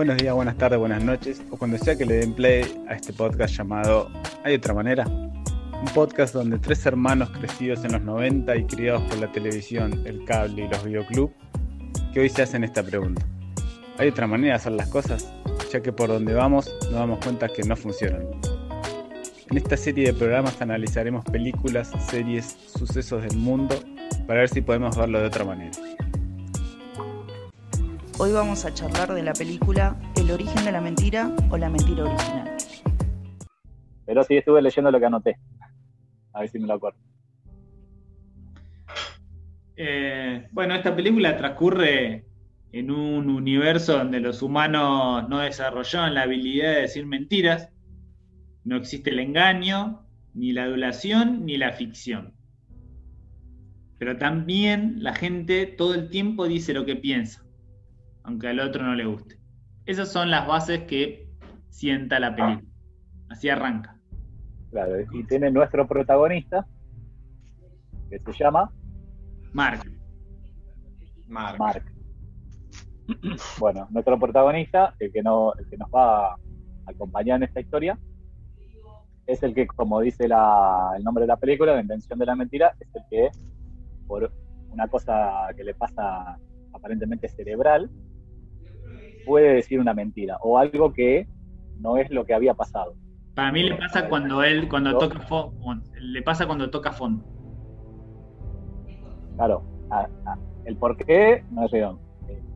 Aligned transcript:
Buenos 0.00 0.16
días, 0.16 0.34
buenas 0.34 0.56
tardes, 0.56 0.78
buenas 0.78 1.04
noches, 1.04 1.42
o 1.50 1.58
cuando 1.58 1.76
sea 1.76 1.94
que 1.94 2.06
le 2.06 2.14
den 2.14 2.32
play 2.32 2.64
a 2.88 2.94
este 2.94 3.12
podcast 3.12 3.54
llamado 3.54 4.10
¿Hay 4.44 4.54
otra 4.54 4.72
manera? 4.72 5.04
Un 5.06 5.84
podcast 5.94 6.32
donde 6.32 6.58
tres 6.58 6.86
hermanos 6.86 7.28
crecidos 7.28 7.84
en 7.84 7.92
los 7.92 8.00
90 8.00 8.56
y 8.56 8.64
criados 8.64 9.02
por 9.02 9.18
la 9.18 9.30
televisión, 9.30 10.02
el 10.06 10.24
cable 10.24 10.64
y 10.64 10.68
los 10.68 10.82
videoclubs, 10.82 11.34
que 12.14 12.20
hoy 12.20 12.30
se 12.30 12.40
hacen 12.40 12.64
esta 12.64 12.82
pregunta. 12.82 13.20
¿Hay 13.98 14.08
otra 14.08 14.26
manera 14.26 14.54
de 14.54 14.56
hacer 14.56 14.72
las 14.72 14.88
cosas? 14.88 15.30
Ya 15.70 15.82
que 15.82 15.92
por 15.92 16.08
donde 16.08 16.32
vamos 16.32 16.74
nos 16.84 16.94
damos 16.94 17.22
cuenta 17.22 17.48
que 17.48 17.62
no 17.64 17.76
funcionan. 17.76 18.22
En 19.50 19.58
esta 19.58 19.76
serie 19.76 20.06
de 20.06 20.14
programas 20.14 20.62
analizaremos 20.62 21.26
películas, 21.26 21.92
series, 22.08 22.56
sucesos 22.74 23.22
del 23.22 23.36
mundo 23.36 23.78
para 24.26 24.40
ver 24.40 24.48
si 24.48 24.62
podemos 24.62 24.96
verlo 24.96 25.20
de 25.20 25.26
otra 25.26 25.44
manera. 25.44 25.72
Hoy 28.22 28.32
vamos 28.32 28.66
a 28.66 28.74
charlar 28.74 29.14
de 29.14 29.22
la 29.22 29.32
película 29.32 29.98
El 30.14 30.30
origen 30.30 30.62
de 30.66 30.72
la 30.72 30.82
mentira 30.82 31.34
o 31.48 31.56
la 31.56 31.70
mentira 31.70 32.04
original. 32.04 32.54
Pero 34.04 34.22
sí 34.24 34.36
estuve 34.36 34.60
leyendo 34.60 34.90
lo 34.90 35.00
que 35.00 35.06
anoté. 35.06 35.38
A 36.34 36.40
ver 36.40 36.50
si 36.50 36.58
me 36.58 36.66
lo 36.66 36.74
acuerdo. 36.74 36.98
Eh, 39.74 40.46
bueno, 40.52 40.74
esta 40.74 40.94
película 40.94 41.34
transcurre 41.38 42.26
en 42.72 42.90
un 42.90 43.30
universo 43.30 43.96
donde 43.96 44.20
los 44.20 44.42
humanos 44.42 45.26
no 45.30 45.38
desarrollaron 45.38 46.12
la 46.12 46.24
habilidad 46.24 46.74
de 46.74 46.80
decir 46.82 47.06
mentiras. 47.06 47.70
No 48.64 48.76
existe 48.76 49.08
el 49.08 49.20
engaño, 49.20 50.06
ni 50.34 50.52
la 50.52 50.64
adulación, 50.64 51.46
ni 51.46 51.56
la 51.56 51.72
ficción. 51.72 52.34
Pero 53.96 54.18
también 54.18 55.02
la 55.02 55.14
gente 55.14 55.64
todo 55.64 55.94
el 55.94 56.10
tiempo 56.10 56.46
dice 56.46 56.74
lo 56.74 56.84
que 56.84 56.96
piensa, 56.96 57.46
aunque 58.24 58.48
al 58.48 58.60
otro 58.60 58.82
no 58.82 58.94
le 58.94 59.04
guste. 59.04 59.38
Esas 59.86 60.10
son 60.10 60.30
las 60.30 60.46
bases 60.46 60.84
que 60.84 61.28
sienta 61.68 62.20
la 62.20 62.34
película. 62.34 62.68
Así 63.28 63.48
arranca. 63.48 63.96
Claro, 64.70 65.00
y 65.12 65.24
tiene 65.24 65.50
nuestro 65.50 65.86
protagonista, 65.86 66.66
que 68.08 68.18
se 68.18 68.44
llama 68.44 68.70
Mark. 69.52 69.80
Mark. 71.26 71.58
Mark. 71.58 71.84
Bueno, 73.58 73.88
nuestro 73.90 74.18
protagonista, 74.18 74.94
el 75.00 75.12
que, 75.12 75.22
no, 75.22 75.52
el 75.54 75.68
que 75.68 75.76
nos 75.76 75.88
va 75.90 76.32
a 76.32 76.36
acompañar 76.86 77.38
en 77.38 77.44
esta 77.44 77.60
historia, 77.60 77.98
es 79.26 79.42
el 79.42 79.54
que, 79.54 79.66
como 79.66 80.00
dice 80.00 80.28
la, 80.28 80.92
el 80.96 81.04
nombre 81.04 81.22
de 81.22 81.28
la 81.28 81.36
película, 81.36 81.74
la 81.74 81.80
invención 81.80 82.18
de 82.18 82.26
la 82.26 82.36
mentira, 82.36 82.74
es 82.78 82.88
el 82.94 83.02
que 83.10 83.28
por 84.06 84.32
una 84.70 84.88
cosa 84.88 85.48
que 85.56 85.64
le 85.64 85.74
pasa 85.74 86.38
aparentemente 86.72 87.28
cerebral, 87.28 87.90
puede 89.24 89.54
decir 89.54 89.80
una 89.80 89.94
mentira 89.94 90.38
o 90.42 90.58
algo 90.58 90.92
que 90.92 91.26
no 91.78 91.96
es 91.96 92.10
lo 92.10 92.24
que 92.24 92.34
había 92.34 92.54
pasado. 92.54 92.94
Para 93.34 93.52
mí 93.52 93.62
le 93.62 93.76
pasa 93.76 94.08
cuando 94.08 94.42
él, 94.42 94.68
cuando 94.68 94.98
toca 94.98 95.20
fondo, 95.20 95.82
le 96.00 96.22
pasa 96.22 96.46
cuando 96.46 96.70
toca 96.70 96.92
fondo. 96.92 97.24
Claro, 99.36 99.62
el 100.64 100.76
por 100.76 100.96
qué 100.96 101.42
no 101.50 101.68
sé 101.68 101.86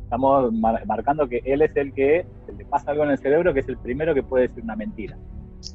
Estamos 0.03 0.53
marcando 0.53 1.27
que 1.29 1.43
él 1.45 1.63
es 1.63 1.75
el 1.77 1.93
que 1.93 2.27
le 2.57 2.65
pasa 2.67 2.91
algo 2.91 3.05
en 3.05 3.11
el 3.11 3.19
cerebro 3.19 3.55
que 3.55 3.61
es 3.61 3.69
el 3.69 3.79
primero 3.79 4.15
que 4.15 4.23
puede 4.23 4.49
decir 4.49 4.63
una 4.63 4.77
mentira. 4.77 5.17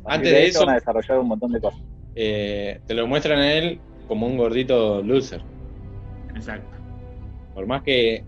Antes 0.06 0.32
de, 0.32 0.46
eso, 0.46 0.60
van 0.60 0.70
a 0.70 0.74
desarrollar 0.76 1.20
un 1.20 1.28
montón 1.28 1.52
de 1.52 1.60
cosas. 1.60 1.82
Eh, 2.16 2.80
te 2.86 2.94
lo 2.94 3.08
muestran 3.08 3.40
a 3.40 3.54
él 3.54 3.80
como 4.08 4.28
un 4.28 4.38
gordito 4.38 5.02
loser. 5.02 5.42
Exacto. 6.36 6.78
Por 7.54 7.66
más 7.66 7.82
que 7.82 8.24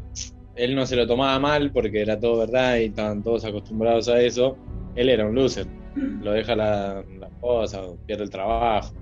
él 0.55 0.75
no 0.75 0.85
se 0.85 0.95
lo 0.95 1.07
tomaba 1.07 1.39
mal 1.39 1.71
porque 1.71 2.01
era 2.01 2.19
todo 2.19 2.39
verdad 2.39 2.77
y 2.77 2.85
estaban 2.85 3.23
todos 3.23 3.45
acostumbrados 3.45 4.07
a 4.09 4.21
eso, 4.21 4.57
él 4.95 5.09
era 5.09 5.25
un 5.25 5.35
loser. 5.35 5.67
Lo 5.95 6.31
deja 6.31 6.55
la, 6.55 7.03
la 7.19 7.27
esposa, 7.27 7.81
pierde 8.05 8.23
el 8.23 8.29
trabajo. 8.29 8.93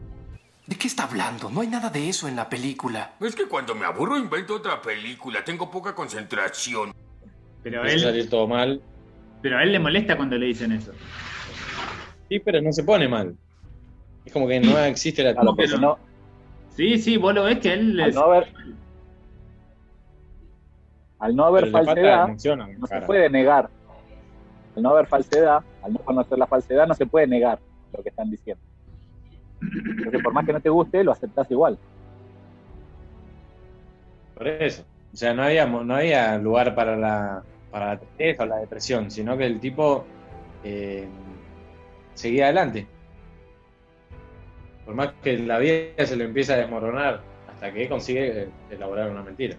¿De 0.66 0.76
qué 0.76 0.88
está 0.88 1.06
hablando? 1.06 1.50
No 1.50 1.62
hay 1.62 1.68
nada 1.68 1.90
de 1.90 2.10
eso 2.10 2.28
en 2.28 2.36
la 2.36 2.48
película. 2.48 3.14
Es 3.20 3.36
que 3.36 3.46
cuando 3.46 3.74
me 3.74 3.86
aburro 3.86 4.18
invento 4.18 4.56
otra 4.56 4.80
película. 4.80 5.44
Tengo 5.44 5.72
poca 5.72 5.96
concentración. 5.96 6.94
Pero 7.64 7.84
él... 7.86 8.00
salir 8.00 8.30
todo 8.30 8.48
mal. 8.48 8.80
Pero 9.42 9.58
a 9.58 9.64
él 9.64 9.72
le 9.72 9.80
molesta 9.80 10.16
cuando 10.16 10.38
le 10.38 10.46
dicen 10.46 10.72
eso. 10.72 10.92
Sí, 12.30 12.40
pero 12.40 12.62
no 12.62 12.72
se 12.72 12.84
pone 12.84 13.08
mal. 13.08 13.36
Es 14.26 14.32
como 14.32 14.48
que 14.48 14.60
no 14.60 14.78
existe 14.80 15.24
la... 15.24 15.34
Claro, 15.34 15.56
pero 15.56 15.78
no... 15.80 15.98
Sí, 16.76 17.00
sí, 17.00 17.18
vos 17.18 17.34
lo 17.34 17.46
ves 17.46 17.60
que 17.60 17.74
él... 17.74 18.00
Al 18.00 18.14
no 18.14 18.22
haber, 18.22 18.54
al 21.20 21.36
no 21.36 21.46
haber 21.46 21.70
falsedad, 21.70 22.30
no 22.30 22.88
se 22.88 23.02
puede 23.02 23.30
negar. 23.30 23.70
Al 24.76 24.84
no 24.84 24.90
haber 24.92 25.08
falsedad, 25.08 25.62
al 25.84 25.94
no 25.94 26.00
conocer 26.00 26.38
la 26.38 26.48
falsedad, 26.48 26.88
no 26.88 26.94
se 26.94 27.06
puede 27.06 27.28
negar 27.28 27.60
lo 27.96 28.02
que 28.02 28.10
están 28.10 28.32
diciendo. 28.32 28.64
Porque 30.04 30.20
por 30.20 30.34
más 30.34 30.46
que 30.46 30.54
no 30.54 30.62
te 30.62 30.70
guste, 30.70 31.04
lo 31.04 31.12
aceptas 31.12 31.52
igual. 31.52 31.78
Por 34.36 34.48
eso. 34.48 34.86
O 35.14 35.18
sea, 35.18 35.34
no 35.34 35.44
había, 35.44 35.66
no 35.66 35.96
había 35.96 36.38
lugar 36.38 36.74
para 36.76 36.96
la, 36.96 37.44
para 37.72 37.88
la 37.88 38.00
tristeza 38.00 38.44
o 38.44 38.46
la 38.46 38.58
depresión, 38.58 39.12
sino 39.12 39.38
que 39.38 39.46
el 39.46 39.60
tipo 39.60 40.06
eh, 40.64 41.08
seguía 42.14 42.46
adelante. 42.46 42.88
Por 44.86 44.96
más 44.96 45.14
que 45.22 45.38
la 45.38 45.58
vida 45.60 46.06
se 46.06 46.16
le 46.16 46.24
empieza 46.24 46.54
a 46.54 46.58
desmoronar 46.58 47.22
hasta 47.50 47.74
que 47.74 47.90
consigue 47.90 48.50
elaborar 48.70 49.10
una 49.12 49.24
mentira. 49.24 49.58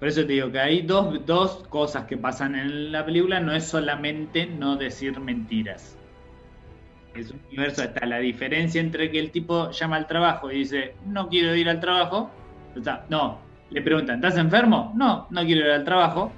Por 0.00 0.08
eso 0.08 0.22
te 0.22 0.32
digo 0.32 0.50
que 0.50 0.58
hay 0.58 0.80
dos, 0.80 1.26
dos 1.26 1.62
cosas 1.68 2.06
que 2.06 2.16
pasan 2.16 2.54
en 2.54 2.90
la 2.90 3.04
película, 3.04 3.38
no 3.38 3.52
es 3.52 3.64
solamente 3.66 4.46
no 4.46 4.76
decir 4.76 5.20
mentiras. 5.20 5.94
Es 7.14 7.30
un 7.30 7.40
universo, 7.48 7.82
está 7.82 8.06
la 8.06 8.18
diferencia 8.18 8.80
entre 8.80 9.10
que 9.10 9.18
el 9.18 9.30
tipo 9.30 9.70
llama 9.72 9.96
al 9.96 10.06
trabajo 10.06 10.50
y 10.50 10.60
dice, 10.60 10.94
no 11.04 11.28
quiero 11.28 11.54
ir 11.54 11.68
al 11.68 11.80
trabajo. 11.80 12.30
no, 13.10 13.40
le 13.68 13.82
preguntan, 13.82 14.16
¿estás 14.16 14.38
enfermo? 14.38 14.94
No, 14.96 15.26
no 15.28 15.44
quiero 15.44 15.66
ir 15.66 15.72
al 15.72 15.84
trabajo. 15.84 16.32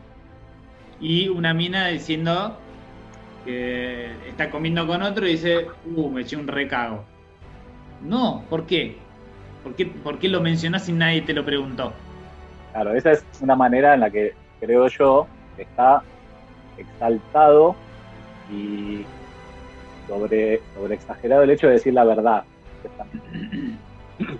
Y 1.00 1.28
una 1.28 1.54
mina 1.54 1.86
diciendo 1.86 2.58
que 3.44 4.10
está 4.28 4.50
comiendo 4.50 4.88
con 4.88 5.02
otro 5.02 5.24
y 5.24 5.32
dice, 5.32 5.68
uh, 5.94 6.10
me 6.10 6.22
eché 6.22 6.36
un 6.36 6.48
recago. 6.48 7.04
No, 8.02 8.44
¿por 8.50 8.66
qué? 8.66 8.96
¿Por 9.62 9.76
qué, 9.76 9.86
¿Por 9.86 10.18
qué 10.18 10.28
lo 10.28 10.40
mencionás 10.40 10.86
si 10.86 10.92
nadie 10.92 11.22
te 11.22 11.32
lo 11.32 11.44
preguntó? 11.44 11.92
Claro, 12.72 12.94
esa 12.94 13.12
es 13.12 13.24
una 13.40 13.54
manera 13.54 13.94
en 13.94 14.00
la 14.00 14.10
que 14.10 14.34
creo 14.60 14.88
yo 14.88 15.26
que 15.56 15.62
está 15.62 16.02
exaltado 16.78 17.76
y 18.50 19.04
sobre, 20.08 20.60
sobre 20.74 20.94
exagerado 20.94 21.42
el 21.42 21.50
hecho 21.50 21.66
de 21.66 21.74
decir 21.74 21.92
la 21.92 22.04
verdad. 22.04 22.44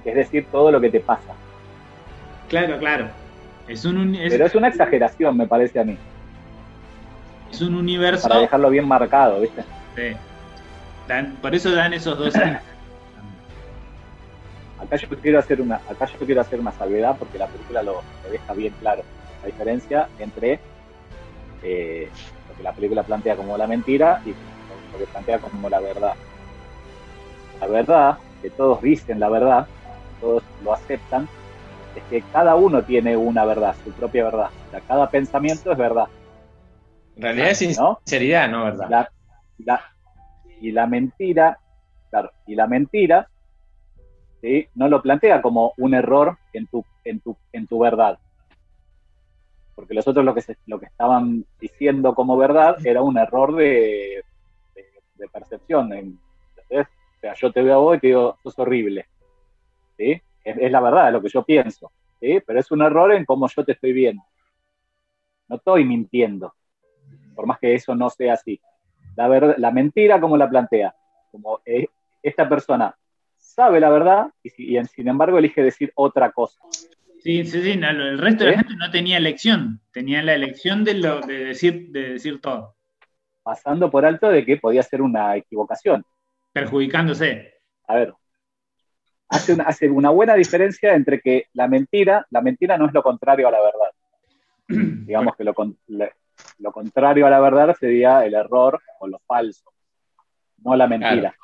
Es 0.04 0.14
decir, 0.14 0.46
todo 0.50 0.70
lo 0.70 0.80
que 0.80 0.90
te 0.90 1.00
pasa. 1.00 1.34
Claro, 2.48 2.78
claro. 2.78 3.08
Es 3.68 3.84
un, 3.84 4.16
Pero 4.28 4.46
es 4.46 4.54
una 4.54 4.68
exageración, 4.68 5.36
me 5.36 5.46
parece 5.46 5.80
a 5.80 5.84
mí. 5.84 5.96
Es 7.50 7.60
un 7.60 7.74
universo. 7.74 8.28
Para 8.28 8.40
dejarlo 8.40 8.70
bien 8.70 8.86
marcado, 8.86 9.40
¿viste? 9.40 9.62
Sí. 9.96 10.16
por 11.40 11.54
eso 11.54 11.72
dan 11.72 11.92
esos 11.92 12.18
dos. 12.18 12.34
Acá 14.92 15.06
yo 15.08 15.20
quiero 15.20 15.38
hacer 15.38 15.60
una, 15.60 15.76
acá 15.88 16.06
yo 16.06 16.26
quiero 16.26 16.40
hacer 16.42 16.60
una 16.60 16.72
salvedad 16.72 17.16
porque 17.18 17.38
la 17.38 17.46
película 17.46 17.82
lo, 17.82 18.02
deja 18.30 18.52
bien 18.52 18.74
claro. 18.80 19.02
La 19.40 19.46
diferencia 19.46 20.08
entre 20.18 20.60
eh, 21.62 22.08
lo 22.48 22.56
que 22.56 22.62
la 22.62 22.72
película 22.72 23.02
plantea 23.02 23.36
como 23.36 23.56
la 23.56 23.66
mentira 23.66 24.20
y 24.24 24.30
lo 24.30 24.98
que 24.98 25.06
plantea 25.06 25.38
como 25.38 25.70
la 25.70 25.80
verdad. 25.80 26.12
La 27.60 27.66
verdad, 27.68 28.18
que 28.42 28.50
todos 28.50 28.82
dicen 28.82 29.18
la 29.18 29.30
verdad, 29.30 29.66
todos 30.20 30.42
lo 30.62 30.74
aceptan, 30.74 31.26
es 31.96 32.02
que 32.04 32.22
cada 32.30 32.54
uno 32.54 32.82
tiene 32.82 33.16
una 33.16 33.46
verdad, 33.46 33.74
su 33.82 33.92
propia 33.92 34.24
verdad. 34.24 34.50
O 34.68 34.70
sea, 34.72 34.80
cada 34.80 35.08
pensamiento 35.08 35.72
es 35.72 35.78
verdad. 35.78 36.08
En 37.16 37.22
realidad 37.22 37.50
es 37.50 37.58
sinceridad, 37.58 38.48
¿no? 38.48 38.64
¿Verdad? 38.64 39.08
y 40.60 40.70
la 40.70 40.86
mentira, 40.86 41.58
claro, 42.10 42.30
y 42.46 42.54
la 42.54 42.66
mentira 42.66 43.28
no 44.74 44.88
lo 44.88 45.02
plantea 45.02 45.40
como 45.40 45.72
un 45.76 45.94
error 45.94 46.38
en 46.52 46.66
tu, 46.66 46.84
en 47.04 47.20
tu, 47.20 47.36
en 47.52 47.66
tu 47.66 47.78
verdad. 47.78 48.18
Porque 49.74 49.94
los 49.94 50.06
otros 50.06 50.24
lo 50.24 50.34
que, 50.34 50.42
lo 50.66 50.80
que 50.80 50.86
estaban 50.86 51.44
diciendo 51.60 52.14
como 52.14 52.36
verdad 52.36 52.76
era 52.84 53.02
un 53.02 53.18
error 53.18 53.54
de, 53.54 54.24
de, 54.74 55.28
percepción. 55.28 55.92
O 55.92 57.20
sea, 57.20 57.34
yo 57.34 57.52
te 57.52 57.62
veo 57.62 57.74
a 57.74 57.78
vos 57.78 57.96
y 57.96 58.00
te 58.00 58.06
digo, 58.08 58.36
sos 58.42 58.58
horrible. 58.58 59.06
¿sí? 59.96 60.20
Es, 60.44 60.70
la 60.70 60.80
verdad, 60.80 61.06
es 61.08 61.12
lo 61.12 61.22
que 61.22 61.28
yo 61.28 61.44
pienso. 61.44 61.92
¿sí? 62.20 62.40
Pero 62.44 62.58
es 62.58 62.70
un 62.72 62.82
error 62.82 63.12
en 63.12 63.24
cómo 63.24 63.48
yo 63.48 63.64
te 63.64 63.72
estoy 63.72 63.92
viendo. 63.92 64.22
No 65.48 65.56
estoy 65.56 65.84
mintiendo, 65.84 66.54
por 67.34 67.46
más 67.46 67.58
que 67.58 67.74
eso 67.74 67.94
no 67.94 68.10
sea 68.10 68.34
así. 68.34 68.60
La, 69.16 69.28
verdad, 69.28 69.54
la 69.58 69.70
mentira, 69.70 70.20
como 70.20 70.36
la 70.36 70.48
plantea? 70.48 70.94
Como 71.30 71.60
eh, 71.64 71.86
esta 72.22 72.48
persona 72.48 72.96
sabe 73.52 73.80
la 73.80 73.90
verdad 73.90 74.26
y, 74.42 74.50
sin 74.84 75.08
embargo 75.08 75.38
elige 75.38 75.62
decir 75.62 75.92
otra 75.94 76.32
cosa. 76.32 76.60
Sí, 77.20 77.44
sí, 77.44 77.62
sí, 77.62 77.70
el 77.70 78.18
resto 78.18 78.44
de 78.44 78.50
la 78.50 78.56
¿Sí? 78.56 78.64
gente 78.64 78.76
no 78.76 78.90
tenía 78.90 79.16
elección, 79.16 79.80
tenía 79.92 80.22
la 80.22 80.34
elección 80.34 80.82
de, 80.82 80.94
lo, 80.94 81.20
de, 81.20 81.44
decir, 81.44 81.90
de 81.90 82.14
decir 82.14 82.40
todo, 82.40 82.74
pasando 83.42 83.90
por 83.90 84.04
alto 84.04 84.28
de 84.28 84.44
que 84.44 84.56
podía 84.56 84.82
ser 84.82 85.02
una 85.02 85.36
equivocación. 85.36 86.04
perjudicándose. 86.52 87.54
A 87.86 87.94
ver, 87.94 88.14
hace 89.28 89.54
una, 89.54 89.64
hace 89.64 89.88
una 89.88 90.10
buena 90.10 90.34
diferencia 90.34 90.94
entre 90.94 91.20
que 91.20 91.46
la 91.52 91.68
mentira, 91.68 92.26
la 92.30 92.40
mentira 92.40 92.76
no 92.76 92.86
es 92.86 92.92
lo 92.92 93.02
contrario 93.02 93.46
a 93.46 93.52
la 93.52 93.60
verdad. 93.60 93.90
Digamos 95.06 95.36
que 95.36 95.44
lo, 95.44 95.54
lo 96.58 96.72
contrario 96.72 97.26
a 97.26 97.30
la 97.30 97.40
verdad 97.40 97.76
sería 97.78 98.24
el 98.24 98.34
error 98.34 98.80
o 98.98 99.06
lo 99.06 99.20
falso, 99.20 99.72
no 100.58 100.74
la 100.74 100.88
mentira. 100.88 101.36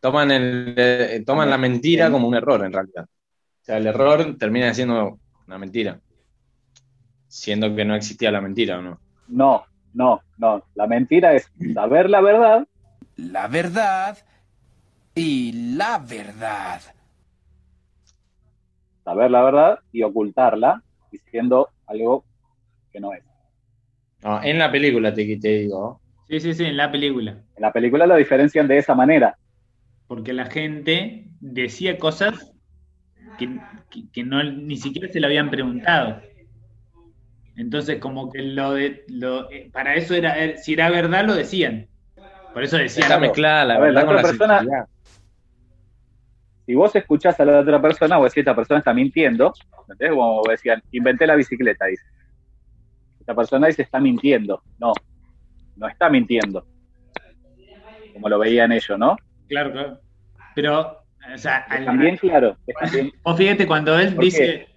Toman, 0.00 0.30
el, 0.30 0.74
eh, 0.76 1.22
toman 1.26 1.50
la 1.50 1.58
mentira 1.58 2.10
como 2.10 2.28
un 2.28 2.34
error, 2.34 2.64
en 2.64 2.72
realidad. 2.72 3.04
O 3.04 3.64
sea, 3.64 3.78
el 3.78 3.86
error 3.86 4.36
termina 4.38 4.72
siendo 4.74 5.18
una 5.46 5.58
mentira. 5.58 6.00
Siendo 7.28 7.74
que 7.74 7.84
no 7.84 7.94
existía 7.94 8.30
la 8.30 8.40
mentira, 8.40 8.78
¿o 8.78 8.82
no? 8.82 9.00
No, 9.28 9.64
no, 9.94 10.20
no. 10.38 10.62
La 10.74 10.86
mentira 10.86 11.34
es 11.34 11.50
saber 11.74 12.10
la 12.10 12.20
verdad, 12.20 12.66
La 13.16 13.48
verdad 13.48 14.18
y 15.14 15.52
la 15.76 15.98
verdad. 15.98 16.80
saber 19.04 19.30
la 19.30 19.42
verdad 19.42 19.78
y 19.92 20.02
ocultarla 20.02 20.82
diciendo 21.10 21.68
algo 21.86 22.24
que 22.92 23.00
no 23.00 23.12
es. 23.12 23.22
No, 24.22 24.42
en 24.42 24.58
la 24.58 24.70
película 24.70 25.14
te, 25.14 25.36
te 25.38 25.48
digo. 25.48 26.00
Sí, 26.28 26.40
sí, 26.40 26.54
sí, 26.54 26.64
en 26.64 26.76
la 26.76 26.90
película. 26.90 27.30
En 27.32 27.62
la 27.62 27.72
película 27.72 28.06
lo 28.06 28.16
diferencian 28.16 28.66
de 28.66 28.78
esa 28.78 28.94
manera. 28.94 29.36
Porque 30.06 30.32
la 30.32 30.46
gente 30.46 31.26
decía 31.40 31.98
cosas 31.98 32.52
que, 33.36 33.60
que- 33.90 34.08
que 34.12 34.24
no, 34.24 34.42
ni 34.42 34.76
siquiera 34.76 35.08
se 35.12 35.20
lo 35.20 35.26
habían 35.26 35.50
preguntado. 35.50 36.22
Entonces, 37.56 37.98
como 37.98 38.30
que 38.30 38.42
lo 38.42 38.72
de, 38.72 39.02
lo, 39.08 39.50
eh, 39.50 39.70
para 39.72 39.94
eso 39.94 40.14
era, 40.14 40.44
eh, 40.44 40.58
si 40.58 40.74
era 40.74 40.90
verdad, 40.90 41.24
lo 41.26 41.34
decían. 41.34 41.88
Por 42.52 42.62
eso 42.62 42.76
decían, 42.76 43.04
Está 43.04 43.18
mezclada 43.18 43.64
la 43.64 43.78
ver, 43.78 43.94
verdad 43.94 44.00
la 44.02 44.06
con 44.06 44.22
persona-. 44.22 44.86
Si 46.66 46.74
vos 46.74 46.94
escuchás 46.96 47.38
a 47.40 47.44
la 47.44 47.60
otra 47.60 47.80
persona, 47.80 48.16
vos 48.18 48.26
decís, 48.30 48.40
esta 48.40 48.56
persona 48.56 48.78
está 48.80 48.92
mintiendo, 48.92 49.52
¿entendés? 49.88 50.10
Como 50.16 50.42
decían, 50.48 50.82
inventé 50.90 51.26
la 51.26 51.36
bicicleta, 51.36 51.86
dice. 51.86 52.02
Esta 53.20 53.34
persona 53.34 53.68
dice, 53.68 53.82
está 53.82 54.00
mintiendo. 54.00 54.62
No, 54.78 54.92
no 55.76 55.88
está 55.88 56.10
mintiendo. 56.10 56.66
Como 58.12 58.28
lo 58.28 58.38
veían 58.38 58.72
ellos, 58.72 58.98
¿no? 58.98 59.16
Claro, 59.48 59.72
claro. 59.72 60.00
Pero, 60.54 60.98
o 61.34 61.38
sea, 61.38 61.58
al- 61.68 61.84
También, 61.84 62.16
claro. 62.16 62.56
también- 62.80 63.12
vos 63.22 63.36
fíjate 63.36 63.66
cuando 63.66 63.98
él 63.98 64.14
¿Por 64.14 64.24
dice, 64.24 64.68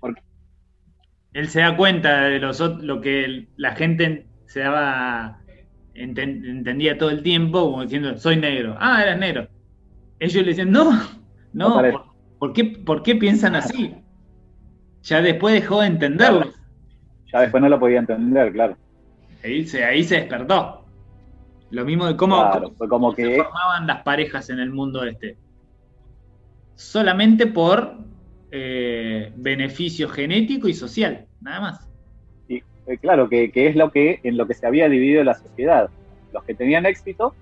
él 1.33 1.48
se 1.48 1.62
da 1.62 1.75
cuenta 1.77 2.24
de 2.24 2.39
los, 2.39 2.60
lo 2.81 3.01
que 3.01 3.48
la 3.56 3.75
gente 3.75 4.25
se 4.48 4.62
daba, 4.62 5.42
enten- 5.94 6.44
entendía 6.45 6.98
todo 6.98 7.12
el 7.12 7.21
tiempo, 7.21 7.62
como 7.71 7.83
diciendo, 7.83 8.18
soy 8.18 8.38
negro. 8.38 8.75
Ah, 8.80 9.01
eras 9.04 9.19
negro. 9.19 9.48
Ellos 10.19 10.44
le 10.44 10.50
decían, 10.50 10.71
no, 10.71 10.92
No 11.54 11.69
no, 11.69 11.75
parece. 11.75 11.98
¿por, 11.98 12.06
por 12.39 12.54
qué, 12.54 12.63
¿por 12.66 13.04
qué 13.04 13.16
piensan 13.16 13.56
así? 13.56 13.95
Ya 15.04 15.21
después 15.21 15.54
dejó 15.54 15.81
de 15.81 15.88
entenderlo. 15.88 16.51
ya 17.31 17.42
después 17.42 17.62
no 17.62 17.69
lo 17.69 17.80
podía 17.80 18.00
entender, 18.00 18.51
claro. 18.51 18.75
Ahí 19.44 19.66
se, 19.66 19.86
ahí 19.86 20.04
se 20.04 20.16
despertó. 20.16 20.79
Lo 21.71 21.86
mismo 21.86 22.07
de 22.07 22.16
cómo, 22.16 22.38
Claro, 22.38 22.74
cómo 22.77 22.89
como 22.89 23.13
se 23.13 23.24
que 23.24 23.44
formaban 23.44 23.88
las 23.88 24.01
parejas 24.04 24.50
en 24.50 24.60
el 24.60 24.71
mundo 24.71 25.04
este. 25.04 25.38
Solamente 26.75 27.45
por 27.48 27.95
eh, 28.51 29.31
beneficio 29.36 30.10
genético 30.10 30.68
y 30.68 30.74
social, 30.74 31.25
nada 31.42 31.60
más. 31.60 31.89
Y, 32.48 32.63
eh, 32.88 32.98
claro, 33.00 33.30
que, 33.30 33.51
que 33.51 33.68
es 33.68 33.75
lo 33.75 33.92
que 33.92 34.19
en 34.24 34.38
lo 34.38 34.48
que 34.48 34.54
se 34.54 34.66
había 34.66 34.89
dividido 34.89 35.24
la 35.24 35.36
sociedad. 35.36 35.89
Los 36.33 36.44
que 36.44 36.56
tenían 36.56 36.86
éxito, 36.86 37.36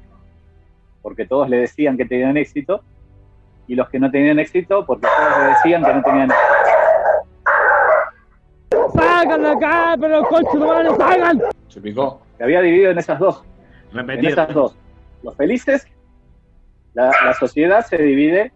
porque 1.02 1.26
todos 1.26 1.50
le 1.50 1.58
decían 1.58 1.98
que 1.98 2.06
tenían 2.06 2.38
éxito, 2.38 2.84
y 3.68 3.76
los 3.76 3.90
que 3.90 4.00
no 4.00 4.10
tenían 4.10 4.40
éxito, 4.40 4.86
porque 4.86 5.08
todos 5.08 5.44
le 5.44 5.50
decían 5.50 5.84
que 5.84 5.94
no 5.94 6.04
tenían 6.04 6.30
Se 11.68 11.82
picó. 11.82 12.22
Se 12.38 12.44
había 12.44 12.62
dividido 12.62 12.92
en 12.92 12.98
esas 13.00 13.20
dos, 13.20 13.44
en 13.92 13.98
Repetir. 13.98 14.30
esas 14.30 14.54
dos. 14.54 14.76
Los 15.24 15.36
felices, 15.36 15.88
la, 16.94 17.12
la 17.26 17.34
sociedad 17.34 17.86
se 17.86 17.98
divide 17.98 18.52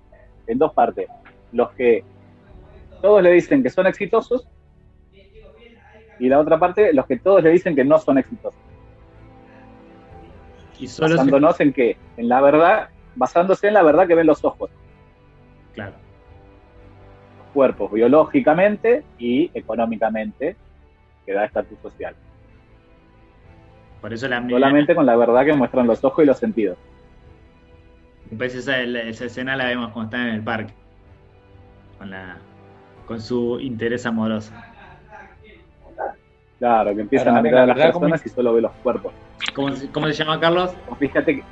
en 0.47 0.57
dos 0.57 0.73
partes. 0.73 1.07
Los 1.51 1.71
que 1.73 2.03
todos 3.01 3.21
le 3.23 3.31
dicen 3.31 3.63
que 3.63 3.69
son 3.69 3.87
exitosos, 3.87 4.47
y 6.19 6.29
la 6.29 6.39
otra 6.39 6.59
parte, 6.59 6.93
los 6.93 7.07
que 7.07 7.17
todos 7.17 7.41
le 7.43 7.49
dicen 7.49 7.75
que 7.75 7.83
no 7.83 7.97
son 7.97 8.17
exitosos. 8.19 8.59
Y 10.79 10.87
solo 10.87 11.09
se- 11.09 11.13
basándonos 11.15 11.59
en 11.59 11.73
qué? 11.73 11.97
En 12.17 12.29
la 12.29 12.41
verdad, 12.41 12.89
basándose 13.15 13.67
en 13.67 13.73
la 13.73 13.83
verdad 13.83 14.07
que 14.07 14.15
ven 14.15 14.27
los 14.27 14.43
ojos, 14.45 14.69
Claro. 15.73 15.93
los 17.39 17.47
cuerpos, 17.53 17.91
biológicamente 17.91 19.03
y 19.17 19.49
económicamente, 19.53 20.55
que 21.25 21.33
da 21.33 21.45
estatus 21.45 21.77
social. 21.81 22.15
Por 24.01 24.13
eso 24.13 24.27
la 24.27 24.41
Solamente 24.49 24.95
con 24.95 25.05
la 25.05 25.15
verdad 25.15 25.45
que 25.45 25.53
muestran 25.53 25.85
los 25.87 26.03
ojos 26.03 26.23
y 26.23 26.27
los 26.27 26.37
sentidos. 26.39 26.77
Pues 28.35 28.55
esa, 28.55 28.79
esa 28.81 29.25
escena 29.25 29.55
la 29.55 29.65
vemos 29.65 29.91
cuando 29.91 30.09
están 30.15 30.29
en 30.29 30.35
el 30.35 30.41
parque. 30.43 30.73
Con 31.97 32.09
la 32.09 32.37
con 33.05 33.19
su 33.21 33.59
interés 33.59 34.05
amoroso. 34.05 34.51
Claro, 36.59 36.95
que 36.95 37.01
empiezan 37.01 37.35
a 37.35 37.41
mirar 37.41 37.61
a 37.61 37.61
la 37.61 37.67
las 37.67 37.75
verdad, 37.77 37.93
como- 37.93 38.05
personas 38.05 38.25
y 38.25 38.29
solo 38.29 38.53
ve 38.53 38.61
los 38.61 38.71
cuerpos. 38.83 39.13
¿Cómo, 39.55 39.75
se- 39.75 39.89
cómo 39.91 40.07
se 40.07 40.13
llama 40.13 40.39
Carlos? 40.39 40.71
Fíjate 40.99 41.35
que 41.37 41.43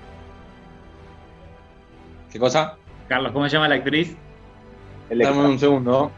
¿Qué 2.31 2.39
cosa? 2.39 2.77
Carlos, 3.07 3.31
¿cómo 3.31 3.45
se 3.49 3.53
llama 3.53 3.67
la 3.67 3.75
actriz? 3.75 4.15
Dame 5.09 5.39
un 5.45 5.57
segundo. 5.59 6.11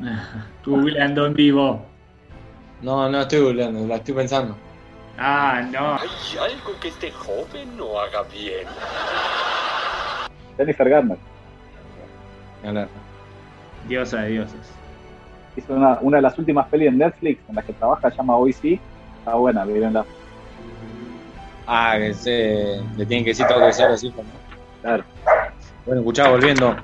Googleando 0.66 1.26
en 1.26 1.34
vivo. 1.34 1.86
No, 2.82 3.08
no 3.08 3.20
estoy 3.20 3.40
googleando, 3.40 3.86
la 3.86 3.96
estoy 3.96 4.14
pensando. 4.14 4.56
Ah, 5.18 5.62
no. 5.70 5.94
Hay 5.94 6.38
algo 6.38 6.80
que 6.80 6.88
este 6.88 7.10
joven 7.10 7.76
no 7.76 7.98
haga 7.98 8.22
bien. 8.32 8.66
Jennifer 10.56 10.88
Garner. 10.88 11.18
Diosa 13.88 14.22
de 14.22 14.28
dioses. 14.28 14.60
hizo 15.56 15.74
una, 15.74 15.98
una 16.00 16.18
de 16.18 16.22
las 16.22 16.38
últimas 16.38 16.68
pelis 16.68 16.88
en 16.88 16.98
Netflix 16.98 17.40
en 17.48 17.54
las 17.54 17.64
que 17.64 17.72
trabaja, 17.72 18.10
se 18.10 18.16
llama 18.16 18.36
Hoy 18.36 18.52
Sí. 18.52 18.80
Está 19.18 19.34
buena, 19.34 19.64
mírenla. 19.64 20.04
Ah, 21.66 21.96
que 21.98 22.14
se 22.14 22.80
le 22.96 23.06
tienen 23.06 23.24
que 23.24 23.30
decir 23.30 23.46
todo 23.46 23.66
que 23.66 23.72
sea 23.72 23.88
¿no? 23.88 23.96
Claro. 24.82 25.04
Bueno, 25.84 26.00
escuchá, 26.00 26.28
volviendo. 26.28 26.76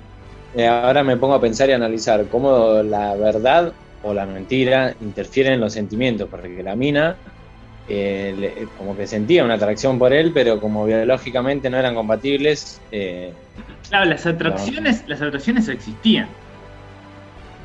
Eh, 0.55 0.67
ahora 0.67 1.03
me 1.03 1.17
pongo 1.17 1.35
a 1.35 1.41
pensar 1.41 1.69
y 1.69 1.73
analizar 1.73 2.27
cómo 2.29 2.83
la 2.83 3.15
verdad 3.15 3.73
o 4.09 4.15
la 4.15 4.27
mentira 4.27 4.97
interfieren 5.01 5.55
en 5.55 5.61
los 5.61 5.73
sentimientos, 5.75 6.29
porque 6.31 6.63
la 6.63 6.77
mina 6.77 7.21
eh, 7.87 8.35
le- 8.37 8.71
como 8.73 8.97
que 8.97 9.07
sentía 9.07 9.45
una 9.45 9.55
atracción 9.55 9.99
por 9.99 10.13
él, 10.13 10.33
pero 10.35 10.61
como 10.61 10.85
biológicamente 10.87 11.71
no 11.71 11.79
eran 11.79 11.95
compatibles, 11.97 12.85
eh, 12.91 13.37
Claro, 13.89 14.05
las 14.11 14.27
atracciones, 14.27 15.03
las 15.09 15.21
atracciones 15.23 15.67
existían. 15.69 16.39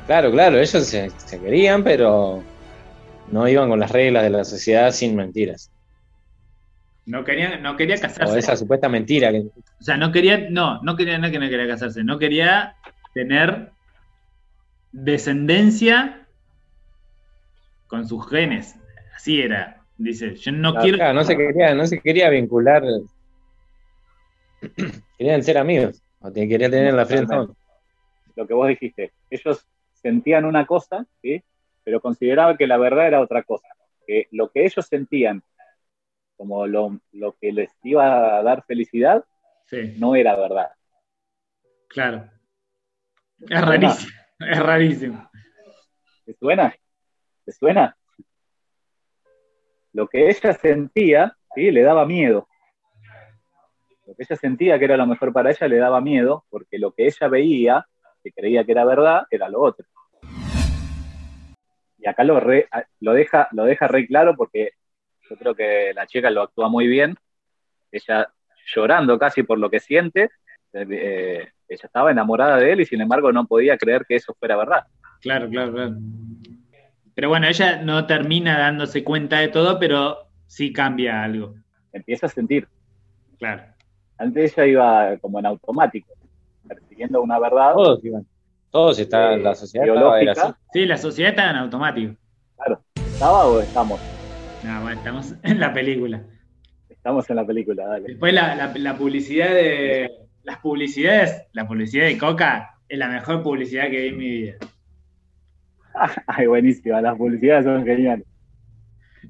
claro, 0.06 0.30
claro, 0.30 0.58
ellos 0.58 0.86
se, 0.88 1.10
se 1.10 1.40
querían, 1.40 1.84
pero 1.84 2.48
no 3.26 3.48
iban 3.48 3.70
con 3.70 3.80
las 3.80 3.92
reglas 3.92 4.24
de 4.24 4.30
la 4.30 4.44
sociedad 4.44 4.92
sin 4.92 5.16
mentiras. 5.16 5.72
No 7.06 7.22
quería, 7.24 7.58
no 7.58 7.76
quería 7.76 8.00
O 8.26 8.28
casarse. 8.28 8.40
esa 8.40 8.56
supuesta 8.56 8.88
mentira 8.88 9.30
que 9.32 9.40
O 9.80 9.84
sea, 9.84 9.96
no 9.96 10.12
quería, 10.12 10.48
no, 10.50 10.80
no 10.82 10.96
quería, 10.96 11.18
no 11.18 11.30
que 11.30 11.38
no 11.38 11.48
quería 11.48 11.66
casarse, 11.68 12.04
no 12.04 12.18
quería 12.18 12.76
tener 13.12 13.72
descendencia 14.92 16.21
con 17.92 18.08
sus 18.08 18.26
genes. 18.26 18.74
Así 19.14 19.42
era. 19.42 19.84
Dice, 19.98 20.34
yo 20.34 20.50
no 20.50 20.74
quiero. 20.76 20.96
Claro, 20.96 21.12
no 21.12 21.24
se 21.24 21.36
quería, 21.36 21.74
no 21.74 21.86
se 21.86 22.00
quería 22.00 22.30
vincular. 22.30 22.82
Querían 25.18 25.42
ser 25.42 25.58
amigos. 25.58 26.02
O 26.20 26.32
te 26.32 26.48
quería 26.48 26.70
tener 26.70 26.86
en 26.86 26.96
la 26.96 27.04
frente. 27.04 27.36
Lo 28.34 28.46
que 28.46 28.54
vos 28.54 28.66
dijiste. 28.68 29.12
Ellos 29.28 29.68
sentían 29.92 30.46
una 30.46 30.64
cosa, 30.66 31.04
¿sí? 31.20 31.44
pero 31.84 32.00
consideraban 32.00 32.56
que 32.56 32.66
la 32.66 32.78
verdad 32.78 33.08
era 33.08 33.20
otra 33.20 33.42
cosa. 33.42 33.68
Que 34.06 34.26
lo 34.30 34.50
que 34.50 34.64
ellos 34.64 34.86
sentían 34.86 35.42
como 36.38 36.66
lo, 36.66 36.98
lo 37.12 37.36
que 37.38 37.52
les 37.52 37.70
iba 37.82 38.38
a 38.38 38.42
dar 38.42 38.64
felicidad 38.64 39.22
Sí, 39.66 39.96
no 39.98 40.16
era 40.16 40.34
verdad. 40.34 40.70
claro. 41.88 42.30
Es 43.38 43.60
rarísimo. 43.60 44.12
Es 44.38 44.58
rarísimo. 44.58 45.30
¿Te 46.24 46.32
suena? 46.34 46.74
¿Te 47.44 47.52
suena? 47.52 47.96
Lo 49.92 50.08
que 50.08 50.28
ella 50.28 50.52
sentía, 50.54 51.36
¿sí? 51.54 51.70
le 51.70 51.82
daba 51.82 52.06
miedo. 52.06 52.48
Lo 54.06 54.14
que 54.14 54.24
ella 54.24 54.36
sentía 54.36 54.78
que 54.78 54.84
era 54.84 54.96
lo 54.96 55.06
mejor 55.06 55.32
para 55.32 55.50
ella 55.50 55.68
le 55.68 55.76
daba 55.76 56.00
miedo, 56.00 56.44
porque 56.50 56.78
lo 56.78 56.92
que 56.92 57.06
ella 57.06 57.28
veía, 57.28 57.86
que 58.22 58.32
creía 58.32 58.64
que 58.64 58.72
era 58.72 58.84
verdad, 58.84 59.26
era 59.30 59.48
lo 59.48 59.60
otro. 59.60 59.86
y 61.98 62.08
acá 62.08 62.24
lo, 62.24 62.40
lo, 63.00 63.12
deja, 63.12 63.48
lo 63.52 63.64
deja 63.64 63.86
re 63.86 64.06
claro 64.06 64.34
porque 64.36 64.72
yo 65.28 65.36
creo 65.36 65.54
que 65.54 65.92
la 65.94 66.06
chica 66.06 66.30
lo 66.30 66.42
actúa 66.42 66.68
muy 66.68 66.86
bien. 66.86 67.16
Ella 67.90 68.32
llorando 68.74 69.18
casi 69.18 69.42
por 69.42 69.58
lo 69.58 69.70
que 69.70 69.80
siente, 69.80 70.30
eh, 70.72 71.48
ella 71.68 71.86
estaba 71.86 72.10
enamorada 72.10 72.56
de 72.56 72.72
él 72.72 72.80
y 72.80 72.86
sin 72.86 73.00
embargo 73.00 73.32
no 73.32 73.46
podía 73.46 73.76
creer 73.76 74.04
que 74.06 74.16
eso 74.16 74.34
fuera 74.38 74.56
verdad. 74.56 74.84
Claro, 75.20 75.48
claro, 75.48 75.72
claro. 75.72 75.96
Pero 77.14 77.28
bueno, 77.28 77.46
ella 77.46 77.82
no 77.82 78.06
termina 78.06 78.58
dándose 78.58 79.04
cuenta 79.04 79.38
de 79.40 79.48
todo, 79.48 79.78
pero 79.78 80.28
sí 80.46 80.72
cambia 80.72 81.22
algo. 81.22 81.54
Empieza 81.92 82.26
a 82.26 82.30
sentir. 82.30 82.68
Claro. 83.38 83.62
Antes 84.18 84.56
ella 84.56 84.66
iba 84.66 85.16
como 85.18 85.38
en 85.38 85.46
automático, 85.46 86.12
persiguiendo 86.66 87.20
una 87.20 87.38
verdad. 87.38 87.74
Todos 87.74 88.04
iban. 88.04 88.26
Todos 88.70 88.98
está, 88.98 89.34
Eh, 89.34 89.38
la 89.38 89.54
sociedad 89.54 89.86
estaba, 89.86 90.16
biológica. 90.16 90.46
así. 90.48 90.54
Sí, 90.72 90.86
la 90.86 90.96
sociedad 90.96 91.30
está 91.30 91.50
en 91.50 91.56
automático. 91.56 92.14
¿Estaba 92.96 93.46
o 93.46 93.60
estamos? 93.60 94.00
No, 94.62 94.80
bueno, 94.82 94.96
estamos 94.96 95.34
en 95.42 95.60
la 95.60 95.72
película. 95.74 96.22
Estamos 96.88 97.28
en 97.30 97.36
la 97.36 97.44
película, 97.46 97.84
dale. 97.86 98.04
Después 98.08 98.32
la, 98.32 98.54
la- 98.54 98.72
la 98.74 98.96
publicidad 98.96 99.50
de. 99.50 100.10
Las 100.44 100.58
publicidades, 100.58 101.46
la 101.52 101.68
publicidad 101.68 102.06
de 102.06 102.18
Coca 102.18 102.78
es 102.88 102.98
la 102.98 103.08
mejor 103.08 103.42
publicidad 103.42 103.84
que 103.90 104.00
vi 104.00 104.08
en 104.08 104.16
mi 104.16 104.28
vida. 104.28 104.54
Ay, 106.26 106.46
buenísima, 106.46 107.00
las 107.00 107.16
publicidades 107.16 107.64
son 107.64 107.84
geniales. 107.84 108.26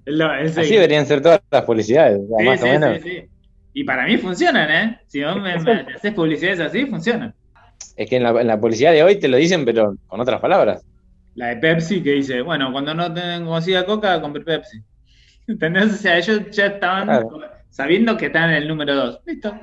Lo- 0.07 0.31
Así 0.31 0.75
deberían 0.75 1.07
ser 1.07 1.21
todas 1.21 1.41
las 1.51 1.63
publicidades, 1.65 2.19
o 2.19 2.29
sea, 2.29 2.39
Sí, 2.39 2.45
más 2.47 2.61
sí, 2.61 2.67
o 2.67 2.73
menos. 2.73 3.03
sí, 3.03 3.09
sí. 3.11 3.29
Y 3.75 3.85
para 3.85 4.07
mí 4.07 4.17
funcionan, 4.19 4.71
¿eh? 4.71 5.01
Si 5.07 5.23
vos 5.23 5.37
me, 5.41 5.59
me 5.59 5.73
haces 5.97 6.13
publicidades 6.13 6.61
así, 6.61 6.87
funcionan. 6.87 7.35
Es 7.97 8.09
que 8.09 8.17
en 8.17 8.23
la, 8.23 8.31
en 8.41 8.47
la 8.47 8.61
publicidad 8.61 8.93
de 8.93 9.03
hoy 9.03 9.19
te 9.19 9.29
lo 9.29 9.37
dicen, 9.37 9.65
pero 9.65 9.97
con 10.07 10.21
otras 10.21 10.41
palabras. 10.41 10.85
La 11.35 11.49
de 11.49 11.57
Pepsi 11.57 12.03
que 12.03 12.13
dice, 12.13 12.41
bueno, 12.43 12.71
cuando 12.73 12.95
no 12.95 13.13
tengan 13.13 13.45
conocida 13.45 13.85
Coca, 13.87 14.21
compré 14.21 14.43
Pepsi. 14.43 14.83
¿Entendés? 15.47 15.87
O 15.87 15.97
sea, 15.97 16.19
ellos 16.19 16.51
ya 16.51 16.67
estaban 16.67 17.05
Claro. 17.07 17.41
sabiendo 17.71 18.17
que 18.17 18.27
estaban 18.27 18.51
en 18.51 18.57
el 18.57 18.69
número 18.69 18.95
2. 18.95 19.21
Listo. 19.27 19.59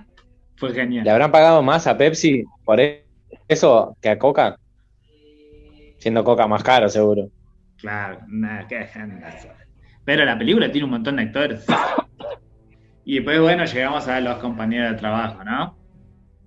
Fue 0.58 0.74
genial. 0.74 1.06
¿Le 1.06 1.12
habrán 1.12 1.32
pagado 1.32 1.62
más 1.64 1.88
a 1.88 1.98
Pepsi 1.98 2.44
por 2.66 2.80
eso 3.48 3.96
que 4.02 4.10
a 4.10 4.20
Coca? 4.20 4.58
Siendo 6.00 6.24
Coca 6.24 6.48
más 6.48 6.64
caro, 6.64 6.90
seguro. 6.90 7.30
Claro, 7.78 8.20
nada. 8.28 8.68
Pero 10.06 10.26
la 10.26 10.38
película 10.38 10.72
tiene 10.72 10.86
un 10.86 10.92
montón 10.92 11.18
de 11.18 11.24
actores. 11.24 11.66
Y 13.06 13.16
después, 13.16 13.40
bueno, 13.42 13.66
llegamos 13.66 14.08
a 14.08 14.20
los 14.20 14.38
compañeros 14.38 14.92
de 14.92 14.98
trabajo, 14.98 15.44
¿no? 15.44 15.78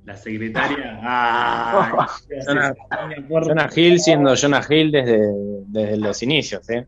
La 0.05 0.17
secretaria. 0.17 0.99
¡Ah! 1.03 2.07
Jonah, 2.47 2.75
Jonah 3.29 3.69
Hill 3.75 4.01
siendo 4.01 4.35
Jonah 4.35 4.63
Hill 4.69 4.91
desde, 4.91 5.21
desde 5.67 5.97
los 5.97 6.23
inicios, 6.23 6.69
¿eh? 6.71 6.87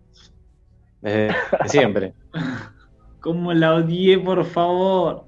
Desde 1.00 1.34
siempre. 1.66 2.12
¿Cómo 3.20 3.52
la 3.52 3.74
odié, 3.74 4.18
por 4.18 4.44
favor? 4.44 5.26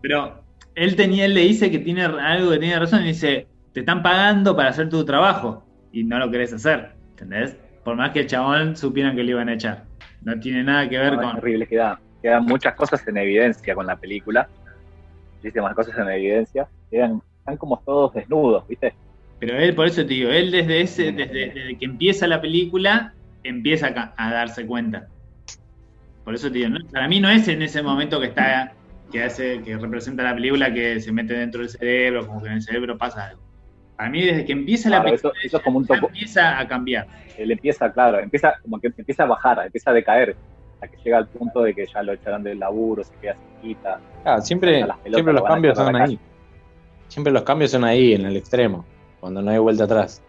Pero 0.00 0.44
él 0.74 0.94
tenía, 0.94 1.24
él 1.24 1.34
le 1.34 1.40
dice 1.40 1.70
que 1.70 1.78
tiene 1.78 2.04
algo 2.04 2.50
que 2.50 2.58
tiene 2.58 2.78
razón 2.78 3.02
y 3.02 3.08
dice, 3.08 3.46
te 3.72 3.80
están 3.80 4.02
pagando 4.02 4.54
para 4.54 4.70
hacer 4.70 4.88
tu 4.88 5.04
trabajo 5.04 5.64
y 5.92 6.04
no 6.04 6.18
lo 6.18 6.30
querés 6.30 6.52
hacer, 6.52 6.92
¿entendés? 7.10 7.56
Por 7.84 7.96
más 7.96 8.10
que 8.10 8.20
el 8.20 8.26
chabón 8.26 8.76
supieran 8.76 9.14
que 9.16 9.22
le 9.22 9.30
iban 9.32 9.48
a 9.48 9.54
echar. 9.54 9.84
No 10.22 10.38
tiene 10.40 10.62
nada 10.64 10.88
que 10.88 10.98
ver 10.98 11.14
No, 11.14 11.20
es 11.22 11.26
con... 11.28 11.36
horrible, 11.38 11.66
quedan, 11.66 11.96
quedan 12.22 12.44
muchas 12.44 12.74
cosas 12.74 13.06
en 13.08 13.16
evidencia 13.16 13.74
con 13.74 13.86
la 13.86 13.96
película. 13.96 14.48
Muchísimas 15.36 15.74
cosas 15.74 15.98
en 15.98 16.08
evidencia. 16.08 16.68
Quedan, 16.90 17.20
están 17.38 17.56
como 17.56 17.82
todos 17.84 18.14
desnudos, 18.14 18.66
¿viste? 18.68 18.94
Pero 19.40 19.56
él, 19.58 19.74
por 19.74 19.86
eso 19.88 20.02
te 20.02 20.14
digo, 20.14 20.30
él 20.30 20.52
desde 20.52 20.80
ese, 20.82 21.10
desde, 21.12 21.50
desde 21.50 21.76
que 21.78 21.84
empieza 21.84 22.28
la 22.28 22.40
película, 22.40 23.12
empieza 23.42 23.88
a, 23.88 24.14
a 24.16 24.32
darse 24.32 24.64
cuenta. 24.64 25.08
Por 26.24 26.34
eso 26.36 26.46
te 26.52 26.58
digo, 26.58 26.70
no- 26.70 26.88
para 26.92 27.08
mí 27.08 27.18
no 27.20 27.28
es 27.28 27.48
en 27.48 27.62
ese 27.62 27.82
momento 27.82 28.20
que 28.20 28.26
está, 28.28 28.72
que 29.10 29.24
hace, 29.24 29.60
que 29.62 29.76
representa 29.76 30.22
la 30.22 30.34
película 30.34 30.72
que 30.72 31.00
se 31.00 31.10
mete 31.10 31.34
dentro 31.34 31.60
del 31.62 31.70
cerebro, 31.70 32.24
como 32.28 32.40
que 32.40 32.48
en 32.48 32.54
el 32.54 32.62
cerebro 32.62 32.96
pasa 32.96 33.26
algo. 33.26 33.41
Para 34.02 34.10
mí, 34.10 34.22
desde 34.22 34.44
que 34.44 34.52
empieza 34.52 34.90
la 34.90 35.00
película, 35.00 35.32
eso, 35.32 35.46
eso 35.46 35.56
es 35.58 35.62
como 35.62 35.78
un 35.78 35.86
topo. 35.86 36.08
empieza 36.08 36.58
a 36.58 36.66
cambiar. 36.66 37.06
Él 37.38 37.52
empieza, 37.52 37.92
claro, 37.92 38.18
empieza 38.18 38.54
como 38.60 38.80
que 38.80 38.88
empieza 38.88 39.22
a 39.22 39.26
bajar, 39.26 39.62
empieza 39.64 39.90
a 39.90 39.94
decaer, 39.94 40.34
hasta 40.74 40.88
que 40.88 40.96
llega 41.04 41.18
al 41.18 41.28
punto 41.28 41.62
de 41.62 41.72
que 41.72 41.86
ya 41.86 42.02
lo 42.02 42.12
echarán 42.12 42.42
del 42.42 42.58
laburo, 42.58 43.04
se 43.04 43.14
queda 43.20 43.36
cerquita. 43.36 44.00
Ah, 44.24 44.40
siempre, 44.40 44.82
A 44.82 44.96
pelotas 44.96 45.12
siempre 45.14 45.32
lo 45.32 45.38
los 45.38 45.44
a 45.44 45.48
cambios 45.52 45.78
a 45.78 45.84
son 45.84 45.94
ahí. 45.96 46.18
Siempre 47.06 47.32
los 47.32 47.42
cambios 47.44 47.70
son 47.70 47.84
ahí, 47.84 48.12
en 48.14 48.26
el 48.26 48.36
extremo, 48.36 48.84
cuando 49.20 49.40
no 49.40 49.52
hay 49.52 49.58
vuelta 49.58 49.84
atrás. 49.84 50.20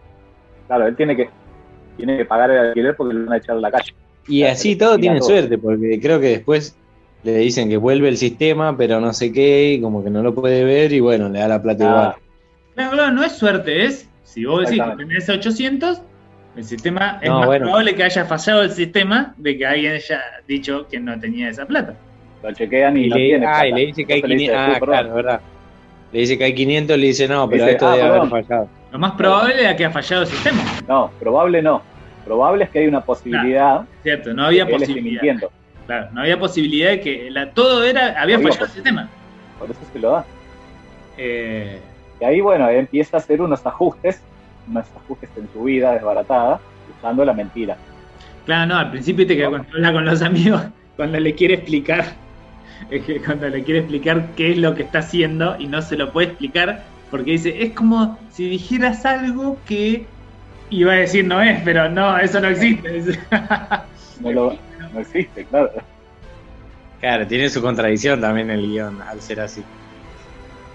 Claro, 0.68 0.86
él 0.86 0.94
tiene 0.94 1.16
que, 1.16 1.28
tiene 1.96 2.16
que 2.16 2.24
pagar 2.26 2.52
el 2.52 2.58
alquiler 2.68 2.94
porque 2.94 3.12
lo 3.14 3.24
van 3.24 3.32
a 3.32 3.36
echar 3.38 3.56
a 3.56 3.60
la 3.60 3.72
calle. 3.72 3.92
Y 4.28 4.38
Claro, 4.40 4.52
así 4.52 4.76
todo 4.76 4.98
tienen 4.98 5.18
todo. 5.18 5.30
suerte, 5.30 5.58
porque 5.58 5.98
creo 6.00 6.20
que 6.20 6.28
después 6.28 6.78
le 7.24 7.38
dicen 7.38 7.68
que 7.68 7.76
vuelve 7.76 8.08
el 8.08 8.18
sistema, 8.18 8.76
pero 8.76 9.00
no 9.00 9.12
sé 9.12 9.32
qué, 9.32 9.72
y 9.72 9.80
como 9.80 10.04
que 10.04 10.10
no 10.10 10.22
lo 10.22 10.32
puede 10.32 10.62
ver, 10.62 10.92
y 10.92 11.00
bueno, 11.00 11.28
le 11.28 11.40
da 11.40 11.48
la 11.48 11.60
plata 11.60 11.84
Ah, 11.84 11.88
igual. 11.90 12.14
Claro, 12.74 12.90
claro, 12.92 13.12
no 13.12 13.22
es 13.22 13.32
suerte, 13.32 13.84
es, 13.84 14.08
si 14.24 14.44
vos 14.44 14.64
decís 14.68 14.82
que 14.82 14.96
tenés 14.96 15.28
800, 15.28 16.00
el 16.56 16.64
sistema, 16.64 17.18
es 17.20 17.28
No, 17.28 17.38
más 17.38 17.46
bueno. 17.46 17.64
probable 17.66 17.94
que 17.94 18.04
haya 18.04 18.24
fallado 18.24 18.62
el 18.62 18.70
sistema 18.70 19.34
de 19.36 19.58
que 19.58 19.66
alguien 19.66 19.92
haya 19.94 20.20
dicho 20.46 20.86
que 20.88 21.00
no 21.00 21.18
tenía 21.18 21.48
esa 21.50 21.66
plata. 21.66 21.94
Lo 22.42 22.52
chequean 22.52 22.96
y, 22.96 23.04
Y 23.06 23.08
no 23.08 23.16
le, 23.16 23.22
tiene. 23.26 23.46
ah, 23.46 23.50
plata. 23.50 23.66
y 23.68 23.72
le 23.72 23.86
dice 23.86 24.04
que 24.04 24.12
hay 24.12 24.18
Entonces 24.20 24.28
le 24.28 24.42
dice, 24.42 24.52
500. 24.52 24.56
Ah, 24.56 24.76
"Uh, 24.76 24.80
perdón". 24.80 24.94
claro, 24.94 25.14
verdad. 25.14 25.40
Le 26.12 26.20
dice 26.20 26.38
que 26.38 26.44
hay 26.44 26.54
500, 26.54 26.98
le 26.98 27.06
dice 27.06 27.28
no, 27.28 27.48
pero 27.48 27.62
Dice, 27.64 27.72
esto 27.72 27.86
"Ah, 27.88 27.90
debe 27.96 28.02
haber 28.02 28.20
perdón". 28.20 28.30
fallado. 28.30 28.68
Lo 28.92 28.98
más 28.98 29.12
probable 29.12 29.60
era 29.60 29.76
que 29.76 29.84
ha 29.84 29.90
fallado 29.90 30.22
el 30.22 30.28
sistema. 30.28 30.62
No, 30.86 31.10
probable 31.18 31.62
no. 31.62 31.82
Probable 32.24 32.64
es 32.64 32.70
que 32.70 32.78
hay 32.80 32.86
una 32.86 33.00
posibilidad 33.02 33.82
Cierto, 34.02 34.32
no 34.34 34.44
había 34.46 34.66
posibilidad. 34.66 35.22
mintiendo. 35.22 35.50
Claro, 35.86 36.08
no 36.12 36.20
había 36.22 36.38
posibilidad 36.38 36.90
de 36.90 37.00
que 37.00 37.30
la, 37.30 37.50
todo 37.50 37.82
era, 37.84 38.20
había 38.20 38.38
fallado 38.38 38.64
el 38.66 38.70
sistema. 38.70 39.08
Por 39.58 39.70
eso 39.70 39.80
se 39.92 39.98
lo 39.98 40.10
da. 40.12 40.24
Eh, 41.18 41.80
Y 42.20 42.24
ahí, 42.24 42.40
bueno, 42.40 42.68
empieza 42.68 43.16
a 43.16 43.20
hacer 43.20 43.40
unos 43.40 43.64
ajustes, 43.66 44.20
unos 44.68 44.86
ajustes 44.96 45.30
en 45.36 45.48
su 45.52 45.64
vida 45.64 45.92
desbaratada, 45.92 46.60
usando 46.96 47.24
la 47.24 47.32
mentira. 47.32 47.76
claro, 48.46 48.66
no, 48.66 48.78
al 48.78 48.90
principio 48.90 49.26
te 49.26 49.36
que 49.36 49.48
cuando 49.48 49.68
habla 49.74 49.92
con 49.92 50.04
los 50.04 50.22
amigos, 50.22 50.62
cuando 50.96 51.18
le 51.18 51.34
quiere 51.34 51.54
explicar, 51.54 52.04
es 52.90 53.04
que 53.04 53.20
cuando 53.20 53.48
le 53.48 53.62
quiere 53.64 53.80
explicar 53.80 54.30
qué 54.36 54.52
es 54.52 54.58
lo 54.58 54.74
que 54.74 54.82
está 54.82 55.00
haciendo 55.00 55.56
y 55.58 55.66
no 55.66 55.82
se 55.82 55.96
lo 55.96 56.12
puede 56.12 56.28
explicar, 56.28 56.84
porque 57.10 57.32
dice, 57.32 57.62
es 57.62 57.72
como 57.72 58.18
si 58.30 58.48
dijeras 58.48 59.04
algo 59.06 59.58
que 59.66 60.06
iba 60.70 60.92
a 60.92 60.96
decir 60.96 61.24
no 61.24 61.40
es, 61.40 61.60
pero 61.62 61.88
no, 61.88 62.18
eso 62.18 62.40
no 62.40 62.48
existe. 62.48 63.18
No, 64.20 64.30
lo, 64.30 64.56
no 64.92 65.00
existe, 65.00 65.44
claro. 65.44 65.72
Claro, 67.00 67.26
tiene 67.26 67.50
su 67.50 67.60
contradicción 67.60 68.20
también 68.20 68.48
el 68.48 68.62
guion 68.62 69.02
al 69.02 69.20
ser 69.20 69.40
así. 69.40 69.64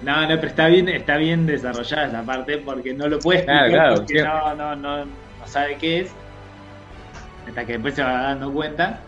No, 0.01 0.21
no, 0.21 0.27
pero 0.27 0.47
está 0.47 0.67
bien, 0.67 0.87
está 0.89 1.17
bien 1.17 1.45
desarrollada 1.45 2.07
esa 2.07 2.23
parte 2.23 2.57
porque 2.59 2.93
no 2.93 3.07
lo 3.07 3.19
puede 3.19 3.39
explicar 3.39 3.69
claro, 3.69 3.95
porque 3.95 4.23
no, 4.23 4.55
no, 4.55 4.75
no, 4.75 5.05
no 5.05 5.47
sabe 5.47 5.77
qué 5.77 6.01
es. 6.01 6.15
Hasta 7.47 7.65
que 7.65 7.73
después 7.73 7.95
se 7.95 8.03
va 8.03 8.21
dando 8.21 8.53
cuenta. 8.53 9.01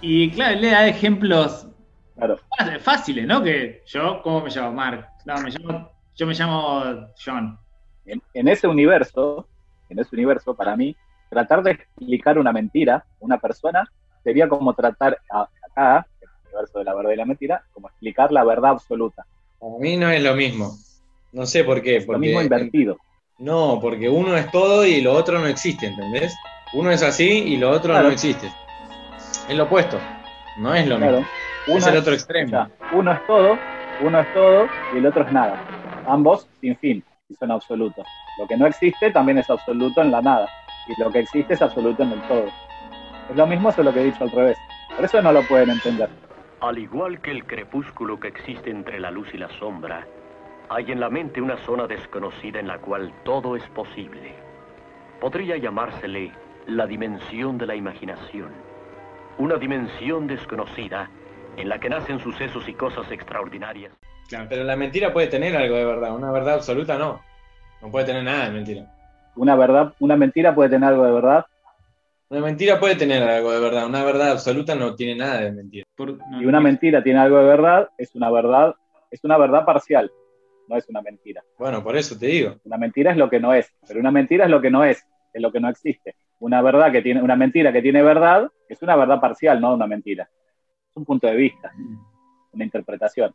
Y 0.00 0.30
claro, 0.30 0.58
le 0.58 0.70
da 0.70 0.86
ejemplos 0.86 1.66
claro. 2.14 2.38
fáciles, 2.80 3.26
¿no? 3.26 3.42
Que 3.42 3.82
yo, 3.86 4.22
¿cómo 4.22 4.42
me 4.42 4.50
llamo? 4.50 4.72
Mark. 4.72 5.08
No, 5.24 5.34
me 5.42 5.50
llamo, 5.50 5.90
yo 6.14 6.26
me 6.26 6.34
llamo 6.34 6.82
John. 7.22 7.58
En, 8.04 8.22
en 8.32 8.48
ese 8.48 8.66
universo, 8.68 9.48
en 9.88 9.98
ese 9.98 10.14
universo, 10.14 10.56
para 10.56 10.76
mí, 10.76 10.96
tratar 11.28 11.62
de 11.62 11.72
explicar 11.72 12.38
una 12.38 12.52
mentira 12.52 12.96
a 12.96 13.04
una 13.18 13.38
persona 13.38 13.86
sería 14.22 14.48
como 14.48 14.72
tratar 14.74 15.18
a- 15.30 15.48
acá, 15.70 16.06
en 16.20 16.28
el 16.28 16.34
universo 16.46 16.78
de 16.78 16.84
la 16.84 16.94
verdad 16.94 17.10
y 17.12 17.16
la 17.16 17.24
mentira, 17.26 17.64
como 17.72 17.88
explicar 17.88 18.32
la 18.32 18.44
verdad 18.44 18.70
absoluta. 18.70 19.26
Para 19.58 19.74
mí 19.78 19.96
no 19.96 20.10
es 20.10 20.22
lo 20.22 20.34
mismo. 20.34 20.72
No 21.32 21.46
sé 21.46 21.64
por 21.64 21.82
qué. 21.82 22.04
Lo 22.06 22.18
mismo 22.18 22.40
invertido. 22.40 22.98
no, 23.38 23.78
porque 23.80 24.08
uno 24.08 24.36
es 24.36 24.50
todo 24.50 24.84
y 24.84 25.00
lo 25.00 25.12
otro 25.12 25.38
no 25.38 25.46
existe, 25.46 25.86
¿entendés? 25.86 26.34
Uno 26.74 26.90
es 26.90 27.02
así 27.02 27.28
y 27.28 27.56
lo 27.56 27.70
otro 27.70 27.92
Claro. 27.92 28.08
no 28.08 28.12
existe. 28.12 28.48
Es 29.48 29.56
lo 29.56 29.64
opuesto. 29.64 29.98
No 30.58 30.74
es 30.74 30.86
lo 30.86 30.96
Claro. 30.98 31.18
mismo. 31.18 31.76
Es 31.76 31.86
el 31.86 31.96
otro 31.96 32.14
extremo. 32.14 32.68
uno 32.92 33.12
es 33.12 33.20
todo, 33.26 33.58
uno 34.00 34.20
es 34.20 34.32
todo 34.32 34.66
y 34.94 34.98
el 34.98 35.06
otro 35.06 35.22
es 35.24 35.32
nada. 35.32 35.56
Ambos 36.06 36.48
sin 36.60 36.76
fin 36.78 37.04
y 37.28 37.34
son 37.34 37.50
absolutos. 37.50 38.04
Lo 38.38 38.46
que 38.46 38.56
no 38.56 38.66
existe 38.66 39.10
también 39.10 39.38
es 39.38 39.48
absoluto 39.50 40.00
en 40.00 40.10
la 40.10 40.22
nada. 40.22 40.48
Y 40.88 41.00
lo 41.00 41.10
que 41.12 41.20
existe 41.20 41.54
es 41.54 41.62
absoluto 41.62 42.02
en 42.02 42.12
el 42.12 42.22
todo. 42.22 42.46
Es 43.30 43.36
lo 43.36 43.46
mismo, 43.46 43.70
solo 43.72 43.92
que 43.92 44.00
he 44.00 44.04
dicho 44.04 44.24
al 44.24 44.30
revés. 44.30 44.56
Por 44.96 45.04
eso 45.04 45.20
no 45.20 45.32
lo 45.32 45.42
pueden 45.42 45.70
entender. 45.70 46.08
Al 46.60 46.76
igual 46.76 47.20
que 47.20 47.30
el 47.30 47.44
crepúsculo 47.44 48.18
que 48.18 48.28
existe 48.28 48.70
entre 48.70 48.98
la 48.98 49.12
luz 49.12 49.28
y 49.32 49.38
la 49.38 49.48
sombra, 49.60 50.04
hay 50.68 50.90
en 50.90 50.98
la 50.98 51.08
mente 51.08 51.40
una 51.40 51.56
zona 51.58 51.86
desconocida 51.86 52.58
en 52.58 52.66
la 52.66 52.78
cual 52.78 53.12
todo 53.24 53.54
es 53.54 53.62
posible. 53.68 54.34
Podría 55.20 55.56
llamársele 55.56 56.32
la 56.66 56.86
dimensión 56.86 57.58
de 57.58 57.66
la 57.66 57.76
imaginación. 57.76 58.50
Una 59.38 59.54
dimensión 59.54 60.26
desconocida 60.26 61.08
en 61.56 61.68
la 61.68 61.78
que 61.78 61.88
nacen 61.88 62.18
sucesos 62.18 62.68
y 62.68 62.74
cosas 62.74 63.08
extraordinarias. 63.12 63.92
Pero 64.48 64.64
la 64.64 64.74
mentira 64.74 65.12
puede 65.12 65.28
tener 65.28 65.56
algo 65.56 65.76
de 65.76 65.84
verdad. 65.84 66.14
Una 66.14 66.32
verdad 66.32 66.54
absoluta 66.54 66.98
no. 66.98 67.20
No 67.80 67.90
puede 67.90 68.06
tener 68.06 68.24
nada 68.24 68.46
de 68.46 68.50
mentira. 68.50 68.84
Una 69.36 69.54
verdad, 69.54 69.94
una 70.00 70.16
mentira 70.16 70.56
puede 70.56 70.70
tener 70.70 70.88
algo 70.88 71.04
de 71.04 71.12
verdad. 71.12 71.46
Una 72.30 72.40
mentira 72.42 72.78
puede 72.78 72.96
tener 72.96 73.22
algo 73.22 73.52
de 73.52 73.60
verdad, 73.60 73.86
una 73.86 74.04
verdad 74.04 74.32
absoluta 74.32 74.74
no 74.74 74.94
tiene 74.94 75.16
nada 75.16 75.40
de 75.40 75.52
mentira. 75.52 75.84
Por- 75.96 76.18
no, 76.28 76.42
Y 76.42 76.46
una 76.46 76.60
mentira 76.60 77.02
tiene 77.02 77.18
algo 77.20 77.38
de 77.38 77.44
verdad, 77.44 77.88
es 77.96 78.14
una 78.14 78.30
verdad, 78.30 78.74
es 79.10 79.24
una 79.24 79.38
verdad 79.38 79.64
parcial, 79.64 80.10
no 80.68 80.76
es 80.76 80.86
una 80.90 81.00
mentira. 81.00 81.42
Bueno, 81.58 81.82
por 81.82 81.96
eso 81.96 82.18
te 82.18 82.26
digo. 82.26 82.56
Una 82.64 82.76
mentira 82.76 83.12
es 83.12 83.16
lo 83.16 83.30
que 83.30 83.40
no 83.40 83.54
es, 83.54 83.72
pero 83.86 84.00
una 84.00 84.10
mentira 84.10 84.44
es 84.44 84.50
lo 84.50 84.60
que 84.60 84.70
no 84.70 84.84
es, 84.84 85.02
es 85.32 85.40
lo 85.40 85.50
que 85.50 85.60
no 85.60 85.70
existe. 85.70 86.16
Una 86.40 86.60
verdad 86.60 86.92
que 86.92 87.00
tiene, 87.02 87.22
una 87.22 87.34
mentira 87.34 87.72
que 87.72 87.80
tiene 87.82 88.02
verdad, 88.02 88.50
es 88.68 88.82
una 88.82 88.94
verdad 88.94 89.20
parcial, 89.20 89.58
no 89.60 89.74
una 89.74 89.86
mentira. 89.86 90.24
Es 90.90 90.96
un 90.96 91.06
punto 91.06 91.26
de 91.28 91.34
vista, 91.34 91.72
una 92.52 92.64
interpretación. 92.64 93.34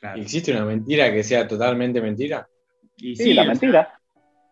claro. 0.00 0.20
¿Existe 0.20 0.50
una 0.50 0.64
mentira 0.64 1.12
que 1.12 1.22
sea 1.22 1.46
totalmente 1.46 2.00
mentira? 2.00 2.48
Y 2.96 3.14
Sí, 3.14 3.24
sí, 3.26 3.32
la 3.34 3.42
sea, 3.42 3.50
mentira, 3.52 4.00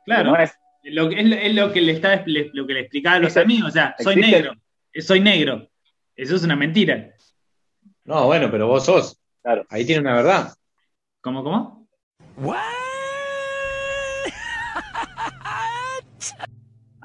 claro. 0.05 0.31
no 0.31 0.37
es. 0.37 0.57
Lo, 0.93 1.09
que- 1.09 1.21
es, 1.21 1.27
lo- 1.27 1.37
es 1.37 1.55
lo 1.55 1.73
que 1.73 1.81
le 1.81 1.93
está 1.93 2.23
le- 2.27 2.51
lo 2.53 2.67
que 2.67 2.75
le 2.75 2.81
explicaba 2.81 3.17
a 3.17 3.21
los 3.21 3.37
amigos, 3.37 3.71
o 3.71 3.73
sea, 3.73 3.95
soy 3.99 4.15
existe- 4.15 4.31
negro, 4.37 4.53
eh, 4.93 5.03
soy 5.03 5.21
negro. 5.21 5.69
Eso 6.15 6.37
es 6.37 6.45
una 6.45 6.57
mentira. 6.57 7.13
No, 8.05 8.27
bueno, 8.27 8.51
pero 8.51 8.69
vos 8.69 8.85
sos. 8.85 9.19
Claro. 9.43 9.67
Ahí 9.69 9.85
tiene 9.85 10.01
una 10.01 10.15
verdad. 10.15 10.53
¿Cómo, 11.21 11.43
cómo? 11.45 11.89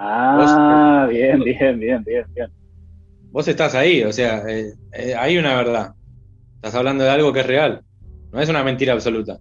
Ah, 0.03 1.07
bien, 1.09 1.43
bien, 1.43 1.79
bien, 1.79 2.03
bien, 2.03 2.25
bien. 2.33 2.51
Vos 3.31 3.47
estás 3.47 3.75
ahí, 3.75 4.03
o 4.03 4.11
sea, 4.11 4.39
eh, 4.49 4.73
eh, 4.93 5.13
hay 5.15 5.37
una 5.37 5.55
verdad. 5.55 5.93
Estás 6.55 6.73
hablando 6.75 7.03
de 7.03 7.09
algo 7.11 7.31
que 7.31 7.41
es 7.41 7.45
real. 7.47 7.81
No 8.31 8.41
es 8.41 8.49
una 8.49 8.63
mentira 8.63 8.93
absoluta. 8.93 9.37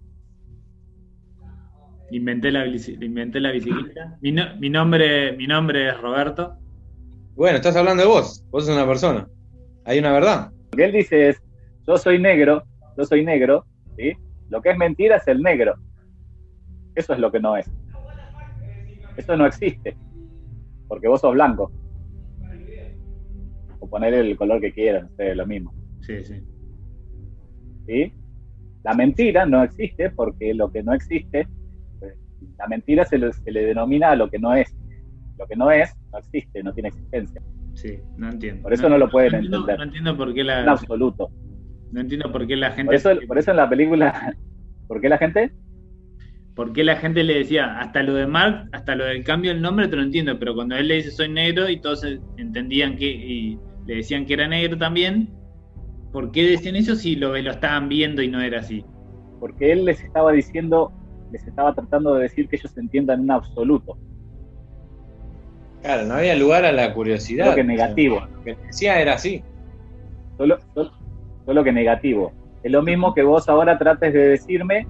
Inventé 2.11 2.51
la, 2.51 2.65
inventé 2.67 3.39
la 3.39 3.51
bicicleta. 3.51 4.17
Mi, 4.21 4.31
no- 4.33 4.55
mi 4.59 4.69
nombre, 4.69 5.31
mi 5.37 5.47
nombre 5.47 5.89
es 5.89 5.99
Roberto. 6.01 6.55
Bueno, 7.35 7.55
estás 7.57 7.75
hablando 7.75 8.03
de 8.03 8.09
vos. 8.09 8.43
Vos 8.51 8.65
sos 8.65 8.75
una 8.75 8.85
persona. 8.85 9.27
Hay 9.85 9.99
una 9.99 10.11
verdad. 10.11 10.51
Lo 10.71 10.77
que 10.77 10.85
él 10.85 10.91
dice 10.91 11.29
es, 11.29 11.41
yo 11.87 11.97
soy 11.97 12.19
negro, 12.19 12.63
yo 12.97 13.05
soy 13.05 13.23
negro, 13.23 13.65
¿sí? 13.97 14.11
Lo 14.49 14.61
que 14.61 14.71
es 14.71 14.77
mentira 14.77 15.15
es 15.17 15.27
el 15.27 15.41
negro. 15.41 15.75
Eso 16.95 17.13
es 17.13 17.19
lo 17.19 17.31
que 17.31 17.39
no 17.39 17.55
es. 17.55 17.69
Eso 19.15 19.37
no 19.37 19.45
existe. 19.45 19.95
Porque 20.89 21.07
vos 21.07 21.21
sos 21.21 21.33
blanco. 21.33 21.71
O 23.79 23.89
poner 23.89 24.13
el 24.13 24.35
color 24.35 24.59
que 24.59 24.73
quieras, 24.73 25.09
lo 25.17 25.47
mismo. 25.47 25.73
Sí, 26.01 26.21
sí. 26.23 26.43
¿sí? 27.87 28.13
La 28.83 28.93
mentira 28.93 29.45
no 29.45 29.63
existe 29.63 30.09
porque 30.09 30.53
lo 30.53 30.71
que 30.71 30.83
no 30.83 30.93
existe, 30.93 31.47
la 32.57 32.67
mentira 32.67 33.05
se 33.05 33.17
le, 33.17 33.31
se 33.33 33.51
le 33.51 33.65
denomina 33.65 34.11
a 34.11 34.15
lo 34.15 34.29
que 34.29 34.39
no 34.39 34.53
es. 34.53 34.73
Lo 35.37 35.47
que 35.47 35.55
no 35.55 35.71
es, 35.71 35.93
no 36.11 36.19
existe, 36.19 36.61
no 36.63 36.73
tiene 36.73 36.89
existencia. 36.89 37.41
Sí, 37.73 37.97
no 38.17 38.29
entiendo. 38.29 38.63
Por 38.63 38.73
eso 38.73 38.89
no 38.89 38.97
lo 38.97 39.09
pueden 39.09 39.33
entiendo- 39.33 39.57
entender. 39.59 39.77
No 39.77 39.83
entiendo 39.83 40.17
por 40.17 40.33
qué 40.33 40.41
En 40.41 40.47
la, 40.47 40.71
absoluto. 40.71 41.29
no 41.91 42.01
entiendo 42.01 42.31
por 42.31 42.45
qué 42.45 42.55
la 42.55 42.71
gente 42.71 42.85
Por 42.87 42.95
eso, 42.95 43.09
por 43.27 43.37
eso 43.39 43.51
en 43.51 43.57
la 43.57 43.69
película, 43.69 44.35
¿por 44.87 45.01
qué 45.01 45.09
la 45.09 45.17
gente? 45.17 45.51
por 46.53 46.73
qué 46.73 46.83
la 46.83 46.97
gente 46.97 47.23
le 47.23 47.35
decía 47.39 47.79
hasta 47.79 48.03
lo 48.03 48.13
de 48.13 48.27
Mark, 48.27 48.67
hasta 48.73 48.93
lo 48.93 49.05
del 49.05 49.23
cambio 49.23 49.51
del 49.53 49.61
nombre 49.61 49.87
te 49.87 49.95
lo 49.95 50.03
entiendo, 50.03 50.37
pero 50.37 50.53
cuando 50.53 50.75
él 50.75 50.89
le 50.89 50.95
dice 50.95 51.09
soy 51.09 51.29
negro 51.29 51.69
y 51.69 51.79
todos 51.79 52.05
entendían 52.37 52.97
que 52.97 53.05
y 53.09 53.57
le 53.87 53.95
decían 53.95 54.25
que 54.25 54.33
era 54.33 54.47
negro 54.49 54.77
también, 54.77 55.29
¿por 56.11 56.31
qué 56.31 56.43
decían 56.43 56.75
eso 56.75 56.95
si 56.95 57.15
lo, 57.15 57.37
lo 57.37 57.51
estaban 57.51 57.87
viendo 57.87 58.21
y 58.21 58.27
no 58.27 58.41
era 58.41 58.59
así? 58.59 58.83
Porque 59.39 59.71
él 59.71 59.85
les 59.85 60.03
estaba 60.03 60.33
diciendo, 60.33 60.91
les 61.31 61.47
estaba 61.47 61.73
tratando 61.73 62.15
de 62.15 62.23
decir 62.23 62.47
que 62.47 62.55
ellos 62.57 62.77
entiendan 62.77 63.21
un 63.21 63.31
absoluto, 63.31 63.97
Claro, 65.81 66.05
no 66.05 66.13
había 66.15 66.35
lugar 66.35 66.63
a 66.63 66.71
la 66.71 66.93
curiosidad. 66.93 67.45
solo 67.45 67.55
que 67.55 67.63
negativo. 67.63 68.21
Lo 68.35 68.43
que 68.43 68.55
decía 68.67 69.01
era 69.01 69.15
así. 69.15 69.43
Solo, 70.37 70.57
solo, 70.73 70.91
solo 71.45 71.63
que 71.63 71.71
negativo. 71.71 72.31
Es 72.63 72.71
lo 72.71 72.83
mismo 72.83 73.13
que 73.13 73.23
vos 73.23 73.49
ahora 73.49 73.77
trates 73.79 74.13
de 74.13 74.29
decirme, 74.29 74.85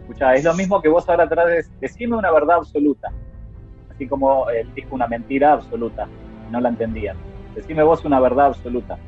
escucha, 0.00 0.34
es 0.34 0.44
lo 0.44 0.54
mismo 0.54 0.82
que 0.82 0.88
vos 0.88 1.08
ahora 1.08 1.28
trates 1.28 1.68
de 1.70 1.76
decirme 1.80 2.16
una 2.16 2.32
verdad 2.32 2.56
absoluta. 2.56 3.12
Así 3.90 4.08
como 4.08 4.50
él 4.50 4.68
dijo 4.74 4.94
una 4.94 5.06
mentira 5.06 5.52
absoluta, 5.52 6.08
no 6.50 6.60
la 6.60 6.70
entendían. 6.70 7.16
Decime 7.54 7.84
vos 7.84 8.04
una 8.04 8.18
verdad 8.18 8.46
absoluta. 8.46 8.98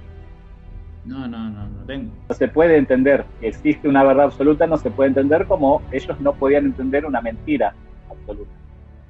No, 1.04 1.26
no, 1.26 1.48
no, 1.50 1.68
no 1.68 1.84
tengo. 1.86 2.12
No 2.28 2.34
se 2.34 2.48
puede 2.48 2.76
entender 2.76 3.24
que 3.40 3.48
existe 3.48 3.88
una 3.88 4.04
verdad 4.04 4.26
absoluta, 4.26 4.66
no 4.66 4.76
se 4.76 4.90
puede 4.90 5.08
entender 5.08 5.46
como 5.46 5.80
ellos 5.90 6.20
no 6.20 6.32
podían 6.34 6.66
entender 6.66 7.06
una 7.06 7.20
mentira 7.20 7.72
absoluta. 8.10 8.50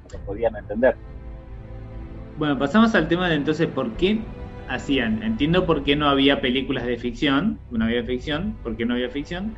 No 0.03 0.17
lo 0.17 0.25
podían 0.25 0.55
entender. 0.55 0.95
Bueno, 2.37 2.57
pasamos 2.57 2.95
al 2.95 3.07
tema 3.09 3.27
de 3.27 3.35
entonces 3.35 3.67
por 3.67 3.91
qué 3.97 4.19
hacían. 4.69 5.23
Entiendo 5.23 5.65
por 5.65 5.83
qué 5.83 5.95
no 5.97 6.07
había 6.07 6.39
películas 6.39 6.85
de 6.85 6.95
ficción, 6.97 7.59
no 7.69 7.83
había 7.85 8.03
ficción, 8.03 8.55
por 8.63 8.77
qué 8.77 8.85
no 8.85 8.93
había 8.93 9.09
ficción. 9.09 9.53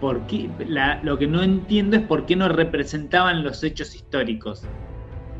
¿Por 0.00 0.20
qué? 0.26 0.50
La- 0.68 1.00
lo 1.02 1.16
que 1.16 1.26
no 1.26 1.42
entiendo 1.42 1.96
es 1.96 2.02
por 2.02 2.26
qué 2.26 2.36
no 2.36 2.48
representaban 2.48 3.42
los 3.42 3.64
hechos 3.64 3.94
históricos. 3.94 4.66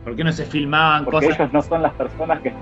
¿Por 0.04 0.16
qué 0.16 0.24
no 0.24 0.32
se 0.32 0.44
filmaban 0.46 1.04
Porque 1.04 1.26
cosas? 1.26 1.40
ellos 1.40 1.52
no 1.52 1.60
son 1.62 1.82
las 1.82 1.92
personas 1.94 2.40
que 2.40 2.52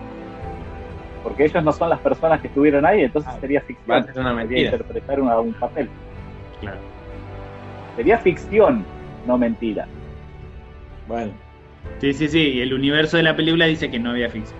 porque 1.22 1.44
ellos 1.44 1.62
no 1.62 1.72
son 1.72 1.88
las 1.90 2.00
personas 2.00 2.40
que 2.40 2.48
estuvieron 2.48 2.84
ahí, 2.84 3.02
entonces 3.02 3.32
sería 3.40 3.60
Va 3.60 3.64
a 3.64 4.02
ficción. 4.02 4.04
ser 4.06 4.18
una 4.18 4.42
Sería 4.42 4.64
interpretar 4.64 5.20
una- 5.20 5.38
un 5.40 5.52
papel. 5.54 5.88
Claro. 6.60 6.78
Sería 7.96 8.18
ficción, 8.18 8.84
no 9.26 9.38
mentira. 9.38 9.86
Bueno, 11.08 11.32
Sí, 12.00 12.12
sí, 12.14 12.28
sí. 12.28 12.38
Y 12.54 12.60
el 12.62 12.72
universo 12.74 13.16
de 13.16 13.22
la 13.24 13.36
película 13.36 13.66
dice 13.66 13.90
que 13.90 13.98
no 13.98 14.10
había 14.10 14.28
ficción. 14.28 14.58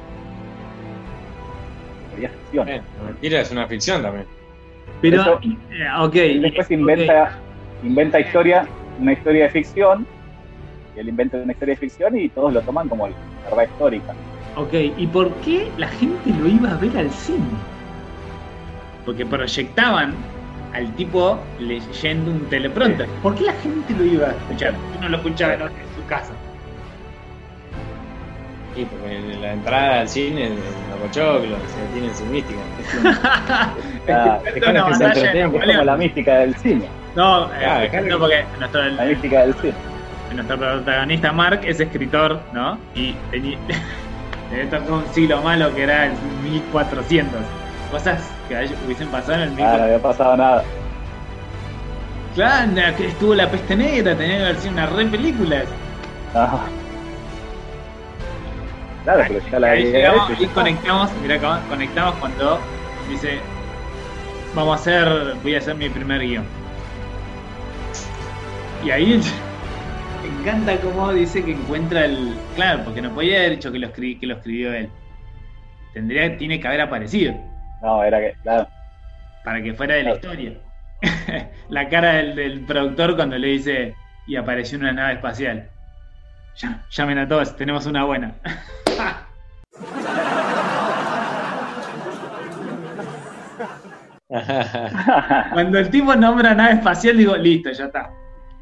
Sería 2.13 2.29
ficción. 2.29 2.69
la 2.69 2.83
mentira 3.07 3.41
es 3.41 3.51
una 3.51 3.67
ficción 3.67 4.03
también. 4.03 4.27
Pero, 5.01 5.21
Eso- 5.23 5.41
eh, 5.43 5.87
ok. 6.01 6.13
Después 6.43 6.71
inventa, 6.71 7.33
inventa 7.83 8.21
historia, 8.21 8.67
una 9.01 9.13
historia 9.13 9.45
de 9.45 9.51
ficción, 9.51 10.07
y 10.95 11.01
él 11.01 11.09
inventa 11.09 11.37
una 11.39 11.53
historia 11.53 11.75
de 11.75 11.81
ficción 11.81 12.17
y 12.17 12.29
todos 12.29 12.53
lo 12.53 12.61
toman 12.63 12.89
como 12.89 13.09
la 13.09 13.15
verdad 13.51 13.65
histórica. 13.65 14.15
Ok, 14.57 14.73
¿y 14.97 15.07
por 15.07 15.31
qué 15.37 15.71
la 15.79 15.89
gente 15.89 16.31
lo 16.39 16.47
iba 16.47 16.71
a 16.73 16.77
ver 16.77 16.97
al 16.99 17.11
cine? 17.11 17.39
Porque 19.07 19.25
proyectaban 19.25 20.13
al 20.75 20.91
tipo 20.95 21.39
leyendo 21.59 22.31
un 22.31 22.41
teleprompter. 22.47 23.07
¿Por 23.23 23.35
qué 23.35 23.45
la 23.45 23.53
gente 23.55 23.95
lo 23.95 24.05
iba 24.05 24.27
a 24.29 24.31
escuchar? 24.33 24.75
No 25.01 25.09
lo 25.09 25.17
escuchaba 25.17 25.55
en 25.55 25.61
su 25.61 26.07
casa. 26.09 26.33
Sí, 28.75 28.87
porque 28.91 29.39
la 29.41 29.53
entrada 29.53 30.01
al 30.01 30.09
cine 30.09 30.51
de 30.51 30.57
Locochoclo, 30.91 31.57
o 31.57 31.69
sea, 31.69 31.85
tiene 31.93 32.15
su 32.15 32.25
mística. 32.27 32.61
Ah, 34.09 34.39
es 34.47 34.57
es 34.57 34.69
una 34.69 34.83
como- 34.83 34.93
batalla 34.99 35.33
de 35.33 35.41
es 35.43 35.47
como 35.51 35.85
la 35.85 35.97
mística 35.97 36.35
del 36.39 36.55
cine. 36.57 36.85
No, 37.15 37.45
eh, 37.47 37.59
Claro, 37.59 37.91
claro. 37.91 38.07
no, 38.09 38.19
porque 38.19 38.45
nuestro, 38.59 38.83
La 38.83 39.05
mística 39.05 39.41
del 39.43 39.55
cine. 39.57 39.75
nuestro 40.35 40.57
protagonista 40.59 41.33
Mark 41.33 41.61
es 41.65 41.81
escritor, 41.81 42.41
¿no? 42.55 42.79
Y 42.95 43.13
tenía, 43.31 43.59
le 44.53 44.67
tocó 44.67 44.95
un 44.97 45.07
siglo 45.13 45.41
malo 45.43 45.75
que 45.75 45.83
era 45.85 46.07
el 46.07 46.13
1400. 46.45 47.41
Cosas 47.91 48.21
que 48.49 48.71
hubiesen 48.87 49.09
pasado 49.09 49.35
en 49.35 49.41
el 49.43 49.49
Ah, 49.49 49.51
no 49.51 49.57
1400. 49.57 49.81
había 49.83 49.99
pasado 50.03 50.37
nada. 50.37 50.65
Claro, 52.35 52.97
que 52.97 53.09
estuvo 53.09 53.35
la 53.35 53.51
peste 53.51 53.77
negra, 53.77 54.17
tenía 54.17 54.39
que 54.39 54.45
haber 54.45 54.57
sido 54.59 54.73
una 54.73 54.87
re 54.87 55.07
película. 55.07 55.63
Ah. 56.35 56.61
Claro, 59.05 59.25
pero 59.29 59.41
ya 59.51 59.59
la 59.61 59.71
Ahí 59.73 59.85
llegamos 59.85 60.31
hecho, 60.31 60.43
y 60.43 60.47
ya 60.47 60.53
conectamos, 60.55 61.11
mira 61.21 61.35
acá, 61.35 61.61
conectamos 61.69 62.15
cuando 62.15 62.59
dice, 63.11 63.41
vamos 64.55 64.79
a 64.79 64.81
hacer, 64.81 65.35
voy 65.43 65.55
a 65.57 65.59
hacer 65.59 65.75
mi 65.75 65.89
primer 65.91 66.21
guion. 66.21 66.45
Y 68.85 68.91
ahí 68.91 69.21
encanta 70.39 70.81
cómo 70.81 71.13
dice 71.13 71.45
que 71.45 71.53
encuentra 71.53 72.05
el, 72.05 72.39
claro, 72.55 72.85
porque 72.85 73.03
no 73.03 73.13
podía 73.15 73.39
haber 73.39 73.51
dicho 73.53 73.71
que 73.73 73.79
lo, 73.79 73.89
escri- 73.89 74.19
que 74.19 74.27
lo 74.27 74.35
escribió 74.37 74.73
él. 74.73 74.89
Tendría, 75.95 76.37
tiene 76.39 76.59
que 76.59 76.67
haber 76.67 76.81
aparecido 76.81 77.35
No, 77.83 78.03
era 78.03 78.19
que, 78.19 78.35
claro. 78.43 78.67
para 79.45 79.63
que 79.63 79.75
fuera 79.75 79.95
de 79.97 80.03
la 80.05 80.15
historia. 80.15 80.55
la 81.69 81.89
cara 81.89 82.15
del, 82.15 82.35
del 82.35 82.61
productor 82.65 83.17
cuando 83.17 83.37
le 83.39 83.49
dice, 83.49 83.95
y 84.27 84.37
apareció 84.37 84.79
una 84.79 84.93
nave 84.93 85.15
espacial. 85.15 85.69
Ya, 86.57 86.85
llamen 86.91 87.19
a 87.19 87.29
todos, 87.29 87.57
tenemos 87.57 87.87
una 87.87 88.05
buena. 88.05 88.35
Cuando 95.53 95.79
el 95.79 95.91
tipo 95.91 96.15
nombra 96.15 96.55
nave 96.55 96.75
espacial, 96.75 97.17
digo, 97.17 97.37
listo, 97.37 97.71
ya 97.73 97.85
está. 97.87 98.11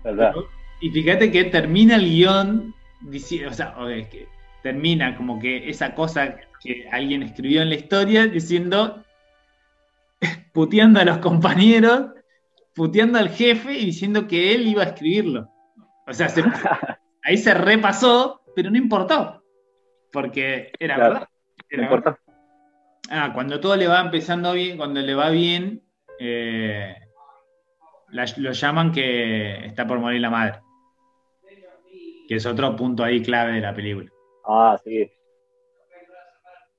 ¿Verdad? 0.04 0.32
Y 0.80 0.90
fíjate 0.90 1.30
que 1.30 1.44
termina 1.44 1.96
el 1.96 2.04
guion, 2.08 2.74
dici- 3.02 3.46
o 3.46 3.52
sea, 3.52 3.74
o 3.78 3.88
es 3.88 4.08
que 4.08 4.26
termina 4.62 5.16
como 5.16 5.38
que 5.38 5.68
esa 5.68 5.94
cosa 5.94 6.36
que 6.62 6.88
alguien 6.90 7.22
escribió 7.22 7.62
en 7.62 7.70
la 7.70 7.74
historia 7.76 8.26
diciendo, 8.26 9.02
puteando 10.52 11.00
a 11.00 11.04
los 11.04 11.18
compañeros, 11.18 12.10
puteando 12.74 13.18
al 13.18 13.28
jefe 13.30 13.72
y 13.78 13.86
diciendo 13.86 14.26
que 14.26 14.54
él 14.54 14.66
iba 14.66 14.82
a 14.82 14.86
escribirlo. 14.86 15.48
O 16.06 16.12
sea, 16.12 16.28
se- 16.28 16.42
ahí 17.22 17.36
se 17.36 17.54
repasó, 17.54 18.42
pero 18.54 18.70
no 18.70 18.76
importó. 18.78 19.36
porque 20.12 20.72
era 20.80 20.96
Claro. 20.96 21.12
verdad. 21.14 21.28
No 21.30 21.66
Era 21.70 21.82
importa. 21.84 22.18
Ah, 23.10 23.30
cuando 23.32 23.60
todo 23.60 23.76
le 23.76 23.86
va 23.86 24.00
empezando 24.00 24.52
bien, 24.54 24.76
cuando 24.76 25.00
le 25.00 25.14
va 25.14 25.30
bien, 25.30 25.82
eh, 26.18 26.96
la- 28.10 28.24
lo 28.38 28.50
llaman 28.52 28.90
que 28.92 29.66
está 29.66 29.86
por 29.86 30.00
morir 30.00 30.20
la 30.20 30.30
madre. 30.30 30.58
Que 32.30 32.36
es 32.36 32.46
otro 32.46 32.76
punto 32.76 33.02
ahí 33.02 33.20
clave 33.22 33.54
de 33.54 33.60
la 33.60 33.74
película. 33.74 34.08
Ah, 34.46 34.78
sí. 34.84 35.10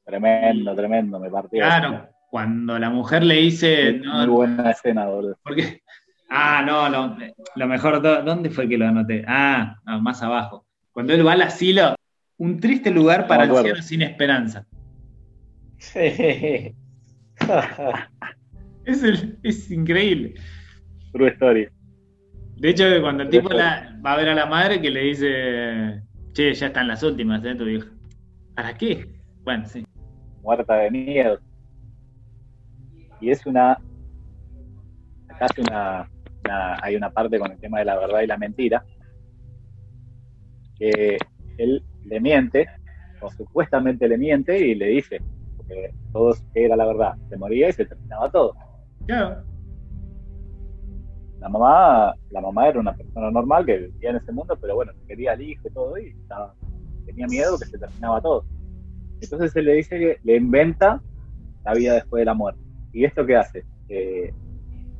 Tremendo, 0.05 0.73
tremendo, 0.73 1.19
me 1.19 1.29
partió. 1.29 1.59
Claro, 1.59 2.07
cuando 2.29 2.79
la 2.79 2.89
mujer 2.89 3.21
le 3.25 3.35
dice. 3.35 3.91
Muy, 3.99 4.07
no, 4.07 4.27
buena 4.31 4.71
escena, 4.71 5.07
boludo. 5.07 5.37
porque, 5.43 5.81
ah, 6.29 6.63
no, 6.65 6.87
lo, 6.87 7.17
lo 7.55 7.67
mejor, 7.67 8.01
¿dó- 8.01 8.21
¿dónde 8.23 8.49
fue 8.49 8.69
que 8.69 8.77
lo 8.77 8.87
anoté? 8.87 9.25
Ah, 9.27 9.75
no, 9.85 9.99
más 10.01 10.23
abajo. 10.23 10.65
Cuando 10.93 11.13
él 11.13 11.27
va 11.27 11.33
al 11.33 11.41
asilo, 11.41 11.95
un 12.37 12.57
triste 12.61 12.89
lugar 12.89 13.27
para 13.27 13.43
acuerdo. 13.43 13.59
ancianos 13.67 13.85
sin 13.85 14.03
esperanza. 14.03 14.65
Sí. 15.79 16.73
Es, 18.85 19.03
el- 19.03 19.37
es 19.43 19.69
increíble. 19.69 20.33
True 21.11 21.27
story. 21.31 21.67
De 22.61 22.69
hecho, 22.69 22.83
cuando 23.01 23.23
el 23.23 23.29
tipo 23.29 23.49
la- 23.49 23.99
va 24.05 24.13
a 24.13 24.17
ver 24.17 24.29
a 24.29 24.35
la 24.35 24.45
madre 24.45 24.79
que 24.79 24.91
le 24.91 25.01
dice, 25.01 26.03
che, 26.33 26.53
ya 26.53 26.67
están 26.67 26.87
las 26.87 27.01
últimas, 27.01 27.43
¿eh? 27.43 27.55
Tu 27.55 27.65
vieja. 27.65 27.87
¿Para 28.55 28.77
qué? 28.77 29.07
Bueno, 29.43 29.65
sí. 29.65 29.83
muerta 30.43 30.75
de 30.75 30.91
miedo. 30.91 31.39
Y 33.19 33.31
es 33.31 33.45
una. 33.47 33.71
Acá 35.27 35.45
hace 35.45 35.61
una, 35.61 36.07
una- 36.45 36.77
hay 36.83 36.95
una 36.95 37.09
parte 37.09 37.39
con 37.39 37.51
el 37.51 37.57
tema 37.59 37.79
de 37.79 37.85
la 37.85 37.97
verdad 37.97 38.21
y 38.21 38.27
la 38.27 38.37
mentira. 38.37 38.83
Que 40.77 41.17
él 41.57 41.83
le 42.05 42.19
miente, 42.19 42.67
o 43.21 43.29
supuestamente 43.31 44.07
le 44.07 44.17
miente, 44.19 44.59
y 44.59 44.75
le 44.75 44.85
dice 44.87 45.19
que 45.67 45.91
todo 46.11 46.35
era 46.53 46.75
la 46.75 46.85
verdad. 46.85 47.13
Se 47.29 47.37
moría 47.37 47.69
y 47.69 47.73
se 47.73 47.85
terminaba 47.85 48.29
todo. 48.31 48.55
Claro. 49.07 49.43
La 51.41 51.49
mamá, 51.49 52.15
la 52.29 52.39
mamá 52.41 52.67
era 52.69 52.79
una 52.79 52.93
persona 52.95 53.29
normal 53.31 53.65
que 53.65 53.77
vivía 53.77 54.11
en 54.11 54.17
ese 54.17 54.31
mundo, 54.31 54.55
pero 54.61 54.75
bueno, 54.75 54.93
quería 55.07 55.31
al 55.33 55.41
hijo 55.41 55.67
y 55.67 55.71
todo, 55.73 55.97
y 55.97 56.07
estaba- 56.09 56.53
tenía 57.05 57.25
miedo 57.27 57.57
que 57.59 57.65
se 57.65 57.77
terminaba 57.77 58.21
todo. 58.21 58.45
Entonces 59.19 59.55
él 59.55 59.65
le 59.65 59.73
dice 59.73 59.97
que 59.99 60.17
le 60.23 60.35
inventa 60.37 61.01
la 61.65 61.73
vida 61.73 61.93
después 61.95 62.21
de 62.21 62.25
la 62.25 62.33
muerte. 62.35 62.61
¿Y 62.93 63.05
esto 63.05 63.25
qué 63.25 63.35
hace? 63.35 63.65
Eh, 63.89 64.31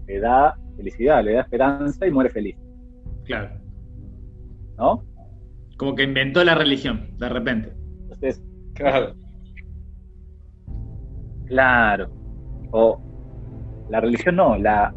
le 0.07 0.19
da 0.19 0.57
felicidad, 0.75 1.23
le 1.23 1.33
da 1.33 1.41
esperanza 1.41 2.05
y 2.07 2.11
muere 2.11 2.29
feliz, 2.31 2.57
Claro. 3.23 3.49
¿no? 4.77 5.03
Como 5.77 5.93
que 5.95 6.03
inventó 6.03 6.43
la 6.43 6.55
religión, 6.55 7.17
de 7.17 7.29
repente. 7.29 7.71
Entonces, 8.03 8.43
Claro. 8.73 9.13
claro. 11.45 12.09
O 12.71 12.99
la 13.89 13.99
religión 13.99 14.35
no, 14.35 14.57
la 14.57 14.93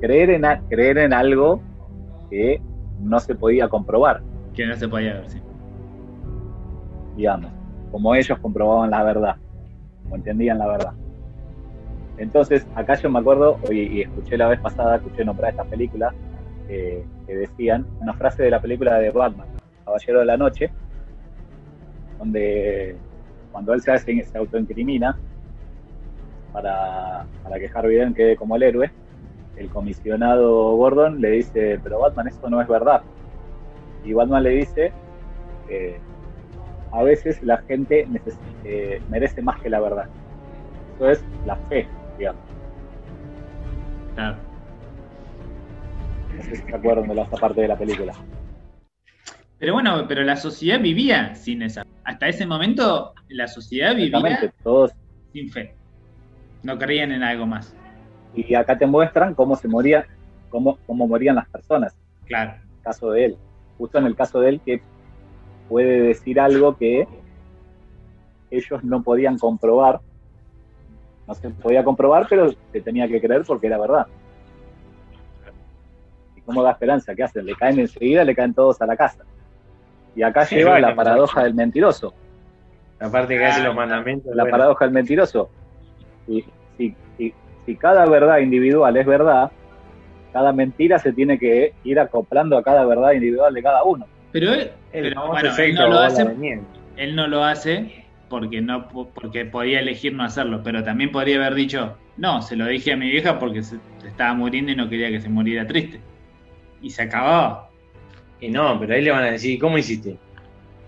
creer 0.00 0.30
en, 0.30 0.44
a- 0.44 0.60
creer 0.68 0.98
en 0.98 1.12
algo 1.12 1.60
que 2.30 2.60
no 3.00 3.18
se 3.20 3.34
podía 3.34 3.68
comprobar. 3.68 4.22
Que 4.54 4.66
no 4.66 4.74
se 4.76 4.88
podía 4.88 5.14
ver, 5.14 5.28
sí. 5.28 5.40
digamos, 7.16 7.50
como 7.90 8.14
ellos 8.14 8.38
comprobaban 8.38 8.90
la 8.90 9.02
verdad, 9.02 9.36
o 10.10 10.16
entendían 10.16 10.58
la 10.58 10.66
verdad. 10.66 10.92
Entonces, 12.18 12.66
acá 12.74 12.94
yo 12.94 13.10
me 13.10 13.18
acuerdo, 13.18 13.58
y, 13.70 13.98
y 13.98 14.02
escuché 14.02 14.36
la 14.36 14.48
vez 14.48 14.60
pasada, 14.60 14.96
escuché 14.96 15.24
nombrar 15.24 15.50
esta 15.50 15.64
película, 15.64 16.12
eh, 16.68 17.04
que 17.26 17.36
decían, 17.36 17.86
una 18.00 18.14
frase 18.14 18.42
de 18.42 18.50
la 18.50 18.60
película 18.60 18.98
de 18.98 19.10
Batman, 19.10 19.46
Caballero 19.84 20.20
de 20.20 20.24
la 20.26 20.36
Noche, 20.36 20.70
donde 22.18 22.96
cuando 23.52 23.74
él 23.74 23.80
se, 23.80 23.92
hace, 23.92 24.22
se 24.22 24.38
autoincrimina 24.38 25.16
para, 26.52 27.26
para 27.42 27.58
que 27.58 27.70
Harvey 27.72 27.96
Dent 27.96 28.16
quede 28.16 28.36
como 28.36 28.56
el 28.56 28.62
héroe, 28.62 28.90
el 29.56 29.68
comisionado 29.68 30.74
Gordon 30.76 31.20
le 31.20 31.30
dice, 31.30 31.80
pero 31.82 32.00
Batman, 32.00 32.28
esto 32.28 32.48
no 32.50 32.60
es 32.60 32.68
verdad. 32.68 33.02
Y 34.04 34.12
Batman 34.12 34.42
le 34.42 34.50
dice, 34.50 34.92
eh, 35.68 35.98
a 36.92 37.02
veces 37.02 37.42
la 37.42 37.58
gente 37.58 38.06
eh, 38.64 39.02
merece 39.08 39.42
más 39.42 39.60
que 39.60 39.70
la 39.70 39.80
verdad. 39.80 40.08
Eso 40.96 41.10
es 41.10 41.24
la 41.46 41.56
fe, 41.68 41.88
digamos. 42.18 42.42
Claro. 44.14 44.36
No 46.36 46.42
sé 46.42 46.56
si 46.56 46.62
se 46.62 46.74
acuerdan 46.74 47.08
de 47.08 47.14
la 47.14 47.22
otra 47.22 47.38
parte 47.38 47.60
de 47.60 47.68
la 47.68 47.78
película. 47.78 48.12
Pero 49.58 49.72
bueno, 49.72 50.04
pero 50.08 50.22
la 50.22 50.36
sociedad 50.36 50.80
vivía 50.80 51.34
sin 51.34 51.62
esa. 51.62 51.84
Hasta 52.04 52.28
ese 52.28 52.46
momento, 52.46 53.14
la 53.28 53.48
sociedad 53.48 53.94
vivía 53.94 54.52
todos. 54.62 54.92
sin 55.32 55.48
fe. 55.50 55.74
No 56.62 56.78
creían 56.78 57.12
en 57.12 57.22
algo 57.22 57.46
más. 57.46 57.74
Y 58.34 58.54
acá 58.54 58.76
te 58.76 58.86
muestran 58.86 59.34
cómo 59.34 59.56
se 59.56 59.68
moría, 59.68 60.06
cómo, 60.50 60.78
cómo 60.86 61.06
morían 61.06 61.36
las 61.36 61.48
personas. 61.48 61.96
Claro. 62.26 62.52
En 62.52 62.76
el 62.78 62.82
caso 62.82 63.10
de 63.10 63.24
él. 63.26 63.36
Justo 63.78 63.98
en 63.98 64.06
el 64.06 64.16
caso 64.16 64.40
de 64.40 64.48
él 64.50 64.60
que 64.64 64.82
puede 65.68 66.00
decir 66.02 66.38
algo 66.40 66.76
que 66.76 67.06
ellos 68.50 68.84
no 68.84 69.02
podían 69.02 69.38
comprobar. 69.38 70.00
No 71.26 71.34
se 71.34 71.48
podía 71.50 71.82
comprobar, 71.84 72.26
pero 72.28 72.52
se 72.72 72.80
tenía 72.80 73.08
que 73.08 73.20
creer 73.20 73.44
porque 73.46 73.66
era 73.66 73.78
verdad. 73.78 74.06
¿Y 76.36 76.40
cómo 76.42 76.62
da 76.62 76.72
esperanza? 76.72 77.14
¿Qué 77.14 77.22
hacen? 77.22 77.46
Le 77.46 77.54
caen 77.54 77.78
enseguida, 77.78 78.24
le 78.24 78.34
caen 78.34 78.52
todos 78.54 78.80
a 78.82 78.86
la 78.86 78.96
casa. 78.96 79.24
Y 80.14 80.22
acá 80.22 80.44
Sí, 80.44 80.56
lleva 80.56 80.78
la 80.78 80.94
paradoja 80.94 81.42
del 81.44 81.54
mentiroso. 81.54 82.14
Aparte 83.00 83.36
que 83.36 83.44
hace 83.44 83.62
los 83.62 83.74
mandamientos. 83.74 84.34
La 84.34 84.46
paradoja 84.46 84.84
del 84.84 84.94
mentiroso. 84.94 85.50
Y 86.28 86.44
si, 86.76 86.94
si- 87.16 87.34
si 87.66 87.76
cada 87.76 88.06
verdad 88.06 88.38
individual 88.38 88.96
es 88.96 89.06
verdad, 89.06 89.50
cada 90.32 90.52
mentira 90.52 90.98
se 90.98 91.12
tiene 91.12 91.38
que 91.38 91.72
ir 91.84 91.98
acoplando 91.98 92.58
a 92.58 92.62
cada 92.62 92.84
verdad 92.84 93.12
individual 93.12 93.54
de 93.54 93.62
cada 93.62 93.84
uno. 93.84 94.06
Pero 94.32 94.52
él, 94.52 94.70
El 94.92 95.10
pero, 95.10 95.26
bueno, 95.28 95.50
él 95.56 95.74
no 95.74 95.88
lo 95.88 95.98
hace 96.00 96.26
él 96.96 97.16
no 97.16 97.26
lo 97.26 97.44
hace 97.44 98.04
porque 98.28 98.60
no 98.60 98.88
porque 98.88 99.44
podía 99.44 99.80
elegir 99.80 100.12
no 100.12 100.24
hacerlo, 100.24 100.62
pero 100.64 100.82
también 100.82 101.12
podría 101.12 101.36
haber 101.36 101.54
dicho, 101.54 101.96
no, 102.16 102.42
se 102.42 102.56
lo 102.56 102.66
dije 102.66 102.92
a 102.92 102.96
mi 102.96 103.10
vieja 103.10 103.38
porque 103.38 103.62
se 103.62 103.76
estaba 104.04 104.34
muriendo 104.34 104.72
y 104.72 104.76
no 104.76 104.88
quería 104.88 105.10
que 105.10 105.20
se 105.20 105.28
muriera 105.28 105.66
triste. 105.66 106.00
Y 106.82 106.90
se 106.90 107.02
acababa. 107.02 107.70
Y 108.40 108.48
no, 108.48 108.78
pero 108.78 108.94
ahí 108.94 109.02
le 109.02 109.10
van 109.10 109.24
a 109.24 109.30
decir, 109.30 109.58
¿cómo 109.58 109.78
hiciste? 109.78 110.16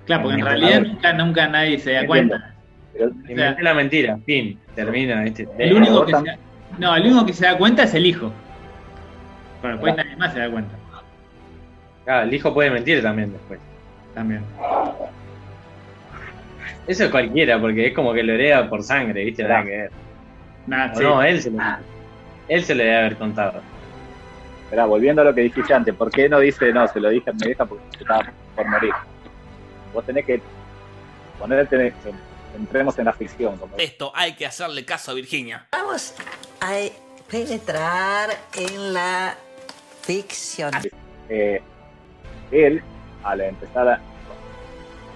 Claro, 0.06 0.24
porque 0.24 0.40
en 0.40 0.46
realidad 0.46 0.82
nunca, 0.82 1.12
nunca 1.12 1.48
nadie 1.48 1.78
se 1.78 1.92
da 1.92 2.00
Entiendo. 2.00 2.34
cuenta. 2.36 2.54
Pero 2.92 3.10
Inventé 3.28 3.62
la 3.62 3.74
mentira, 3.74 4.18
fin, 4.24 4.58
termina 4.74 5.24
este. 5.24 5.48
El 5.58 5.74
único 5.74 6.04
que 6.06 6.12
se, 6.12 6.38
no, 6.78 6.94
el 6.96 7.06
único 7.06 7.26
que 7.26 7.32
se 7.32 7.46
da 7.46 7.56
cuenta 7.56 7.84
es 7.84 7.94
el 7.94 8.06
hijo. 8.06 8.32
Pero 9.62 9.74
después 9.74 9.94
Claro. 9.94 10.08
nadie 10.08 10.18
más 10.18 10.32
se 10.32 10.38
da 10.40 10.50
cuenta. 10.50 10.74
Claro, 12.04 12.22
el 12.24 12.34
hijo 12.34 12.54
puede 12.54 12.70
mentir 12.70 13.02
también 13.02 13.32
después. 13.32 13.58
También. 14.14 14.42
Eso 16.86 17.04
es 17.04 17.10
cualquiera, 17.10 17.60
porque 17.60 17.88
es 17.88 17.94
como 17.94 18.12
que 18.12 18.22
lo 18.22 18.32
hereda 18.32 18.68
por 18.68 18.82
sangre, 18.82 19.24
¿viste? 19.24 19.42
Nada 19.42 19.62
que 19.64 19.68
ver. 19.70 19.90
O 20.92 20.96
sí. 20.96 21.02
no, 21.02 21.22
él 21.22 21.40
se 21.42 21.50
lo, 21.50 21.62
él 22.48 22.64
se 22.64 22.74
le 22.74 22.84
debe 22.84 22.96
haber 22.96 23.16
contado. 23.16 23.60
Esperá, 24.64 24.84
volviendo 24.86 25.22
a 25.22 25.24
lo 25.24 25.34
que 25.34 25.42
dijiste 25.42 25.72
antes, 25.74 25.94
¿por 25.94 26.10
qué 26.10 26.28
no 26.28 26.38
dice, 26.40 26.72
no, 26.72 26.86
se 26.88 27.00
lo 27.00 27.08
dije 27.10 27.30
a 27.30 27.32
mi 27.32 27.40
vieja 27.46 27.64
porque 27.64 27.84
estaba 27.98 28.32
por 28.54 28.68
morir? 28.68 28.92
Vos 29.94 30.04
tenés 30.04 30.24
que 30.24 30.40
ponerte, 31.38 31.92
entremos 32.56 32.98
en 32.98 33.04
la 33.04 33.12
ficción. 33.12 33.56
Como 33.58 33.76
Esto 33.76 34.12
hay 34.14 34.34
que 34.34 34.46
hacerle 34.46 34.84
caso 34.84 35.10
a 35.10 35.14
Virginia. 35.14 35.66
Vamos 35.72 36.14
a 36.60 36.74
penetrar 37.30 38.30
en 38.54 38.92
la 38.94 39.34
ficción. 40.02 40.72
eh, 41.28 41.60
él, 42.50 42.82
al 43.24 43.40
empezar 43.40 43.88
a, 43.88 44.00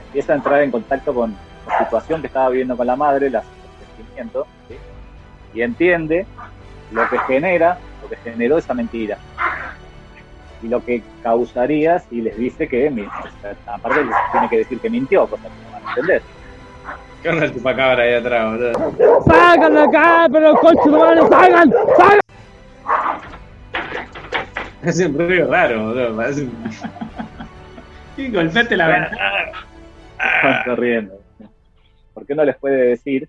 empieza 0.06 0.32
a 0.32 0.36
entrar 0.36 0.62
en 0.62 0.70
contacto 0.70 1.14
con 1.14 1.36
la 1.66 1.78
situación 1.84 2.20
que 2.20 2.26
estaba 2.26 2.48
viviendo 2.48 2.76
con 2.76 2.86
la 2.86 2.96
madre, 2.96 3.30
las- 3.30 3.44
el 3.44 3.96
sentimiento, 3.96 4.46
¿sí? 4.68 4.74
y 5.54 5.62
entiende 5.62 6.26
lo 6.92 7.08
que 7.08 7.18
genera, 7.20 7.78
lo 8.02 8.08
que 8.08 8.16
generó 8.16 8.58
esa 8.58 8.74
mentira. 8.74 9.18
Y 10.62 10.68
lo 10.68 10.84
que 10.84 11.02
causaría 11.22 12.00
si 12.00 12.20
les 12.20 12.36
dice 12.36 12.68
que, 12.68 13.08
aparte 13.66 14.04
les 14.04 14.14
tiene 14.32 14.48
que 14.50 14.58
decir 14.58 14.78
que 14.80 14.90
mintió, 14.90 15.26
cosa 15.26 15.44
que 15.44 15.48
no 15.48 15.72
van 15.72 15.86
a 15.86 15.88
entender. 15.90 16.22
¿Qué 17.22 17.28
onda 17.28 17.44
el 17.44 17.54
chupacabra 17.54 18.02
ahí 18.02 18.14
atrás, 18.14 18.50
boludo? 18.50 19.22
¡Salgan 19.26 19.74
de 19.74 19.80
acá, 19.80 20.28
pero 20.32 20.54
coche 20.54 20.90
de 20.90 20.98
madre, 20.98 21.20
salgan! 21.28 21.70
¡Salgan! 21.96 22.20
Hace 24.82 25.06
un 25.06 25.18
ruido 25.18 25.50
raro, 25.50 25.84
boludo. 25.88 26.16
Parece 26.16 26.42
un... 26.44 26.52
Sí, 28.16 28.30
golpeate 28.30 28.76
la 28.76 28.88
ventana. 28.88 29.52
Van 30.42 30.64
corriendo. 30.64 31.20
¿Por 32.12 32.26
qué 32.26 32.34
no 32.34 32.44
les 32.44 32.56
puede 32.56 32.88
decir 32.88 33.28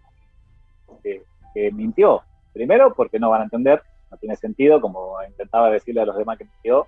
que, 1.03 1.23
que 1.53 1.71
mintió? 1.71 2.23
Primero, 2.51 2.93
porque 2.93 3.19
no 3.19 3.29
van 3.29 3.41
a 3.41 3.43
entender, 3.45 3.81
no 4.09 4.17
tiene 4.17 4.35
sentido, 4.35 4.81
como 4.81 5.15
intentaba 5.27 5.69
decirle 5.69 6.01
a 6.01 6.05
los 6.05 6.17
demás 6.17 6.37
que 6.37 6.45
mintió 6.45 6.87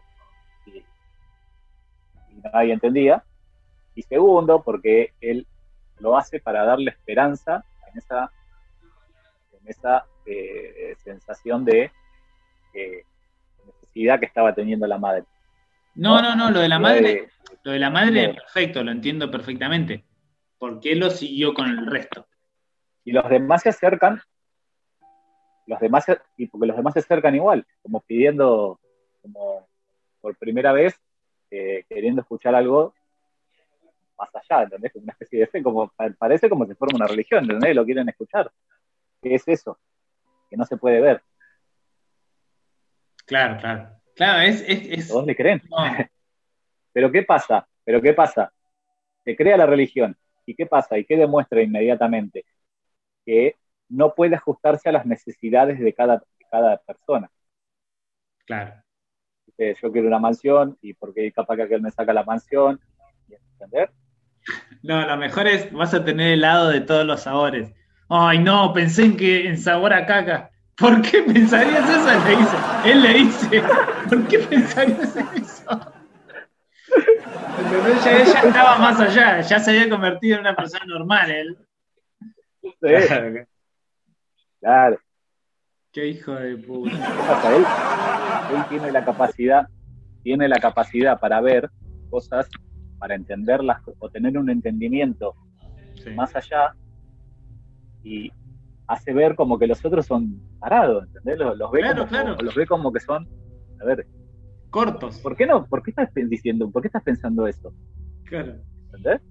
y, 0.65 0.77
y 0.79 2.41
nadie 2.53 2.73
entendía. 2.73 3.23
Y 3.95 4.01
segundo, 4.01 4.63
porque 4.63 5.13
él 5.21 5.45
lo 6.03 6.17
hace 6.17 6.39
para 6.39 6.63
darle 6.65 6.91
esperanza 6.91 7.63
en 7.89 7.97
esa, 7.97 8.31
en 9.53 9.67
esa 9.67 10.05
eh, 10.25 10.95
sensación 10.97 11.65
de 11.65 11.91
eh, 12.73 13.03
necesidad 13.65 14.19
que 14.19 14.25
estaba 14.25 14.53
teniendo 14.53 14.85
la 14.85 14.97
madre. 14.97 15.23
No, 15.95 16.21
no, 16.21 16.35
no, 16.35 16.51
lo 16.51 16.59
de 16.59 16.69
la 16.69 16.75
Eh, 16.75 16.79
madre, 16.79 17.29
lo 17.63 17.71
de 17.71 17.79
la 17.79 17.89
madre, 17.89 18.33
perfecto, 18.33 18.83
lo 18.83 18.91
entiendo 18.91 19.31
perfectamente. 19.31 20.03
¿Por 20.59 20.79
qué 20.79 20.95
lo 20.95 21.09
siguió 21.09 21.53
con 21.53 21.67
el 21.67 21.85
resto? 21.87 22.27
y 23.05 23.11
los 23.11 23.27
demás 23.29 23.63
se 23.63 23.69
acercan, 23.69 24.21
los 25.65 25.79
demás, 25.79 26.05
y 26.37 26.47
porque 26.47 26.67
los 26.67 26.77
demás 26.77 26.93
se 26.93 26.99
acercan 26.99 27.35
igual, 27.35 27.65
como 27.81 28.01
pidiendo, 28.01 28.79
como 29.21 29.67
por 30.21 30.37
primera 30.37 30.71
vez, 30.71 30.99
eh, 31.51 31.85
queriendo 31.89 32.21
escuchar 32.21 32.55
algo 32.55 32.93
más 34.17 34.29
allá, 34.35 34.63
¿entendés? 34.63 34.91
Una 34.95 35.11
especie 35.11 35.39
de 35.39 35.47
fe, 35.47 35.63
como 35.63 35.89
pa- 35.89 36.09
parece 36.17 36.49
como 36.49 36.65
si 36.65 36.73
fuera 36.75 36.95
una 36.95 37.07
religión, 37.07 37.43
¿entendés? 37.43 37.75
Lo 37.75 37.85
quieren 37.85 38.07
escuchar. 38.09 38.51
¿Qué 39.21 39.35
es 39.35 39.47
eso? 39.47 39.79
Que 40.49 40.57
no 40.57 40.65
se 40.65 40.77
puede 40.77 41.01
ver. 41.01 41.21
Claro, 43.25 43.57
claro. 43.59 43.89
Claro, 44.15 44.41
es, 44.41 44.61
es, 44.67 44.87
es- 44.99 45.07
Todos 45.07 45.25
le 45.25 45.35
creen. 45.35 45.61
no, 45.69 45.77
Pero 46.93 47.11
¿qué 47.11 47.23
pasa? 47.23 47.67
¿Pero 47.83 48.01
qué 48.01 48.13
pasa? 48.13 48.53
Se 49.23 49.35
crea 49.35 49.57
la 49.57 49.65
religión. 49.65 50.15
¿Y 50.45 50.55
qué 50.55 50.65
pasa? 50.65 50.97
¿Y 50.97 51.05
qué 51.05 51.17
demuestra 51.17 51.61
inmediatamente? 51.61 52.45
Que 53.25 53.55
no 53.89 54.13
puede 54.13 54.35
ajustarse 54.35 54.89
a 54.89 54.91
las 54.91 55.05
necesidades 55.05 55.79
de 55.79 55.93
cada, 55.93 56.17
de 56.17 56.45
cada 56.51 56.77
persona. 56.77 57.31
claro. 58.45 58.75
Dice, 59.45 59.75
yo 59.81 59.91
quiero 59.91 60.07
una 60.07 60.19
mansión 60.19 60.77
y 60.81 60.93
porque 60.93 61.31
capaz 61.31 61.55
que 61.57 61.63
aquel 61.63 61.81
me 61.81 61.91
saca 61.91 62.13
la 62.13 62.23
mansión. 62.23 62.79
¿Entender? 63.29 63.91
No, 64.83 65.07
lo 65.07 65.17
mejor 65.17 65.47
es, 65.47 65.71
vas 65.71 65.93
a 65.93 66.03
tener 66.03 66.33
helado 66.33 66.67
de 66.67 66.81
todos 66.81 67.05
los 67.05 67.21
sabores. 67.21 67.73
Ay, 68.09 68.39
no, 68.39 68.73
pensé 68.73 69.05
en 69.05 69.17
que 69.17 69.47
en 69.47 69.57
sabor 69.57 69.93
a 69.93 70.05
caca. 70.05 70.51
¿Por 70.75 71.01
qué 71.01 71.21
pensarías 71.21 71.89
eso? 71.89 72.05
Le 72.25 72.35
dice. 72.35 72.57
Él 72.85 73.01
le 73.01 73.13
dice, 73.13 73.63
¿por 74.09 74.27
qué 74.27 74.39
pensarías 74.39 75.15
en 75.15 75.27
eso? 75.41 75.93
Ella 78.05 78.41
estaba 78.41 78.77
más 78.77 78.99
allá, 78.99 79.39
ya 79.41 79.59
se 79.59 79.71
había 79.71 79.89
convertido 79.89 80.35
en 80.35 80.41
una 80.41 80.55
persona 80.55 80.85
normal 80.85 81.31
él. 81.31 81.57
Sí, 82.61 82.69
claro. 84.59 84.99
Qué 85.93 86.07
hijo 86.07 86.33
de 86.33 86.57
puta. 86.57 86.91
¿Qué 86.91 87.23
pasa? 87.27 87.55
Él, 87.55 87.65
él 88.57 88.65
tiene 88.67 88.91
la 88.91 89.05
capacidad, 89.05 89.67
tiene 90.23 90.47
la 90.49 90.57
capacidad 90.57 91.19
para 91.19 91.39
ver 91.39 91.69
cosas, 92.09 92.49
para 93.03 93.15
entenderlas 93.15 93.81
o 93.99 94.09
tener 94.09 94.37
un 94.37 94.49
entendimiento 94.49 95.33
Sí. 95.95 96.09
más 96.11 96.33
allá 96.37 96.73
y 98.01 98.31
hace 98.87 99.11
ver 99.13 99.35
como 99.35 99.59
que 99.59 99.67
los 99.67 99.83
otros 99.83 100.05
son 100.05 100.39
parados, 100.57 101.05
¿entendés? 101.07 101.37
Los, 101.37 101.57
los 101.57 101.69
ve 101.69 101.79
Claro, 101.81 101.97
como, 101.97 102.07
claro. 102.07 102.35
los 102.41 102.55
ve 102.55 102.65
como 102.65 102.93
que 102.93 103.01
son, 103.01 103.27
a 103.81 103.83
ver, 103.83 104.07
Cortos. 104.69 105.19
¿por 105.19 105.35
qué 105.35 105.45
no? 105.45 105.65
¿Por 105.65 105.83
qué 105.83 105.91
estás 105.91 106.09
diciendo? 106.13 106.71
¿Por 106.71 106.81
qué 106.81 106.87
estás 106.87 107.03
pensando 107.03 107.45
eso? 107.45 107.73
Claro. 108.23 108.53
¿Entendés? 108.85 109.21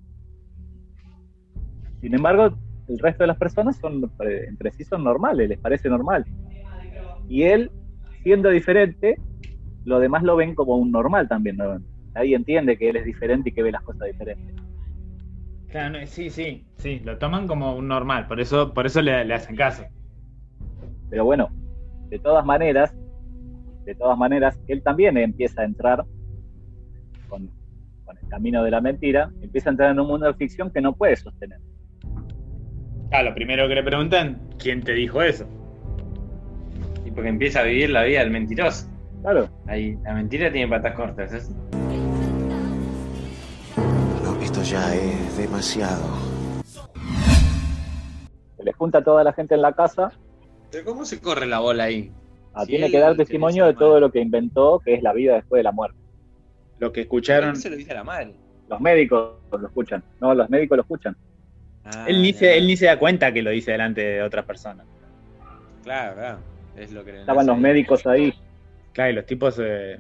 Sin 2.03 2.15
embargo, 2.15 2.55
el 2.89 2.99
resto 2.99 3.23
de 3.23 3.29
las 3.29 3.39
personas 3.39 3.77
son 3.79 4.05
eh, 4.27 4.45
entre 4.49 4.71
sí 4.73 4.85
son 4.85 5.03
normales, 5.03 5.49
les 5.49 5.59
parece 5.59 5.89
normal. 5.89 6.27
Y 7.27 7.45
él, 7.45 7.71
siendo 8.23 8.51
diferente, 8.51 9.17
lo 9.87 9.99
demás 9.99 10.23
lo 10.25 10.37
ven 10.37 10.55
como 10.55 10.77
un 10.77 10.93
normal 10.93 11.27
también. 11.27 11.57
¿no? 11.57 11.81
Nadie 12.15 12.37
entiende 12.37 12.77
que 12.77 12.91
él 12.91 12.97
es 12.97 13.05
diferente 13.05 13.51
y 13.51 13.53
que 13.53 13.63
ve 13.63 13.73
las 13.73 13.83
cosas 13.83 14.09
diferentes. 14.09 14.55
Claro, 15.69 15.99
no, 15.99 16.07
sí, 16.07 16.29
sí, 16.29 16.67
sí, 16.77 17.01
lo 17.03 17.17
toman 17.17 17.47
como 17.47 17.75
un 17.75 17.89
normal, 17.89 18.27
por 18.27 18.41
eso, 18.41 18.75
por 18.75 18.85
eso 18.85 19.01
le, 19.01 19.25
le 19.25 19.35
hacen 19.35 19.57
caso. 19.57 19.85
Pero 21.09 21.25
bueno, 21.25 21.49
de 22.11 22.19
todas 22.19 22.45
maneras, 22.45 22.95
de 23.85 23.95
todas 23.95 24.19
maneras, 24.19 24.61
él 24.69 24.83
también 24.83 25.17
empieza 25.17 25.63
a 25.63 25.65
entrar 25.65 26.05
con, 27.29 27.51
con 28.05 28.19
el 28.19 28.29
camino 28.29 28.63
de 28.63 28.71
la 28.71 28.83
mentira, 28.83 29.31
empieza 29.41 29.71
a 29.71 29.73
entrar 29.73 29.91
en 29.93 30.01
un 30.01 30.09
mundo 30.09 30.27
de 30.27 30.35
ficción 30.35 30.71
que 30.71 30.83
no 30.83 30.93
puede 30.93 31.17
sostener. 31.17 31.59
Claro, 33.09 33.31
lo 33.31 33.35
primero 33.35 33.67
que 33.69 33.75
le 33.75 33.83
preguntan, 33.83 34.41
¿quién 34.59 34.83
te 34.83 34.93
dijo 34.93 35.23
eso? 35.23 35.47
Y 37.05 37.11
porque 37.11 37.29
empieza 37.31 37.61
a 37.61 37.65
vivir 37.65 37.91
la 37.91 38.05
vida 38.05 38.21
del 38.21 38.31
mentiroso. 38.31 38.89
Claro, 39.23 39.49
Ahí, 39.67 39.97
la 40.03 40.15
mentira 40.15 40.51
tiene 40.51 40.69
patas 40.69 40.95
cortas. 40.95 41.33
¿es? 41.33 41.55
Esto 44.63 44.77
ya 44.77 44.95
es 44.95 45.39
demasiado. 45.39 46.05
se 48.57 48.63
le 48.63 48.73
junta 48.73 48.99
a 48.99 49.03
toda 49.03 49.25
la 49.25 49.33
gente 49.33 49.57
en 49.57 49.63
la 49.63 49.73
casa 49.73 50.13
Pero 50.71 50.85
¿cómo 50.85 51.05
se 51.05 51.21
corre 51.21 51.47
la 51.47 51.59
bola 51.59 51.85
ahí? 51.85 52.13
Ah, 52.55 52.65
tiene 52.65 52.89
que 52.89 53.01
dar 53.01 53.13
te 53.13 53.19
testimonio 53.25 53.67
de 53.67 53.75
todo 53.75 53.99
lo 53.99 54.13
que 54.13 54.21
inventó, 54.21 54.79
que 54.79 54.95
es 54.95 55.03
la 55.03 55.13
vida 55.15 55.35
después 55.35 55.59
de 55.59 55.65
la 55.65 55.73
muerte. 55.73 55.99
Lo 56.79 56.93
que 56.93 57.01
¿Por 57.01 57.07
escucharon, 57.07 57.57
se 57.57 57.71
lo 57.71 57.77
dice 57.77 57.91
a 57.91 57.95
la 57.95 58.05
madre? 58.05 58.35
Los 58.69 58.81
médicos 58.81 59.33
lo 59.51 59.67
escuchan. 59.67 60.05
No, 60.21 60.33
los 60.33 60.49
médicos 60.49 60.77
lo 60.77 60.83
escuchan. 60.83 61.17
Ah, 61.85 62.05
él, 62.07 62.23
ni 62.23 62.33
se, 62.33 62.57
él 62.57 62.69
ni 62.69 62.77
se 62.77 62.87
da 62.87 63.01
cuenta 63.01 63.33
que 63.33 63.43
lo 63.43 63.51
dice 63.51 63.73
delante 63.73 64.01
de 64.01 64.23
otras 64.23 64.45
personas. 64.45 64.87
Claro, 65.83 66.15
claro. 66.15 66.39
Es 66.77 66.93
lo 66.93 67.05
que 67.05 67.13
le 67.13 67.21
Estaban 67.21 67.47
los 67.47 67.59
médicos 67.59 68.07
ahí. 68.07 68.33
Claro, 68.93 69.11
y 69.11 69.15
los 69.15 69.27
tipos... 69.27 69.59
eh, 69.59 69.99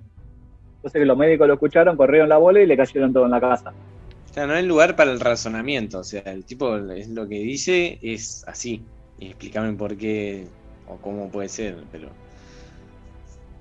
Entonces 0.76 1.00
que 1.00 1.06
los 1.06 1.18
médicos 1.18 1.48
lo 1.48 1.54
escucharon, 1.54 1.96
corrieron 1.96 2.28
la 2.28 2.36
bola 2.38 2.60
y 2.60 2.66
le 2.66 2.76
cayeron 2.76 3.12
todo 3.12 3.24
en 3.24 3.32
la 3.32 3.40
casa. 3.40 3.72
O 4.32 4.34
sea, 4.34 4.46
no 4.46 4.54
hay 4.54 4.64
lugar 4.64 4.96
para 4.96 5.12
el 5.12 5.20
razonamiento. 5.20 5.98
O 5.98 6.04
sea, 6.04 6.22
el 6.22 6.46
tipo 6.46 6.74
es 6.78 7.06
lo 7.10 7.28
que 7.28 7.40
dice 7.40 7.98
es 8.00 8.48
así. 8.48 8.82
Y 9.18 9.26
explícame 9.26 9.74
por 9.74 9.94
qué 9.94 10.46
o 10.88 10.96
cómo 10.96 11.28
puede 11.30 11.50
ser, 11.50 11.84
pero 11.92 12.08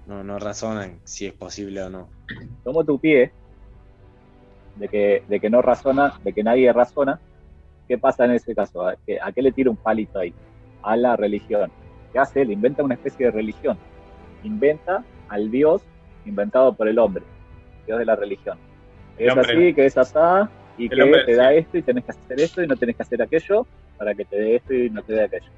no, 0.07 0.23
no 0.23 0.39
razonan 0.39 1.01
si 1.03 1.25
es 1.25 1.33
posible 1.33 1.83
o 1.83 1.89
no. 1.89 2.07
Tomo 2.63 2.85
tu 2.85 2.97
pie 2.97 3.33
de 4.77 4.87
que, 4.87 5.23
de 5.27 5.41
que 5.41 5.49
no 5.49 5.61
razona, 5.61 6.13
de 6.23 6.31
que 6.31 6.41
nadie 6.41 6.71
razona. 6.71 7.19
¿Qué 7.89 7.97
pasa 7.97 8.23
en 8.23 8.31
ese 8.31 8.55
caso? 8.55 8.87
¿A 8.87 8.95
qué, 9.05 9.19
a 9.21 9.33
qué 9.33 9.41
le 9.41 9.51
tira 9.51 9.69
un 9.69 9.75
palito 9.75 10.19
ahí? 10.19 10.33
A 10.83 10.95
la 10.95 11.17
religión. 11.17 11.69
¿Qué 12.13 12.19
hace 12.19 12.43
él? 12.43 12.51
Inventa 12.53 12.81
una 12.81 12.93
especie 12.93 13.25
de 13.25 13.33
religión. 13.33 13.77
Inventa 14.45 15.03
al 15.27 15.51
Dios 15.51 15.81
inventado 16.25 16.73
por 16.73 16.87
el 16.87 16.97
hombre, 16.97 17.25
Dios 17.85 17.99
de 17.99 18.05
la 18.05 18.15
religión. 18.15 18.57
El 19.17 19.31
es 19.31 19.37
así, 19.37 19.73
que 19.73 19.85
es 19.85 19.97
asá, 19.97 20.49
y 20.77 20.89
que 20.89 21.01
hombre- 21.01 21.25
te 21.25 21.35
da 21.35 21.53
esto 21.53 21.77
y 21.77 21.83
tenés 21.83 22.05
que 22.05 22.11
hacer 22.11 22.39
esto 22.39 22.63
y 22.63 22.67
no 22.67 22.75
tenés 22.75 22.95
que 22.95 23.03
hacer 23.03 23.21
aquello 23.21 23.67
para 23.97 24.15
que 24.15 24.25
te 24.25 24.35
dé 24.37 24.55
esto 24.55 24.73
y 24.73 24.89
no 24.89 25.01
te 25.03 25.13
dé 25.13 25.23
aquello. 25.23 25.51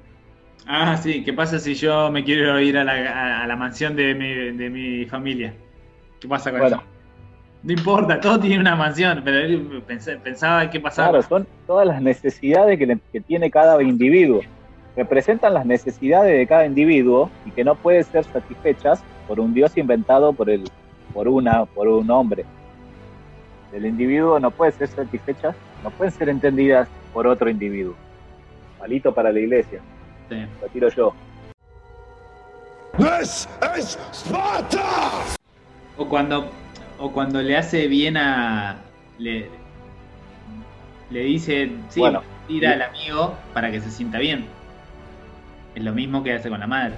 Ah, 0.66 0.96
sí, 0.96 1.22
¿qué 1.24 1.32
pasa 1.32 1.58
si 1.58 1.74
yo 1.74 2.10
me 2.10 2.24
quiero 2.24 2.58
ir 2.60 2.78
a 2.78 2.84
la, 2.84 3.42
a- 3.42 3.46
la 3.46 3.56
mansión 3.56 3.96
de 3.96 4.14
mi, 4.14 4.56
de 4.56 4.70
mi 4.70 5.04
familia? 5.06 5.54
¿Qué 6.20 6.28
pasa 6.28 6.50
con 6.50 6.60
Bueno. 6.60 6.76
eso? 6.76 6.84
No 7.62 7.72
importa, 7.72 8.20
todo 8.20 8.38
tiene 8.38 8.58
una 8.58 8.76
mansión, 8.76 9.22
pero 9.24 9.38
él 9.38 9.82
pensaba 10.22 10.68
qué 10.70 10.80
pasaba. 10.80 11.08
Claro, 11.10 11.22
son 11.22 11.46
todas 11.66 11.86
las 11.86 12.02
necesidades 12.02 12.78
que, 12.78 12.86
le- 12.86 12.98
que 13.10 13.20
tiene 13.22 13.50
cada 13.50 13.82
individuo. 13.82 14.42
Representan 14.96 15.54
las 15.54 15.64
necesidades 15.66 16.36
de 16.36 16.46
cada 16.46 16.66
individuo 16.66 17.30
y 17.44 17.52
que 17.52 17.64
no 17.64 17.74
pueden 17.74 18.04
ser 18.04 18.24
satisfechas 18.24 19.02
por 19.26 19.40
un 19.40 19.52
Dios 19.54 19.76
inventado 19.78 20.32
por, 20.34 20.50
el, 20.50 20.62
por, 21.12 21.26
una, 21.26 21.64
por 21.64 21.88
un 21.88 22.10
hombre. 22.10 22.44
El 23.74 23.86
individuo 23.86 24.38
no 24.38 24.50
puede 24.52 24.72
ser 24.72 24.88
satisfechas, 24.88 25.54
no 25.82 25.90
pueden 25.90 26.12
ser 26.12 26.28
entendidas 26.28 26.88
por 27.12 27.26
otro 27.26 27.50
individuo. 27.50 27.94
Palito 28.78 29.12
para 29.12 29.32
la 29.32 29.40
iglesia, 29.40 29.80
Sí. 30.28 30.36
lo 30.62 30.68
tiro 30.68 30.88
yo. 30.90 31.12
This 32.96 33.48
is 33.76 33.98
Sparta! 34.12 34.80
O 35.96 36.08
cuando, 36.08 36.46
o 36.98 37.10
cuando 37.10 37.42
le 37.42 37.56
hace 37.56 37.88
bien 37.88 38.16
a. 38.16 38.76
Le, 39.18 39.48
le 41.10 41.20
dice, 41.20 41.70
sí, 41.88 42.00
Bueno. 42.00 42.22
tira 42.46 42.72
al 42.72 42.82
amigo 42.82 43.34
para 43.52 43.70
que 43.70 43.80
se 43.80 43.90
sienta 43.90 44.18
bien. 44.18 44.46
Es 45.74 45.82
lo 45.82 45.92
mismo 45.92 46.22
que 46.22 46.32
hace 46.34 46.48
con 46.48 46.60
la 46.60 46.66
madre. 46.68 46.94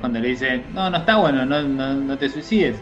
Cuando 0.00 0.18
le 0.20 0.28
dice, 0.28 0.62
no, 0.72 0.90
no 0.90 0.96
está 0.98 1.16
bueno, 1.16 1.44
no, 1.44 1.62
no, 1.62 1.94
no 1.94 2.18
te 2.18 2.28
suicides. 2.28 2.76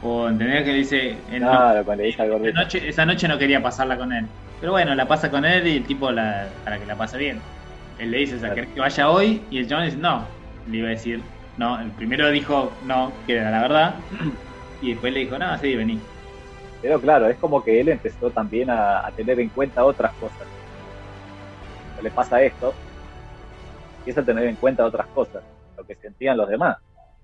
O 0.00 0.28
entendés 0.28 0.64
que 0.64 0.72
le 0.72 0.78
dice, 0.78 1.24
"Eh, 1.28 1.40
no, 1.40 1.50
Claro, 1.50 1.84
cuando 1.84 2.02
le 2.02 2.08
dice 2.08 2.22
al 2.22 2.30
esa, 2.30 2.30
gordito. 2.30 2.62
noche, 2.62 2.88
esa 2.88 3.06
noche 3.06 3.28
no 3.28 3.38
quería 3.38 3.62
pasarla 3.62 3.98
con 3.98 4.12
él. 4.12 4.30
Pero 4.58 4.72
bueno, 4.72 4.94
la 4.94 5.08
pasa 5.08 5.30
con 5.30 5.44
él 5.44 5.66
y 5.68 5.76
el 5.78 5.86
tipo 5.86 6.10
la, 6.12 6.60
para 6.64 6.78
que 6.80 6.86
la 6.86 6.96
pase 6.96 7.18
bien. 7.18 7.46
Él 7.96 8.10
le 8.10 8.18
dice, 8.18 8.36
o 8.36 8.38
sea, 8.38 8.52
¿querés 8.54 8.70
que 8.74 8.80
vaya 8.80 9.10
hoy? 9.10 9.46
Y 9.50 9.58
el 9.58 9.68
chabón 9.68 9.86
dice, 9.86 9.98
no. 9.98 10.36
Le 10.64 10.78
iba 10.78 10.88
a 10.88 10.90
decir, 10.92 11.32
no. 11.56 11.80
El 11.80 11.94
primero 11.94 12.30
dijo, 12.30 12.78
no, 12.82 13.22
que 13.26 13.34
era 13.36 13.50
la 13.50 13.60
verdad. 13.62 14.06
Y 14.80 14.92
después 14.92 15.12
le 15.12 15.20
dijo, 15.20 15.38
no, 15.38 15.58
sí, 15.58 15.76
vení. 15.76 16.08
Pero 16.80 17.00
claro, 17.00 17.28
es 17.28 17.38
como 17.38 17.62
que 17.64 17.80
él 17.80 17.88
empezó 17.90 18.32
también 18.32 18.70
a, 18.70 19.00
a 19.06 19.12
tener 19.12 19.40
en 19.40 19.50
cuenta 19.50 19.84
otras 19.84 20.12
cosas. 20.18 20.48
Cuando 21.84 22.02
le 22.02 22.10
pasa 22.12 22.42
esto, 22.42 22.80
empieza 23.98 24.20
a 24.22 24.24
tener 24.24 24.44
en 24.46 24.56
cuenta 24.56 24.84
otras 24.84 25.08
cosas, 25.10 25.44
lo 25.76 25.84
que 25.84 25.96
sentían 25.96 26.36
los 26.36 26.48
demás. 26.48 26.76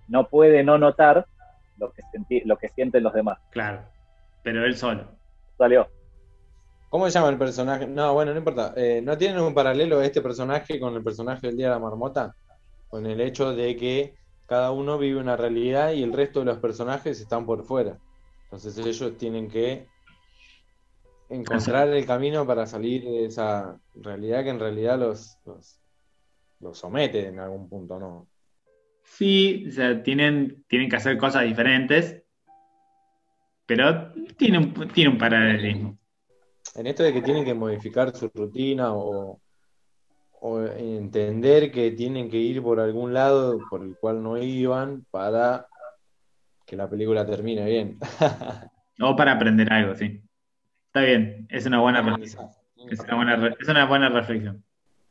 No 0.06 0.28
puede 0.28 0.62
no 0.64 0.78
notar 0.78 1.26
lo 1.78 1.92
que, 1.92 2.02
senti- 2.12 2.42
lo 2.44 2.56
que 2.56 2.68
sienten 2.70 3.02
los 3.02 3.12
demás. 3.12 3.38
Claro. 3.50 3.88
Pero 4.42 4.64
él 4.64 4.76
solo. 4.76 5.08
Salió. 5.58 5.88
¿Cómo 6.88 7.06
se 7.06 7.12
llama 7.12 7.30
el 7.30 7.38
personaje? 7.38 7.86
No, 7.86 8.14
bueno, 8.14 8.32
no 8.32 8.38
importa. 8.38 8.72
Eh, 8.76 9.00
¿No 9.02 9.18
tienen 9.18 9.40
un 9.40 9.54
paralelo 9.54 10.00
este 10.00 10.22
personaje 10.22 10.78
con 10.78 10.94
el 10.94 11.02
personaje 11.02 11.48
del 11.48 11.56
Día 11.56 11.66
de 11.66 11.72
la 11.72 11.78
Marmota? 11.80 12.34
Con 12.88 13.06
el 13.06 13.20
hecho 13.20 13.54
de 13.54 13.76
que 13.76 14.14
cada 14.46 14.70
uno 14.70 14.96
vive 14.96 15.20
una 15.20 15.36
realidad 15.36 15.92
y 15.92 16.02
el 16.02 16.12
resto 16.12 16.40
de 16.40 16.46
los 16.46 16.58
personajes 16.58 17.20
están 17.20 17.44
por 17.44 17.64
fuera. 17.64 17.98
Entonces 18.44 18.78
ellos 18.78 19.16
tienen 19.18 19.48
que 19.48 19.88
encontrar 21.28 21.88
el 21.88 22.06
camino 22.06 22.46
para 22.46 22.66
salir 22.66 23.02
de 23.02 23.24
esa 23.24 23.76
realidad 23.96 24.44
que 24.44 24.50
en 24.50 24.60
realidad 24.60 24.96
los, 24.98 25.36
los, 25.44 25.80
los 26.60 26.78
somete 26.78 27.26
en 27.26 27.40
algún 27.40 27.68
punto, 27.68 27.98
¿no? 27.98 28.28
Sí, 29.08 29.66
o 29.68 29.72
sea, 29.72 30.02
tienen, 30.02 30.64
tienen 30.68 30.90
que 30.90 30.96
hacer 30.96 31.16
cosas 31.16 31.44
diferentes, 31.44 32.22
pero 33.66 34.12
tiene 34.36 34.58
un, 34.58 34.88
tiene 34.92 35.10
un 35.10 35.18
paralelismo. 35.18 35.98
En 36.74 36.86
esto 36.86 37.02
de 37.02 37.12
que 37.12 37.22
tienen 37.22 37.44
que 37.44 37.54
modificar 37.54 38.14
su 38.14 38.28
rutina 38.34 38.92
o, 38.94 39.40
o 40.40 40.60
entender 40.62 41.72
que 41.72 41.92
tienen 41.92 42.28
que 42.28 42.36
ir 42.36 42.62
por 42.62 42.78
algún 42.80 43.14
lado 43.14 43.58
por 43.70 43.82
el 43.82 43.96
cual 43.96 44.22
no 44.22 44.36
iban 44.36 45.06
para 45.10 45.66
que 46.66 46.76
la 46.76 46.88
película 46.90 47.24
termine 47.26 47.64
bien. 47.64 47.98
O 48.98 49.14
para 49.14 49.32
aprender 49.32 49.70
algo, 49.70 49.94
sí. 49.94 50.22
Está 50.86 51.02
bien, 51.02 51.46
es 51.50 51.66
una 51.66 51.80
buena, 51.82 52.18
es 52.22 52.34
una 53.00 53.14
buena, 53.14 53.36
re- 53.36 53.54
es 53.60 53.68
una 53.68 53.84
buena 53.84 54.08
reflexión. 54.08 54.64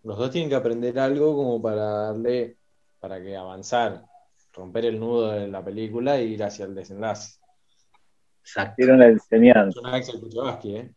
Los 0.03 0.17
dos 0.17 0.31
tienen 0.31 0.49
que 0.49 0.55
aprender 0.55 0.97
algo 0.97 1.35
como 1.35 1.61
para 1.61 1.83
darle, 2.07 2.57
para 2.99 3.21
que 3.21 3.35
avanzar, 3.35 4.03
romper 4.53 4.85
el 4.85 4.99
nudo 4.99 5.31
de 5.31 5.47
la 5.47 5.63
película 5.63 6.17
e 6.17 6.25
ir 6.25 6.43
hacia 6.43 6.65
el 6.65 6.75
desenlace. 6.75 7.39
Exacto. 8.41 8.75
Tiene 8.77 8.93
una 8.93 9.07
enseñanza. 9.07 9.79
¿eh? 10.63 10.91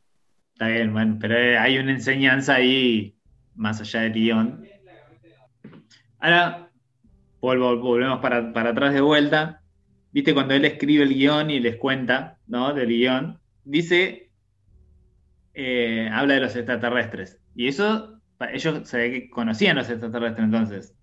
Está 0.53 0.69
bien, 0.69 0.93
bueno, 0.93 1.17
pero 1.21 1.61
hay 1.61 1.79
una 1.79 1.93
enseñanza 1.93 2.57
ahí 2.57 3.17
más 3.55 3.81
allá 3.81 4.03
del 4.03 4.13
guion. 4.13 4.67
Ahora, 6.21 6.71
vuelvo, 7.41 7.77
volvemos 7.79 8.21
para, 8.21 8.53
para 8.53 8.71
atrás 8.71 8.93
de 8.93 9.01
vuelta. 9.01 9.63
Viste, 10.11 10.35
cuando 10.35 10.55
él 10.55 10.65
escribe 10.65 11.05
el 11.05 11.15
guion 11.15 11.51
y 11.51 11.61
les 11.61 11.77
cuenta, 11.77 12.39
¿no? 12.47 12.75
Del 12.75 12.89
guion, 12.89 13.39
dice, 13.65 14.31
eh, 15.55 16.09
habla 16.13 16.35
de 16.35 16.41
los 16.41 16.57
extraterrestres. 16.57 17.41
Y 17.55 17.69
eso, 17.69 18.21
ellos 18.53 18.89
se 18.89 18.97
ve 18.97 19.13
que 19.13 19.31
conocían 19.31 19.77
los 19.77 19.91
extraterrestres 19.91 20.45
entonces. 20.45 20.95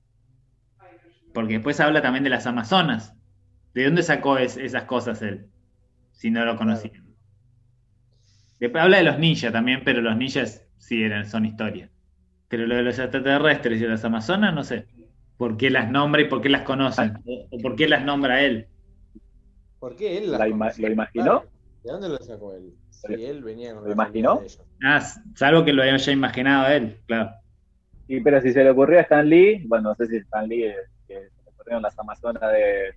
Porque 1.35 1.53
después 1.55 1.79
habla 1.81 2.01
también 2.01 2.23
de 2.25 2.31
las 2.31 2.47
Amazonas. 2.47 3.15
¿De 3.75 3.85
dónde 3.85 4.03
sacó 4.03 4.39
es- 4.39 4.57
esas 4.57 4.85
cosas 4.85 5.21
él? 5.21 5.51
Si 6.13 6.31
no 6.31 6.45
lo 6.45 6.57
conocían. 6.57 7.05
Después 8.59 8.83
habla 8.83 8.97
de 8.97 9.03
los 9.03 9.19
ninjas 9.19 9.51
también, 9.53 9.81
pero 9.83 10.01
los 10.01 10.15
ninjas 10.17 10.65
sí 10.77 11.03
eran, 11.03 11.25
son 11.25 11.45
historia. 11.45 11.89
Pero 12.47 12.67
lo 12.67 12.75
de 12.75 12.83
los 12.83 12.99
extraterrestres 12.99 13.79
y 13.79 13.83
de 13.83 13.89
las 13.89 14.05
Amazonas, 14.05 14.53
no 14.53 14.63
sé. 14.63 14.87
¿Por 15.37 15.57
qué 15.57 15.69
las 15.69 15.89
nombra 15.91 16.21
y 16.21 16.25
por 16.29 16.41
qué 16.41 16.49
las 16.49 16.61
conocen? 16.63 17.17
O, 17.25 17.47
o 17.51 17.59
por 17.61 17.75
qué 17.75 17.87
las 17.89 18.03
nombra 18.05 18.41
él. 18.41 18.67
¿Por 19.79 19.95
qué 19.95 20.17
él 20.17 20.31
las 20.31 20.39
¿La 20.39 20.47
ima- 20.47 20.59
conocía? 20.59 20.87
¿Lo 20.87 20.93
imaginó? 20.93 21.43
¿De 21.83 21.91
dónde 21.91 22.09
lo 22.09 22.17
sacó 22.17 22.55
él? 22.55 22.73
Si 22.89 23.25
él 23.25 23.43
venía 23.43 23.73
con 23.75 23.83
¿Lo 23.85 23.91
imaginó? 23.91 24.37
familia 24.37 24.41
de 24.41 24.47
ellos. 24.47 24.67
Ah, 24.83 25.01
salvo 25.35 25.65
que 25.65 25.73
lo 25.73 25.83
haya 25.83 26.11
imaginado 26.11 26.67
él, 26.73 26.97
claro. 27.07 27.31
Y 28.07 28.21
pero 28.21 28.41
si 28.41 28.53
se 28.53 28.63
le 28.63 28.69
ocurrió 28.69 28.99
a 28.99 29.01
Stan 29.01 29.27
Lee, 29.27 29.63
bueno, 29.67 29.89
no 29.89 29.95
sé 29.95 30.07
si 30.07 30.17
Stan 30.17 30.47
Lee, 30.47 30.63
eh, 30.65 30.75
las 31.65 31.97
Amazonas 31.99 32.41
de, 32.51 32.95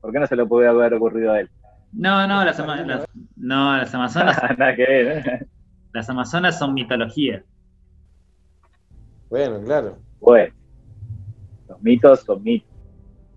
¿Por 0.00 0.12
qué 0.12 0.20
no 0.20 0.26
se 0.26 0.36
le 0.36 0.46
pudo 0.46 0.68
haber 0.68 0.94
ocurrido 0.94 1.32
a 1.32 1.40
él? 1.40 1.50
No, 1.92 2.26
no, 2.26 2.44
las, 2.44 2.58
ama- 2.60 2.82
las- 2.82 3.06
no, 3.36 3.76
las 3.76 3.94
Amazonas, 3.94 4.36
Nada 4.58 4.76
que 4.76 4.82
ver, 4.86 5.26
¿eh? 5.28 5.46
las 5.92 6.08
Amazonas 6.08 6.58
son 6.58 6.74
mitología. 6.74 7.44
Bueno, 9.30 9.60
claro. 9.62 9.98
Bueno, 10.20 10.52
los 11.68 11.82
mitos 11.82 12.20
son 12.20 12.42
mitos. 12.42 12.68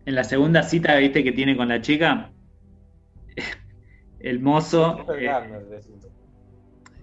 En 0.06 0.16
la 0.16 0.24
segunda 0.24 0.64
cita, 0.64 0.96
viste, 0.98 1.24
que 1.24 1.32
tiene 1.32 1.56
con 1.56 1.68
la 1.70 1.82
chica, 1.82 2.32
el 4.20 4.40
mozo, 4.40 5.06
eh, 5.14 5.32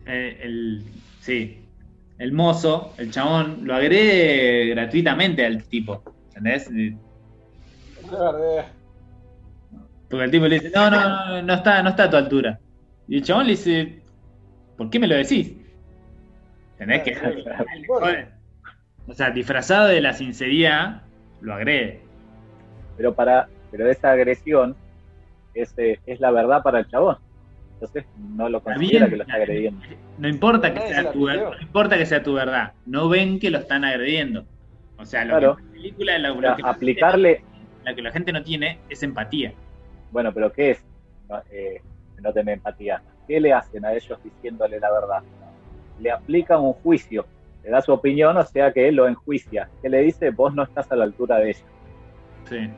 eh, 0.07 0.39
el, 0.43 0.85
sí, 1.21 1.65
el 2.19 2.33
mozo, 2.33 2.95
el 2.99 3.11
chabón, 3.11 3.61
lo 3.65 3.75
agrede 3.75 4.67
gratuitamente 4.67 5.45
al 5.47 5.65
tipo, 5.69 6.03
¿entendés? 6.39 6.71
Porque 10.09 10.25
el 10.25 10.31
tipo 10.31 10.47
le 10.47 10.61
dice, 10.61 10.71
no, 10.75 10.91
no, 10.91 11.01
no, 11.01 11.43
no 11.43 11.55
está, 11.55 11.83
no 11.83 11.91
está 11.91 12.05
a 12.05 12.11
tu 12.11 12.17
altura. 12.17 12.59
Y 13.09 13.17
el 13.17 13.23
chabón 13.23 13.45
le 13.45 13.51
dice, 13.53 14.01
¿por 14.77 14.89
qué 14.91 14.99
me 14.99 15.07
lo 15.07 15.17
decís? 15.17 15.53
¿Entendés? 16.79 17.03
Que, 17.03 17.19
o 19.07 19.15
sea, 19.15 19.31
disfrazado 19.31 19.89
de 19.89 20.01
la 20.01 20.13
sinceridad, 20.13 21.03
lo 21.41 21.55
agrede. 21.55 22.01
Pero 22.97 23.15
para, 23.15 23.49
pero 23.71 23.91
esa 23.91 24.13
agresión 24.13 24.77
es, 25.55 25.75
eh, 25.79 25.99
es 26.07 26.21
la 26.21 26.31
verdad 26.31 26.63
para 26.63 26.81
el 26.81 26.89
chabón. 26.89 27.17
Entonces 27.75 28.05
no 28.17 28.49
lo 28.49 28.61
considera 28.63 29.07
bien. 29.07 29.11
que 29.11 29.17
lo 29.17 29.23
está 29.23 29.35
agrediendo. 29.35 29.81
No 30.19 30.29
importa 30.29 30.75
que 30.75 30.81
sea 30.81 31.13
tu, 31.13 31.27
no 31.29 31.61
importa 31.61 31.97
que 31.97 32.07
sea 32.07 32.23
tu 32.23 32.35
verdad, 32.35 32.73
no 32.87 33.09
ven 33.09 33.39
que 33.39 33.51
lo 33.51 33.59
están 33.59 33.85
agrediendo. 33.85 34.45
O 34.97 35.05
sea, 35.05 35.25
lo 35.25 35.39
Claro. 35.39 35.57
que 35.57 35.63
la 35.79 35.83
película 35.83 36.19
la 36.19 36.55
gente 36.57 36.69
aplicarle, 36.69 37.43
no- 37.85 37.91
lo 37.91 37.97
que 37.97 38.03
la 38.03 38.11
gente 38.13 38.33
no 38.33 38.43
tiene 38.43 38.79
es 38.89 39.03
empatía. 39.03 39.53
bueno, 40.11 40.33
pero 40.33 40.53
¿qué 40.53 40.71
es 40.73 40.85
no, 41.29 41.41
eh, 41.51 41.81
no 42.21 42.33
tener 42.33 42.55
empatía? 42.55 43.03
¿Qué 43.27 43.41
le 43.41 43.53
hacen 43.53 43.85
a 43.85 43.93
ellos 43.93 44.19
diciéndole 44.25 44.81
la 44.81 44.91
verdad? 44.91 45.23
Le 46.01 46.11
aplican 46.11 46.61
un 46.61 46.73
juicio, 46.75 47.27
le 47.63 47.71
da 47.71 47.81
su 47.83 47.93
opinión, 47.93 48.37
o 48.37 48.43
sea 48.45 48.73
que 48.73 48.89
él 48.89 48.97
lo 48.97 49.07
enjuicia. 49.09 49.69
¿Qué 49.83 49.89
le 49.89 50.01
dice? 50.01 50.31
Vos 50.31 50.55
no 50.55 50.63
estás 50.63 50.91
a 50.93 50.97
la 50.97 51.05
altura 51.05 51.37
de 51.39 51.51
ellos. 51.51 51.65
Sí. 52.49 52.71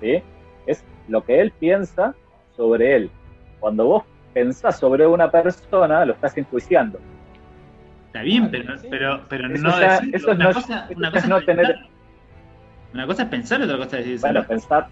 ¿sí? 0.00 0.22
Es 0.66 0.84
lo 1.08 1.22
que 1.24 1.40
él 1.40 1.52
piensa 1.52 2.14
sobre 2.56 2.96
él. 2.96 3.10
Cuando 3.60 3.84
vos 3.86 4.04
pensás 4.34 4.78
sobre 4.78 5.06
una 5.06 5.30
persona, 5.30 6.04
lo 6.04 6.12
estás 6.14 6.36
enjuiciando. 6.36 6.98
Está 8.18 8.22
bien, 8.22 8.50
pero, 8.50 8.74
pero, 8.90 9.20
pero 9.28 9.46
Eso 9.54 9.62
no 9.62 9.70
eso 9.70 10.30
una, 10.32 10.44
no 10.44 10.52
cosa, 10.52 10.86
eso 10.88 10.98
una 10.98 11.10
cosa 11.10 11.18
es 11.24 11.28
no 11.28 11.40
tener- 11.42 11.66
pensar, 11.66 11.86
una 12.94 13.06
cosa 13.06 13.22
es 13.22 13.28
pensar, 13.28 13.62
otra 13.62 13.76
cosa 13.76 13.98
es 14.00 14.04
decir. 14.06 14.20
Bueno, 14.20 14.44
pensar, 14.46 14.86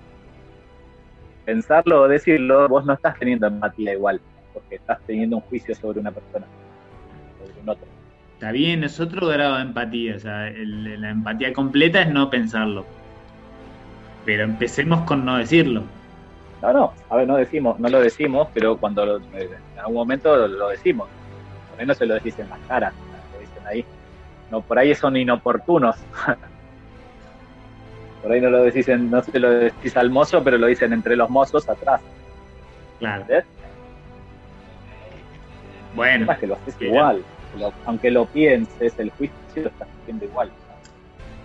pensarlo 1.45 2.03
o 2.03 2.09
decirlo, 2.09 2.69
vos 2.69 2.85
no 2.85 2.93
estás 2.93 3.19
teniendo 3.19 3.47
empatía 3.49 3.93
igual, 3.95 4.21
porque 4.53 4.77
estás 4.77 4.99
teniendo 5.07 5.37
un 5.37 5.43
juicio 5.43 5.75
sobre 5.75 5.99
una 6.01 6.13
persona, 6.13 6.47
sobre 7.39 7.61
un 7.61 7.69
otro. 7.69 7.87
Está 8.35 8.53
bien, 8.53 8.85
es 8.85 9.01
otro 9.01 9.27
grado 9.27 9.57
de 9.57 9.63
empatía. 9.63 10.17
O 10.17 10.19
sea, 10.21 10.49
el- 10.49 11.01
la 11.01 11.11
empatía 11.11 11.53
completa 11.53 12.03
es 12.03 12.09
no 12.11 12.29
pensarlo. 12.31 12.85
Pero 14.25 14.45
empecemos 14.45 15.01
con 15.03 15.25
no 15.25 15.39
decirlo. 15.39 15.83
No, 16.63 16.73
no, 16.73 16.93
a 17.11 17.17
ver, 17.17 17.27
no 17.27 17.37
decimos, 17.37 17.79
no 17.81 17.89
lo 17.89 18.01
decimos, 18.01 18.49
pero 18.53 18.77
cuando 18.77 19.05
lo- 19.07 19.17
en 19.17 19.79
algún 19.79 19.95
momento 19.95 20.37
lo, 20.37 20.49
lo 20.49 20.69
decimos. 20.69 21.09
Por 21.71 21.81
ahí 21.81 21.87
no 21.87 21.95
se 21.95 22.07
lo 22.07 22.15
decís 22.15 22.39
en 22.39 22.49
las 22.49 22.59
caras, 22.61 22.93
lo 22.95 23.06
ahí. 23.67 23.85
No, 24.51 24.61
por 24.63 24.79
ahí 24.79 24.95
son 24.95 25.17
inoportunos. 25.17 25.97
por 28.23 28.33
ahí 28.33 28.41
no 28.41 28.51
lo 28.51 28.63
decís, 28.63 28.89
en- 28.89 29.11
no 29.11 29.23
se 29.23 29.39
lo 29.39 29.51
decís 29.51 29.97
al 29.97 30.11
mozo, 30.11 30.43
pero 30.43 30.59
lo 30.59 30.67
dicen 30.67 30.93
entre 30.93 31.17
los 31.17 31.29
mozos 31.31 31.69
atrás. 31.69 32.01
Claro. 32.99 33.23
¿entendés? 33.23 33.45
Bueno, 35.95 36.15
Además 36.25 36.39
que 36.39 36.47
lo 36.47 36.55
haces 36.55 36.79
Bien. 36.79 36.93
igual. 36.95 37.23
Lo- 37.59 37.73
aunque 37.87 38.11
lo 38.11 38.27
pienses, 38.27 38.99
el 38.99 39.11
juicio 39.13 39.37
lo 39.57 39.69
estás 39.69 39.89
haciendo 40.03 40.25
igual. 40.27 40.51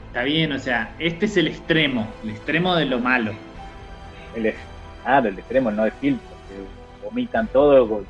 está 0.07 0.23
bien, 0.23 0.51
o 0.51 0.59
sea, 0.59 0.93
este 0.99 1.25
es 1.25 1.37
el 1.37 1.47
extremo, 1.47 2.05
el 2.23 2.31
extremo 2.31 2.75
de 2.75 2.85
lo 2.85 2.99
malo. 2.99 3.31
El, 4.35 4.53
claro, 5.03 5.29
el 5.29 5.39
extremo, 5.39 5.71
no 5.71 5.85
de 5.85 5.91
filtro, 5.91 6.27
que 6.49 7.05
vomitan 7.05 7.47
todo, 7.47 8.03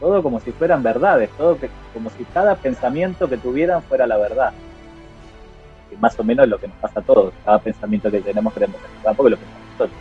todo 0.00 0.22
como 0.22 0.40
si 0.40 0.52
fueran 0.52 0.82
verdades, 0.82 1.30
todo 1.36 1.58
que, 1.58 1.70
como 1.92 2.10
si 2.10 2.24
cada 2.24 2.54
pensamiento 2.56 3.28
que 3.28 3.36
tuvieran 3.36 3.82
fuera 3.82 4.06
la 4.06 4.16
verdad. 4.16 4.52
Que 5.90 5.96
más 5.96 6.18
o 6.18 6.24
menos 6.24 6.44
es 6.44 6.50
lo 6.50 6.58
que 6.58 6.68
nos 6.68 6.76
pasa 6.78 7.00
a 7.00 7.02
todos, 7.02 7.32
cada 7.44 7.58
pensamiento 7.58 8.10
que 8.10 8.20
tenemos 8.20 8.52
creemos 8.52 8.80
que 8.80 8.86
es 8.86 8.92
verdad, 9.02 9.16
porque 9.16 9.30
lo 9.30 9.36
pensamos 9.36 9.62
nosotros. 9.72 9.98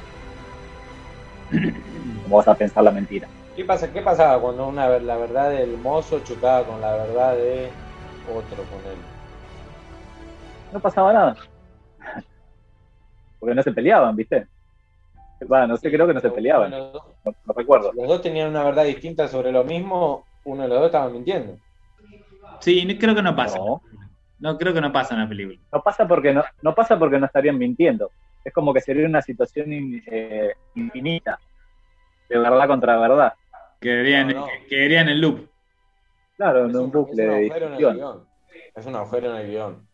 ¿Cómo 2.23 2.37
vas 2.37 2.47
a 2.47 2.55
pensar 2.55 2.83
la 2.83 2.91
mentira? 2.91 3.27
¿Qué, 3.55 3.65
pasa, 3.65 3.91
¿Qué 3.91 4.01
pasaba 4.01 4.41
cuando 4.41 4.67
una, 4.67 4.87
la 4.99 5.17
verdad 5.17 5.51
del 5.51 5.77
mozo 5.77 6.19
chocaba 6.21 6.65
con 6.65 6.81
la 6.81 6.93
verdad 6.93 7.35
de 7.35 7.69
otro 8.27 8.63
con 8.63 8.91
él? 8.91 8.97
No 10.71 10.79
pasaba 10.79 11.13
nada. 11.13 11.35
Porque 13.39 13.53
no 13.53 13.61
se 13.61 13.71
peleaban, 13.71 14.15
¿viste? 14.15 14.47
Bueno, 15.47 15.67
no 15.67 15.77
sé, 15.77 15.89
creo 15.91 16.07
que 16.07 16.13
no 16.13 16.19
se 16.19 16.29
peleaban, 16.31 16.71
los 16.71 16.93
dos- 16.93 17.03
no, 17.25 17.31
no 17.45 17.53
recuerdo. 17.55 17.91
Los 17.93 18.07
dos 18.07 18.21
tenían 18.21 18.49
una 18.49 18.63
verdad 18.63 18.83
distinta 18.85 19.27
sobre 19.27 19.51
lo 19.51 19.63
mismo, 19.63 20.25
uno 20.45 20.63
de 20.63 20.67
los 20.69 20.77
dos 20.79 20.85
estaba 20.87 21.09
mintiendo. 21.09 21.57
Sí, 22.59 22.85
no- 22.85 22.97
creo 22.99 23.15
que 23.15 23.21
no 23.21 23.35
pasa. 23.35 23.57
No. 23.57 23.81
No, 24.39 24.57
creo 24.57 24.73
que 24.73 24.81
no 24.81 24.91
pasa 24.91 25.13
en 25.13 25.21
la 25.21 25.29
película. 25.29 25.57
No 25.71 25.81
pasa 25.81 26.07
porque 26.07 26.33
no, 26.33 26.43
no 26.61 26.75
pasa 26.75 26.99
porque 26.99 27.17
no 27.17 27.25
estarían 27.27 27.57
mintiendo. 27.57 28.11
Es 28.43 28.53
como 28.53 28.73
que 28.73 28.81
sería 28.81 29.05
una 29.07 29.21
situación 29.21 29.71
in- 29.71 30.03
eh, 30.05 30.53
infinita 30.75 31.39
de 32.27 32.37
verdad 32.39 32.67
contra 32.67 32.97
verdad. 32.99 33.33
Quedaría, 33.79 34.21
en, 34.21 34.27
No, 34.29 34.33
no. 34.41 34.47
quedaría 34.69 35.01
en 35.01 35.09
el 35.09 35.21
loop. 35.21 35.47
Claro, 36.35 36.65
en 36.65 36.71
Es 36.71 36.75
un 36.75 36.91
bucle 36.91 37.23
un 37.23 37.29
de 37.29 37.35
agujero 37.45 37.67
en 37.67 37.71
el 37.73 37.77
discusión. 37.77 37.95
guion. 37.95 38.27
Es 38.75 38.85
un 38.85 38.95
agujero 38.95 39.29
en 39.31 39.41
el 39.41 39.47
guion. 39.51 39.87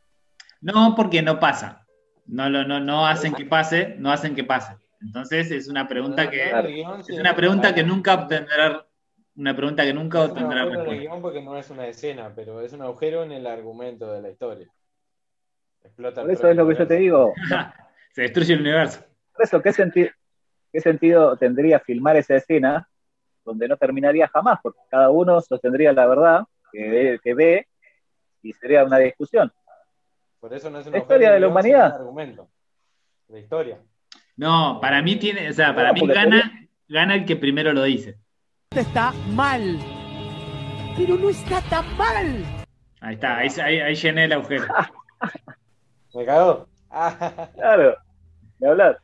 No, 0.62 0.96
porque 0.96 1.22
no 1.22 1.40
pasa. 1.40 1.86
No, 2.26 2.50
no, 2.50 2.64
no 2.80 3.08
hacen 3.08 3.34
que 3.34 3.46
pase, 3.46 3.96
no 4.00 4.12
hacen 4.12 4.36
que 4.36 4.44
pase. 4.44 4.74
Entonces 5.02 5.50
es 5.52 5.68
una 5.68 5.88
pregunta 5.88 6.30
que 6.30 6.50
El 6.50 6.68
guion 6.68 7.00
es 7.00 7.10
una 7.10 7.36
pregunta 7.36 7.74
que 7.74 7.84
nunca 7.84 8.16
obtendrá 8.16 8.86
una 9.36 9.56
pregunta 9.56 9.84
que 9.86 9.94
nunca 9.94 10.22
obtendrá 10.26 10.66
respuesta. 10.66 11.22
porque 11.22 11.42
no 11.42 11.58
es 11.58 11.70
una 11.70 11.88
escena, 11.88 12.34
pero 12.36 12.60
es 12.62 12.74
un 12.74 12.82
agujero 12.82 13.24
en 13.24 13.32
el 13.32 13.48
argumento 13.48 14.12
de 14.12 14.22
la 14.22 14.30
historia. 14.30 14.68
Explota 15.82 16.22
Por 16.22 16.32
eso 16.32 16.50
es 16.50 16.56
lo 16.58 16.68
que 16.68 16.76
yo 16.76 16.88
te 16.88 16.96
digo. 16.98 17.34
Se 18.12 18.24
destruye 18.24 18.54
el 18.54 18.62
universo. 18.62 19.02
Por 19.34 19.46
eso, 19.46 19.62
¿qué, 19.62 19.72
senti- 19.72 20.12
¿qué 20.74 20.82
sentido 20.82 21.38
tendría 21.38 21.80
filmar 21.80 22.18
esa 22.18 22.36
escena 22.36 22.90
donde 23.46 23.68
no 23.70 23.78
terminaría 23.78 24.28
jamás? 24.28 24.60
Porque 24.62 24.80
cada 24.90 25.10
uno 25.10 25.40
sostendría 25.40 25.94
la 25.94 26.06
verdad 26.08 26.42
que 26.72 26.90
ve, 26.90 27.20
que 27.24 27.34
ve 27.34 27.68
y 28.42 28.52
sería 28.54 28.84
una 28.84 28.98
discusión. 28.98 29.52
Por 30.42 30.54
eso 30.54 30.70
no 30.70 30.80
es 30.80 30.88
un 30.88 30.94
La 30.94 31.00
agujero 31.00 31.16
historia 31.16 31.32
de 31.32 31.40
la 31.40 31.48
humanidad. 31.48 31.88
un 31.88 32.02
argumento. 32.02 32.50
La 33.30 33.40
historia. 33.40 33.80
No, 34.40 34.80
para 34.80 35.02
mí 35.02 35.18
tiene, 35.18 35.50
o 35.50 35.54
sea, 35.54 35.76
para 35.76 35.92
mí 35.92 36.00
gana, 36.08 36.70
gana 36.88 37.16
el 37.16 37.26
que 37.26 37.36
primero 37.36 37.74
lo 37.74 37.84
dice. 37.84 38.16
Está 38.74 39.12
mal. 39.34 39.78
Pero 40.96 41.18
no 41.18 41.30
está 41.30 41.60
tan 41.64 41.98
mal. 41.98 42.46
Ahí 43.02 43.16
está, 43.16 43.40
ahí, 43.40 43.50
ahí, 43.62 43.80
ahí 43.80 43.96
llené 43.96 44.24
el 44.24 44.32
agujero. 44.32 44.64
¿Me 46.16 46.26
cagó? 46.26 46.70
Claro, 47.56 47.98
de 48.60 48.68
hablar. 48.70 49.00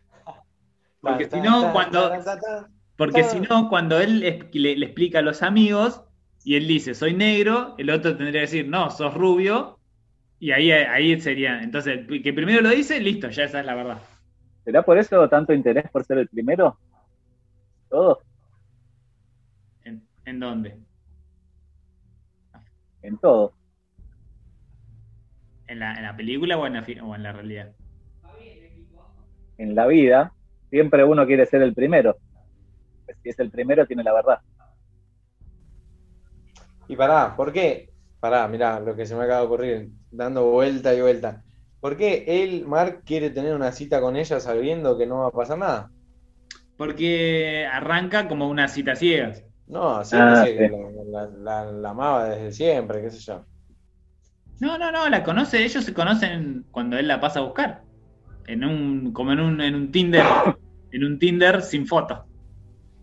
Porque 1.01 1.25
si 1.25 1.41
no, 1.41 1.73
cuando-. 1.73 2.13
Porque 2.95 3.25
si 3.25 3.41
no, 3.41 3.67
cuando 3.67 3.99
él 3.99 4.21
le, 4.21 4.49
le 4.53 4.85
explica 4.85 5.19
a 5.19 5.21
los 5.21 5.43
amigos 5.43 6.01
y 6.45 6.55
él 6.55 6.65
dice, 6.65 6.95
soy 6.95 7.13
negro, 7.13 7.75
el 7.77 7.89
otro 7.89 8.15
tendría 8.15 8.31
que 8.31 8.39
decir, 8.39 8.69
no, 8.69 8.89
sos 8.89 9.13
rubio, 9.13 9.79
y 10.39 10.51
ahí, 10.51 10.71
ahí 10.71 11.19
sería. 11.19 11.61
Entonces, 11.61 12.05
el 12.07 12.23
que 12.23 12.31
primero 12.31 12.61
lo 12.61 12.69
dice, 12.69 13.01
listo, 13.01 13.29
ya 13.29 13.43
esa 13.43 13.59
es 13.59 13.65
la 13.65 13.75
verdad. 13.75 14.01
¿Será 14.65 14.83
por 14.83 14.97
eso 14.97 15.29
tanto 15.29 15.53
interés 15.53 15.89
por 15.91 16.03
ser 16.05 16.17
el 16.17 16.27
primero? 16.27 16.77
Todo, 17.89 18.19
¿En, 19.83 20.07
en 20.25 20.39
dónde? 20.39 20.77
en 23.03 23.17
todo. 23.19 23.53
¿En 25.67 25.79
la, 25.79 25.93
en 25.95 26.03
la 26.03 26.15
película 26.15 26.57
o 26.57 26.65
en 26.67 26.73
la, 26.73 26.85
o 27.03 27.15
en 27.15 27.23
la 27.23 27.31
realidad? 27.33 27.75
En 29.57 29.75
la 29.75 29.87
vida, 29.87 30.33
siempre 30.69 31.03
uno 31.03 31.25
quiere 31.25 31.45
ser 31.45 31.61
el 31.61 31.73
primero. 31.73 32.17
Pues 33.05 33.17
si 33.23 33.29
es 33.29 33.39
el 33.39 33.51
primero, 33.51 33.85
tiene 33.85 34.03
la 34.03 34.13
verdad. 34.13 34.39
Y 36.87 36.95
pará, 36.95 37.35
¿por 37.35 37.51
qué? 37.53 37.89
Pará, 38.19 38.47
mirá 38.47 38.79
lo 38.79 38.95
que 38.95 39.05
se 39.05 39.15
me 39.15 39.23
acaba 39.23 39.41
de 39.41 39.45
ocurrir, 39.45 39.89
dando 40.11 40.49
vuelta 40.51 40.93
y 40.93 41.01
vuelta. 41.01 41.43
¿Por 41.85 41.95
qué 41.97 42.25
él, 42.27 42.65
Mark, 42.67 43.03
quiere 43.05 43.29
tener 43.29 43.55
una 43.55 43.71
cita 43.71 44.01
con 44.01 44.15
ella 44.17 44.39
sabiendo 44.41 44.97
que 44.97 45.05
no 45.05 45.19
va 45.19 45.27
a 45.27 45.31
pasar 45.31 45.57
nada? 45.59 45.91
Porque 46.77 47.65
arranca 47.71 48.27
como 48.27 48.49
una 48.49 48.67
cita 48.67 48.95
ciegas. 48.95 49.43
No, 49.67 50.03
sí, 50.05 50.17
Ah, 50.17 50.35
sí. 50.35 50.53
la, 50.55 50.77
la- 51.05 51.27
la- 51.37 51.71
la 51.71 51.89
amaba 51.89 52.25
desde 52.29 52.51
siempre, 52.51 53.01
qué 53.01 53.09
sé 53.11 53.19
yo. 53.19 53.45
No, 54.59 54.77
no, 54.77 54.91
no, 54.91 55.07
la 55.09 55.23
conoce, 55.23 55.63
ellos 55.63 55.83
se 55.83 55.93
conocen 55.93 56.65
cuando 56.71 56.97
él 56.97 57.07
la 57.07 57.19
pasa 57.19 57.39
a 57.39 57.43
buscar. 57.43 57.85
En 58.45 58.63
un, 58.65 59.13
como 59.13 59.33
en 59.33 59.39
un, 59.41 59.61
en 59.61 59.75
un 59.75 59.91
Tinder, 59.91 60.25
en 60.91 61.03
un 61.05 61.19
Tinder 61.19 61.61
sin 61.61 61.87
foto. 61.87 62.27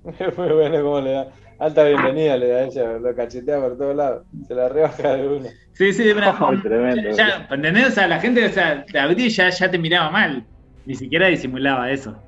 Muy 0.37 0.49
bueno 0.53 0.83
cómo 0.83 1.01
le 1.01 1.13
da. 1.13 1.33
Alta 1.63 1.85
bienvenida 1.85 2.37
le 2.37 2.49
da 2.49 2.57
a 2.59 2.65
ella, 2.65 2.93
lo 2.99 3.15
cachetea 3.15 3.61
por 3.61 3.79
todos 3.79 3.95
lados, 3.95 4.27
se 4.49 4.53
la 4.53 4.69
rebaja 4.69 5.15
de 5.15 5.29
una. 5.29 5.49
Sí, 5.75 5.93
sí, 5.93 6.11
una- 6.11 6.37
Ay, 6.49 6.61
tremendo. 6.61 7.11
ya, 7.17 7.47
¿entendés? 7.49 7.87
O 7.87 7.91
sea, 7.93 8.09
la 8.09 8.19
gente, 8.19 8.45
o 8.45 8.49
sea, 8.51 8.85
te 8.85 8.99
abrí 8.99 9.29
ya, 9.31 9.49
ya 9.49 9.71
te 9.71 9.79
miraba 9.79 10.11
mal. 10.11 10.45
Ni 10.85 10.97
siquiera 10.97 11.29
disimulaba 11.29 11.89
eso. 11.93 12.21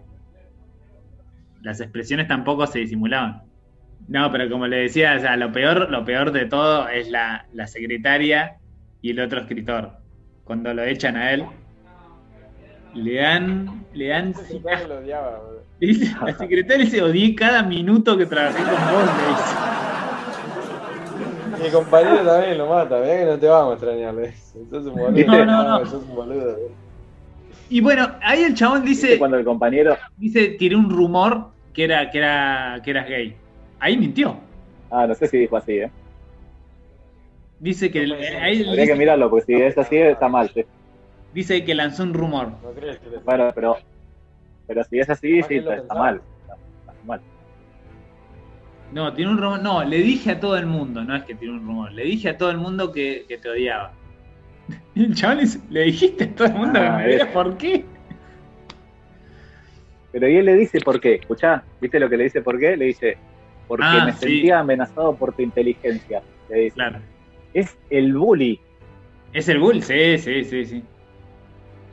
Las 1.63 1.81
expresiones 1.81 2.29
tampoco 2.29 2.65
se 2.69 2.79
disimulaban. 2.79 3.43
No, 4.07 4.31
pero 4.31 4.49
como 4.49 4.69
le 4.69 4.77
decía, 4.83 5.17
o 5.17 5.21
sea, 5.21 5.37
lo 5.37 5.51
peor, 5.51 5.91
lo 5.91 6.05
peor 6.05 6.31
de 6.31 6.47
todo 6.47 6.89
es 6.89 7.09
la, 7.09 7.45
la 7.53 7.67
secretaria 7.67 8.59
y 9.01 9.11
el 9.11 9.19
otro 9.19 9.41
escritor. 9.41 9.99
Cuando 10.45 10.73
lo 10.75 10.85
echan 10.85 11.17
a 11.17 11.33
él, 11.33 11.45
le 12.95 13.15
dan, 13.17 13.85
le 13.93 14.09
dan 14.09 14.35
secretario 14.35 14.89
lo 14.89 14.99
odiaba, 14.99 15.39
boludo. 15.39 15.63
Dice, 15.81 16.15
la 16.25 16.37
secretaria 16.37 16.85
dice, 16.85 17.03
odié 17.03 17.35
cada 17.35 17.63
minuto 17.63 18.17
que 18.17 18.27
trabajé 18.27 18.63
con 18.63 18.73
vos, 18.73 19.05
le 19.05 19.29
dice. 19.29 19.55
Mi 21.65 21.71
compañero 21.71 22.25
también 22.25 22.59
lo 22.59 22.69
mata, 22.69 23.01
mirá 23.01 23.19
que 23.19 23.25
no 23.25 23.39
te 23.39 23.47
vamos 23.47 23.71
a 23.71 23.75
extrañar, 23.75 24.15
le 24.15 24.27
dice. 24.29 24.59
Sos 24.71 24.87
un 24.87 24.95
boludo. 24.95 25.27
No, 25.27 25.45
no, 25.45 25.79
no. 25.81 25.87
sos 25.91 26.03
un 26.03 26.15
boludo. 26.15 26.57
Y 27.71 27.81
bueno, 27.81 28.11
ahí 28.23 28.43
el 28.43 28.55
chabón 28.55 28.85
¿Viste 28.85 29.07
dice, 29.07 29.19
cuando 29.19 29.37
el 29.39 29.45
compañero, 29.45 29.97
dice, 30.17 30.49
tiré 30.59 30.77
un 30.77 30.91
rumor 30.91 31.49
que 31.73 31.85
era, 31.85 32.11
que 32.11 32.19
era, 32.19 32.81
que 32.85 32.91
eras 32.91 33.09
gay. 33.09 33.37
Ahí 33.81 33.97
mintió. 33.97 34.37
ah, 34.91 35.07
no 35.07 35.15
sé 35.15 35.27
si 35.27 35.39
dijo 35.39 35.57
así, 35.57 35.79
¿eh? 35.79 35.91
Dice 37.59 37.91
que, 37.91 38.07
No 38.07 38.17
ser. 38.17 38.37
ahí 38.37 38.69
Habría 38.69 38.87
que 38.87 38.95
mirarlo, 38.95 39.31
porque 39.31 39.47
si 39.47 39.55
es 39.55 39.77
así, 39.79 39.97
está 39.97 40.29
mal. 40.29 40.51
sí. 40.55 40.65
Dice 41.35 41.65
que 41.65 41.75
lanzó 41.75 42.03
un 42.05 42.15
rumor. 42.15 42.49
¿No 42.63 42.71
crees 42.73 42.99
que 42.99 43.09
Bueno, 43.25 43.51
pero, 43.55 43.77
pero 44.67 44.85
si 44.85 44.99
es 44.99 45.11
así, 45.11 45.41
¿Para 45.43 45.49
sí, 45.49 45.57
está, 45.57 45.95
mal. 45.95 46.23
Está, 46.43 46.55
está 46.93 47.05
mal. 47.05 47.21
No, 48.93 49.13
tiene 49.13 49.31
un 49.33 49.39
rumor. 49.39 49.61
No, 49.63 49.83
le 49.85 49.99
dije 49.99 50.31
a 50.33 50.41
todo 50.41 50.57
el 50.57 50.67
mundo, 50.67 51.03
no 51.05 51.17
es 51.17 51.25
que 51.25 51.35
tiene 51.35 51.55
un 51.55 51.67
rumor. 51.67 51.93
Le 51.93 52.05
dije 52.05 52.29
a 52.31 52.39
todo 52.39 52.51
el 52.51 52.59
mundo 52.59 52.93
que, 52.93 53.25
que 53.29 53.39
te 53.39 53.49
odiaba. 53.51 53.93
Y 54.95 55.05
el 55.07 55.15
chabón 55.15 55.41
le 55.71 55.83
dijiste 55.83 56.25
a 56.25 56.35
todo 56.35 56.47
el 56.47 56.55
mundo 56.55 56.79
Ah, 56.81 56.83
que 56.83 56.91
me 56.91 57.05
odiaba, 57.15 57.25
es- 57.25 57.35
¿por 57.35 57.57
qué? 57.59 57.85
Pero 60.13 60.29
y 60.29 60.37
él 60.37 60.45
le 60.47 60.55
dice 60.55 60.79
por 60.81 61.01
qué. 61.01 61.15
Escuchá, 61.15 61.65
¿viste 61.81 61.99
lo 61.99 62.09
que 62.09 62.17
le 62.17 62.25
dice 62.25 62.41
por 62.41 62.59
qué? 62.61 62.77
Le 62.77 62.85
dice, 62.87 63.19
porque 63.67 63.85
Ah, 63.85 64.05
me 64.05 64.13
sí. 64.13 64.19
sentía 64.21 64.61
amenazado 64.61 65.17
por 65.17 65.35
tu 65.35 65.43
inteligencia. 65.43 66.23
Le 66.49 66.57
dice, 66.61 66.75
Claro. 66.77 67.01
es 67.53 67.77
el 67.91 68.15
bully, 68.15 68.61
Es 69.33 69.49
el 69.49 69.59
bull, 69.59 69.83
sí, 69.83 70.17
sí, 70.19 70.45
sí, 70.45 70.65
sí. 70.65 70.85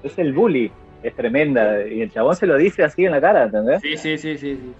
Es 0.03 0.17
el 0.19 0.33
bully. 0.33 0.71
Es 1.03 1.15
tremenda. 1.15 1.85
Y 1.87 2.01
el 2.01 2.11
chabón 2.11 2.35
se 2.35 2.45
lo 2.45 2.57
dice 2.57 2.83
así 2.83 3.05
en 3.05 3.11
la 3.11 3.21
cara, 3.21 3.43
¿entendés? 3.45 3.81
Sí, 3.81 3.97
sí, 3.97 4.17
sí, 4.17 4.37
sí, 4.37 4.55
sí. 4.55 4.73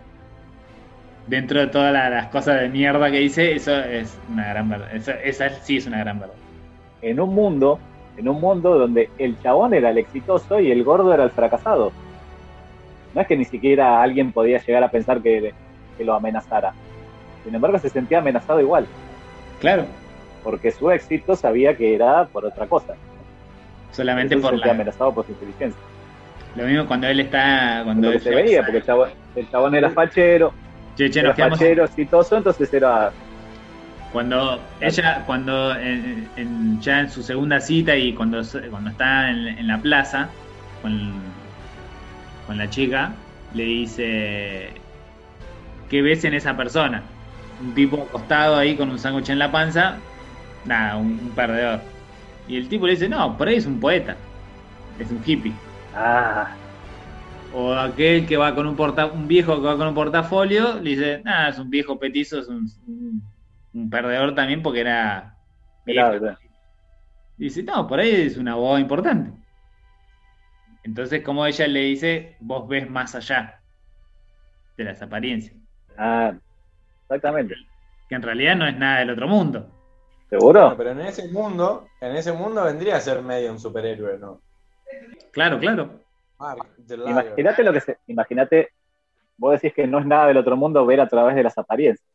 Dentro 1.28 1.60
de 1.60 1.68
todas 1.68 1.94
la- 1.94 2.10
las 2.10 2.28
cosas 2.28 2.62
de 2.62 2.70
mierda 2.70 3.10
que 3.12 3.20
dice, 3.20 3.54
eso 3.56 3.76
es 3.80 4.18
una 4.32 4.50
gran 4.50 4.70
verdad. 4.70 4.90
Esa 5.24 5.50
sí 5.50 5.78
es 5.78 5.88
una 5.88 6.00
gran 6.00 6.20
verdad. 6.20 6.36
En 7.02 7.20
un 7.20 7.34
mundo, 7.34 7.80
en 8.18 8.28
un 8.28 8.40
mundo 8.42 8.78
donde 8.78 9.10
el 9.18 9.40
chabón 9.42 9.74
era 9.74 9.90
el 9.92 9.98
exitoso 9.98 10.60
y 10.60 10.72
el 10.72 10.84
gordo 10.84 11.14
era 11.14 11.24
el 11.24 11.30
fracasado. 11.32 11.92
No 13.16 13.22
es 13.22 13.28
que 13.28 13.38
ni 13.38 13.46
siquiera 13.46 14.02
alguien 14.02 14.32
podía 14.32 14.60
llegar 14.60 14.84
a 14.84 14.92
pensar 14.92 15.22
que, 15.22 15.54
que 15.98 16.04
lo 16.04 16.14
amenazara. 16.14 16.74
Sin 17.44 17.54
embargo, 17.56 17.78
se 17.80 17.90
sentía 17.90 18.20
amenazado 18.20 18.60
igual, 18.62 18.86
Claro. 19.60 19.86
porque 20.44 20.72
su 20.72 20.92
éxito 20.92 21.36
sabía 21.36 21.76
que 21.76 21.96
era 21.96 22.26
por 22.26 22.46
otra 22.46 22.68
cosa. 22.68 22.94
Solamente 23.92 24.36
Entonces 24.36 24.60
por 24.60 24.68
la. 24.68 24.74
amenazado 24.74 25.14
por 25.14 25.26
su 25.26 25.32
inteligencia. 25.32 25.82
Lo 26.56 26.66
mismo 26.66 26.86
cuando 26.86 27.08
él 27.08 27.20
está. 27.20 27.82
Cuando 27.84 28.12
él 28.12 28.20
se 28.22 28.30
veía, 28.34 28.62
porque 28.62 28.78
el 28.78 28.86
chabón, 28.86 29.10
el 29.36 29.50
chabón 29.50 29.76
era 29.76 29.90
fachero, 29.90 30.54
Che, 30.98 31.10
che, 31.10 31.20
era 31.22 31.34
fachero, 31.34 31.86
exitoso, 31.86 32.38
entonces 32.38 32.74
era 32.74 33.12
Cuando 34.12 34.60
ella, 34.82 35.24
cuando 35.26 35.74
en- 35.78 36.28
en- 36.36 36.82
ya 36.82 37.00
en 37.00 37.10
su 37.10 37.24
segunda 37.24 37.62
cita 37.62 37.96
y 37.96 38.14
cuando, 38.14 38.42
cuando 38.70 38.90
está 38.90 39.30
en, 39.30 39.48
en 39.48 39.68
la 39.68 39.78
plaza 39.78 40.28
con, 40.82 41.14
con 42.46 42.58
la 42.58 42.70
chica, 42.70 43.14
le 43.54 43.64
dice, 43.64 44.70
¿qué 45.90 46.02
ves 46.02 46.26
en 46.26 46.34
esa 46.34 46.58
persona? 46.58 47.04
Un 47.62 47.74
tipo 47.74 48.04
acostado 48.04 48.58
ahí 48.58 48.76
con 48.76 48.90
un 48.90 49.00
sándwich 49.00 49.30
en 49.30 49.40
la 49.40 49.50
panza, 49.50 49.96
nada, 50.66 50.98
un, 50.98 51.20
un 51.24 51.32
perdedor. 51.34 51.80
Y 52.52 52.58
el 52.58 52.68
tipo 52.70 52.86
le 52.86 52.94
dice, 52.94 53.08
no, 53.10 53.38
por 53.38 53.48
ahí 53.48 53.56
es 53.56 53.66
un 53.66 53.80
poeta, 53.80 54.18
es 55.00 55.12
un 55.12 55.22
hippie. 55.26 55.54
Ah, 55.94 56.62
O 57.50 57.74
aquel 57.74 58.26
que 58.28 58.38
va 58.38 58.54
con 58.56 58.68
un 58.68 58.76
porta, 58.76 59.06
un 59.08 59.28
viejo 59.28 59.56
que 59.62 59.68
va 59.68 59.78
con 59.78 59.88
un 59.88 59.94
portafolio, 59.96 60.80
le 60.82 60.90
dice, 60.92 61.22
nada, 61.24 61.50
es 61.50 61.60
un 61.60 61.70
viejo 61.70 62.00
petizo, 62.00 62.40
es 62.40 62.48
un, 62.48 62.66
un- 62.88 63.22
un 63.74 63.90
perdedor 63.90 64.36
también 64.36 64.62
porque 64.62 64.82
era 64.82 65.40
viejo. 65.86 66.38
Dice, 67.38 67.64
no, 67.64 67.88
por 67.88 68.00
ahí 68.00 68.10
es 68.12 68.38
una 68.38 68.56
boda 68.56 68.80
importante. 68.80 69.32
Entonces, 70.84 71.24
como 71.24 71.46
ella 71.46 71.68
le 71.68 71.82
dice, 71.82 72.38
vos 72.42 72.68
ves 72.68 72.90
más 72.90 73.16
allá 73.16 73.64
de 74.78 74.84
las 74.86 75.02
apariencias, 75.02 75.56
ah, 75.98 76.34
exactamente. 77.04 77.56
que 78.10 78.16
en 78.16 78.22
realidad 78.22 78.56
no 78.56 78.68
es 78.68 78.78
nada 78.78 79.00
del 79.00 79.12
otro 79.12 79.28
mundo. 79.28 79.81
¿Seguro? 80.32 80.62
Bueno, 80.62 80.78
pero 80.78 80.92
en 80.92 81.02
ese 81.02 81.28
mundo, 81.28 81.90
en 82.00 82.16
ese 82.16 82.32
mundo 82.32 82.64
vendría 82.64 82.96
a 82.96 83.02
ser 83.02 83.22
medio 83.22 83.52
un 83.52 83.60
superhéroe, 83.60 84.18
¿no? 84.18 84.42
Claro, 85.34 85.60
claro. 85.60 86.00
Lion. 86.40 87.10
Imagínate 87.10 87.64
lo 87.64 87.74
que 87.74 87.82
se, 87.82 87.98
imagínate, 88.08 88.70
vos 89.36 89.52
decís 89.52 89.74
que 89.74 89.86
no 89.86 90.00
es 90.00 90.06
nada 90.06 90.28
del 90.28 90.38
otro 90.38 90.56
mundo 90.56 90.86
ver 90.86 91.02
a 91.02 91.08
través 91.10 91.36
de 91.36 91.44
las 91.44 91.58
apariencias. 91.58 92.08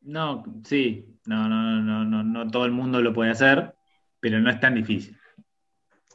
No, 0.00 0.44
sí, 0.62 1.18
no, 1.26 1.48
no, 1.48 1.82
no, 1.82 2.04
no, 2.04 2.22
no 2.22 2.48
todo 2.48 2.66
el 2.66 2.70
mundo 2.70 3.00
lo 3.00 3.12
puede 3.12 3.32
hacer, 3.32 3.74
pero 4.20 4.38
no 4.38 4.48
es 4.48 4.60
tan 4.60 4.76
difícil. 4.76 5.18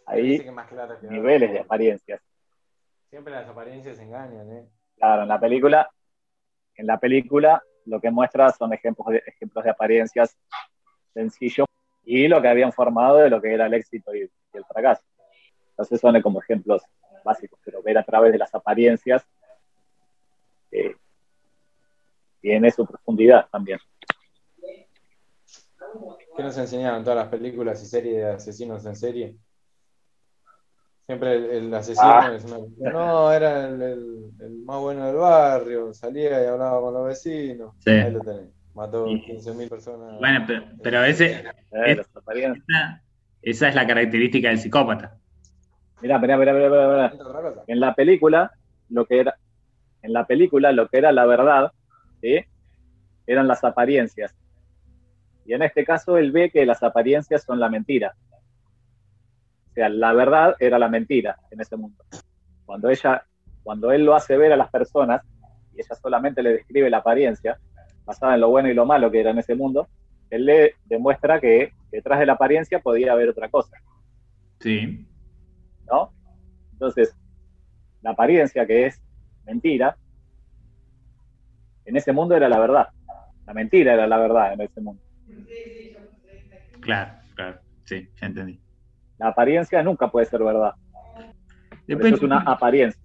Ahí, 0.06 0.40
que 0.40 0.52
más 0.52 0.70
claro 0.70 0.98
que 1.02 1.08
niveles 1.08 1.52
de 1.52 1.60
apariencias. 1.60 2.22
Siempre 3.10 3.34
las 3.34 3.50
apariencias 3.50 4.00
engañan, 4.00 4.50
¿eh? 4.54 4.70
Claro, 4.96 5.24
en 5.24 5.28
la 5.28 5.40
película, 5.40 5.90
en 6.76 6.88
la 6.88 6.98
película 6.98 7.62
lo 7.88 8.00
que 8.00 8.10
muestra 8.10 8.52
son 8.52 8.72
ejemplos 8.72 9.08
de, 9.10 9.22
ejemplos 9.26 9.66
de 9.66 9.72
apariencias 9.72 10.38
sencillos 11.14 11.68
y 12.04 12.28
lo 12.28 12.42
que 12.42 12.48
habían 12.48 12.72
formado 12.74 13.18
de 13.18 13.30
lo 13.30 13.42
que 13.42 13.54
era 13.54 13.68
el 13.68 13.74
éxito 13.74 14.14
y, 14.16 14.22
y 14.24 14.58
el 14.58 14.66
fracaso. 14.66 15.04
Entonces 15.72 16.00
son 16.00 16.20
como 16.22 16.42
ejemplos 16.42 16.82
básicos, 17.24 17.60
pero 17.64 17.82
ver 17.84 17.98
a 17.98 18.04
través 18.04 18.32
de 18.32 18.38
las 18.40 18.54
apariencias 18.56 19.26
eh, 20.72 20.96
tiene 22.42 22.72
su 22.72 22.86
profundidad 22.86 23.48
también. 23.52 23.80
¿Qué 26.36 26.44
nos 26.44 26.58
enseñaron 26.58 27.04
todas 27.04 27.18
las 27.20 27.28
películas 27.28 27.82
y 27.84 27.86
series 27.86 28.16
de 28.18 28.26
asesinos 28.32 28.86
en 28.86 28.96
serie? 28.96 29.36
Siempre 31.06 31.34
el, 31.36 31.46
el 31.66 31.74
asesino 31.74 32.08
Ah. 32.10 32.34
es 32.34 32.46
una... 32.46 32.60
No, 32.92 33.32
era 33.34 33.68
el, 33.68 33.82
el- 33.82 34.32
el 34.40 34.52
más 34.64 34.80
bueno 34.80 35.06
del 35.08 35.18
barrio, 35.18 35.94
salía 35.94 36.42
y 36.44 36.48
hablaba 36.48 36.80
con 36.80 36.94
los 36.94 37.06
vecinos. 37.08 37.76
Sí. 37.80 37.92
Ahí 37.92 38.12
lo 38.12 38.22
tenés. 38.22 38.50
Mató 38.74 39.06
15.000 39.06 39.70
personas. 39.70 40.20
Bueno, 40.20 40.44
pero, 40.48 40.64
pero 40.82 41.04
Eh, 41.04 41.96
las 41.96 42.16
apariencias. 42.16 42.66
esa, 42.68 43.02
esa 43.42 43.70
es 43.70 43.76
la 43.76 43.88
característica 43.88 44.50
del 44.50 44.60
psicópata. 44.60 45.18
Mirá, 46.02 46.18
mirá, 46.20 46.38
mirá, 46.38 46.54
mirá, 46.54 46.70
mirá. 46.70 47.14
En 47.68 47.80
la 47.80 47.94
película, 47.94 48.52
lo 48.90 49.06
que 49.06 49.20
era, 49.20 49.36
en 50.02 50.14
la 50.14 50.26
película, 50.26 50.72
lo 50.72 50.88
que 50.88 50.98
era 50.98 51.12
la 51.12 51.26
verdad, 51.26 51.72
¿sí? 52.22 52.40
eran 53.28 53.48
las 53.48 53.64
apariencias. 53.64 54.36
Y 55.46 55.54
en 55.54 55.64
este 55.64 55.84
caso, 55.84 56.18
él 56.18 56.32
ve 56.32 56.50
que 56.50 56.66
las 56.66 56.82
apariencias 56.84 57.44
son 57.44 57.60
la 57.60 57.70
mentira. 57.70 58.16
O 59.70 59.74
sea, 59.74 59.90
la 59.90 60.14
verdad 60.14 60.56
era 60.60 60.80
la 60.80 60.88
mentira 60.90 61.38
en 61.50 61.62
ese 61.62 61.78
mundo. 61.78 62.04
Cuando 62.66 62.90
ella, 62.90 63.24
cuando 63.64 63.92
él 63.92 64.06
lo 64.06 64.16
hace 64.16 64.38
ver 64.38 64.52
a 64.54 64.58
las 64.58 64.70
personas, 64.70 65.22
y 65.74 65.80
ella 65.82 65.96
solamente 65.96 66.44
le 66.44 66.54
describe 66.54 66.90
la 66.90 66.98
apariencia, 66.98 67.58
basada 68.06 68.36
en 68.36 68.42
lo 68.42 68.50
bueno 68.50 68.70
y 68.70 68.74
lo 68.74 68.86
malo 68.86 69.12
que 69.12 69.20
era 69.20 69.32
en 69.32 69.40
ese 69.40 69.56
mundo, 69.56 69.88
él 70.30 70.46
le 70.46 70.76
demuestra 70.86 71.40
que 71.40 71.74
detrás 71.92 72.20
de 72.20 72.26
la 72.26 72.34
apariencia 72.34 72.80
podía 72.80 73.12
haber 73.12 73.30
otra 73.30 73.50
cosa. 73.50 73.78
Sí. 74.60 75.06
¿no? 75.90 76.12
Entonces, 76.74 77.16
la 78.02 78.12
apariencia 78.12 78.66
que 78.66 78.88
es 78.88 79.02
mentira, 79.46 79.98
en 81.86 81.98
ese 81.98 82.14
mundo 82.14 82.36
era 82.36 82.48
la 82.48 82.60
verdad. 82.60 82.88
La 83.46 83.54
mentira 83.54 83.94
era 83.94 84.08
la 84.08 84.18
verdad 84.18 84.54
en 84.54 84.62
ese 84.62 84.82
mundo. 84.82 85.02
Claro, 86.80 87.12
claro. 87.36 87.60
Sí, 87.84 88.10
ya 88.20 88.28
entendí. 88.28 88.60
La 89.18 89.30
apariencia 89.30 89.84
nunca 89.84 90.10
puede 90.10 90.26
ser 90.26 90.44
verdad. 90.44 90.74
Después, 91.88 92.14
eso 92.14 92.16
es 92.16 92.24
una 92.24 92.40
apariencia. 92.40 93.02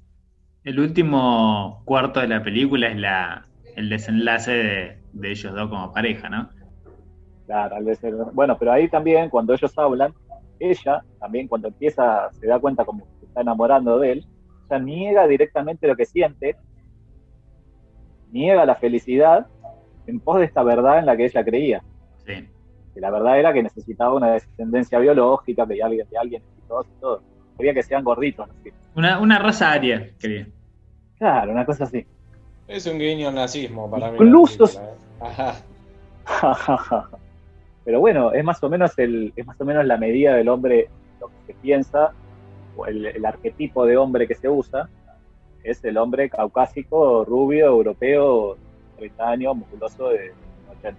el 0.64 0.78
último 0.78 1.82
cuarto 1.84 2.20
de 2.20 2.28
la 2.28 2.42
película 2.42 2.88
es 2.88 2.96
la, 2.96 3.46
el 3.76 3.88
desenlace 3.88 4.50
de, 4.50 4.98
de 5.12 5.30
ellos 5.30 5.54
dos 5.54 5.68
como 5.68 5.92
pareja, 5.92 6.28
¿no? 6.28 6.48
Claro, 7.46 7.76
bueno, 8.32 8.58
pero 8.58 8.72
ahí 8.72 8.88
también, 8.88 9.30
cuando 9.30 9.54
ellos 9.54 9.78
hablan, 9.78 10.12
ella 10.58 11.02
también 11.20 11.46
cuando 11.46 11.68
empieza, 11.68 12.28
se 12.32 12.46
da 12.46 12.58
cuenta 12.58 12.84
como 12.84 13.04
que 13.04 13.20
se 13.20 13.26
está 13.26 13.42
enamorando 13.42 13.98
de 14.00 14.12
él, 14.12 14.26
ella 14.68 14.78
niega 14.80 15.26
directamente 15.28 15.86
lo 15.86 15.94
que 15.94 16.06
siente, 16.06 16.56
niega 18.32 18.66
la 18.66 18.74
felicidad 18.74 19.46
en 20.06 20.18
pos 20.18 20.38
de 20.38 20.46
esta 20.46 20.62
verdad 20.62 20.98
en 20.98 21.06
la 21.06 21.16
que 21.16 21.26
ella 21.26 21.44
creía. 21.44 21.82
Sí. 22.26 22.48
que 22.92 23.00
la 23.00 23.10
verdad 23.10 23.38
era 23.38 23.52
que 23.52 23.62
necesitaba 23.62 24.14
una 24.14 24.32
descendencia 24.32 24.98
biológica, 24.98 25.66
que 25.66 25.82
alguien, 25.82 26.08
de 26.08 26.18
alguien 26.18 26.42
exitoso 26.42 26.88
y 26.96 27.00
todo. 27.00 27.22
Quería 27.56 27.74
que 27.74 27.82
sean 27.82 28.02
gorditos, 28.02 28.48
así. 28.50 28.70
Una, 28.96 29.20
una 29.20 29.38
raza 29.38 29.70
aria, 29.70 30.10
quería. 30.18 30.48
Claro, 31.18 31.52
una 31.52 31.64
cosa 31.64 31.84
así. 31.84 32.04
Es 32.68 32.86
un 32.86 32.98
guiño 32.98 33.28
al 33.28 33.34
nazismo 33.34 33.90
para 33.90 34.10
mí. 34.10 34.16
Incluso- 34.20 34.66
película, 34.66 34.90
¿eh? 34.90 34.94
Ajá. 35.20 35.54
Pero 37.84 38.00
bueno, 38.00 38.32
es 38.32 38.42
más 38.44 38.62
o 38.64 38.68
menos 38.68 38.98
el, 38.98 39.32
es 39.36 39.46
más 39.46 39.60
o 39.60 39.64
menos 39.64 39.84
la 39.86 39.96
medida 39.96 40.34
del 40.34 40.48
hombre, 40.48 40.88
lo 41.20 41.28
que 41.28 41.34
se 41.46 41.54
piensa, 41.54 42.10
o 42.76 42.86
el, 42.86 43.06
el 43.06 43.24
arquetipo 43.24 43.86
de 43.86 43.96
hombre 43.96 44.26
que 44.26 44.34
se 44.34 44.48
usa, 44.48 44.88
es 45.62 45.84
el 45.84 45.96
hombre 45.96 46.28
caucásico, 46.28 47.24
rubio, 47.24 47.66
europeo, 47.66 48.56
30 48.98 49.28
años, 49.28 49.56
musculoso 49.56 50.08
de 50.08 50.32
80. 50.78 50.98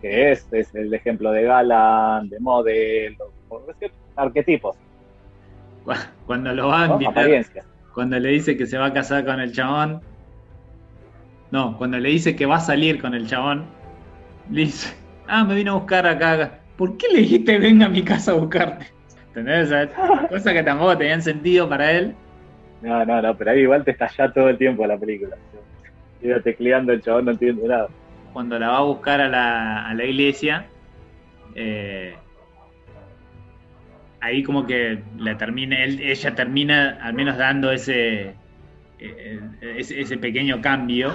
Que 0.00 0.32
es, 0.32 0.52
es 0.52 0.74
el 0.74 0.92
ejemplo 0.92 1.30
de 1.30 1.44
galán, 1.44 2.28
de 2.28 2.40
decir, 3.68 3.92
arquetipos, 4.16 4.76
Cu- 5.84 5.92
Cuando 6.26 6.52
lo 6.52 6.66
va 6.68 6.88
cuando 7.94 8.18
le 8.18 8.30
dice 8.30 8.56
que 8.56 8.66
se 8.66 8.76
va 8.78 8.86
a 8.86 8.92
casar 8.92 9.24
con 9.24 9.38
el 9.38 9.52
chabón. 9.52 10.00
No, 11.52 11.76
cuando 11.76 11.98
le 11.98 12.08
dice 12.08 12.34
que 12.34 12.46
va 12.46 12.56
a 12.56 12.60
salir 12.60 13.00
con 13.00 13.14
el 13.14 13.26
chabón, 13.28 13.66
le 14.50 14.62
dice, 14.62 14.96
ah, 15.28 15.44
me 15.44 15.54
vino 15.54 15.72
a 15.72 15.74
buscar 15.76 16.06
acá. 16.06 16.60
¿Por 16.76 16.96
qué 16.96 17.06
le 17.12 17.18
dijiste 17.20 17.58
venga 17.58 17.86
a 17.86 17.90
mi 17.90 18.02
casa 18.02 18.32
a 18.32 18.34
buscarte? 18.34 18.86
¿Entendés? 19.28 19.70
Cosas 20.30 20.52
que 20.54 20.62
tampoco 20.62 20.96
tenían 20.96 21.20
sentido 21.22 21.68
para 21.68 21.92
él. 21.92 22.14
No, 22.80 23.04
no, 23.04 23.20
no, 23.22 23.36
pero 23.36 23.50
ahí 23.50 23.60
igual 23.60 23.84
te 23.84 23.90
estalla 23.92 24.32
todo 24.32 24.48
el 24.48 24.56
tiempo 24.58 24.86
la 24.86 24.98
película. 24.98 25.36
Iba 26.22 26.40
tecleando 26.40 26.92
el 26.92 27.02
chabón, 27.02 27.26
no 27.26 27.30
entiende 27.32 27.68
nada. 27.68 27.88
Cuando 28.32 28.58
la 28.58 28.68
va 28.70 28.78
a 28.78 28.82
buscar 28.82 29.20
a 29.20 29.28
la, 29.28 29.86
a 29.88 29.94
la 29.94 30.04
iglesia, 30.04 30.66
eh, 31.54 32.16
ahí 34.20 34.42
como 34.42 34.66
que 34.66 35.02
la 35.18 35.36
termina, 35.36 35.84
él- 35.84 36.00
ella 36.00 36.34
termina 36.34 36.98
al 37.02 37.12
menos 37.12 37.36
dando 37.36 37.70
ese, 37.72 38.34
ese, 39.60 40.00
ese 40.00 40.16
pequeño 40.18 40.60
cambio, 40.60 41.12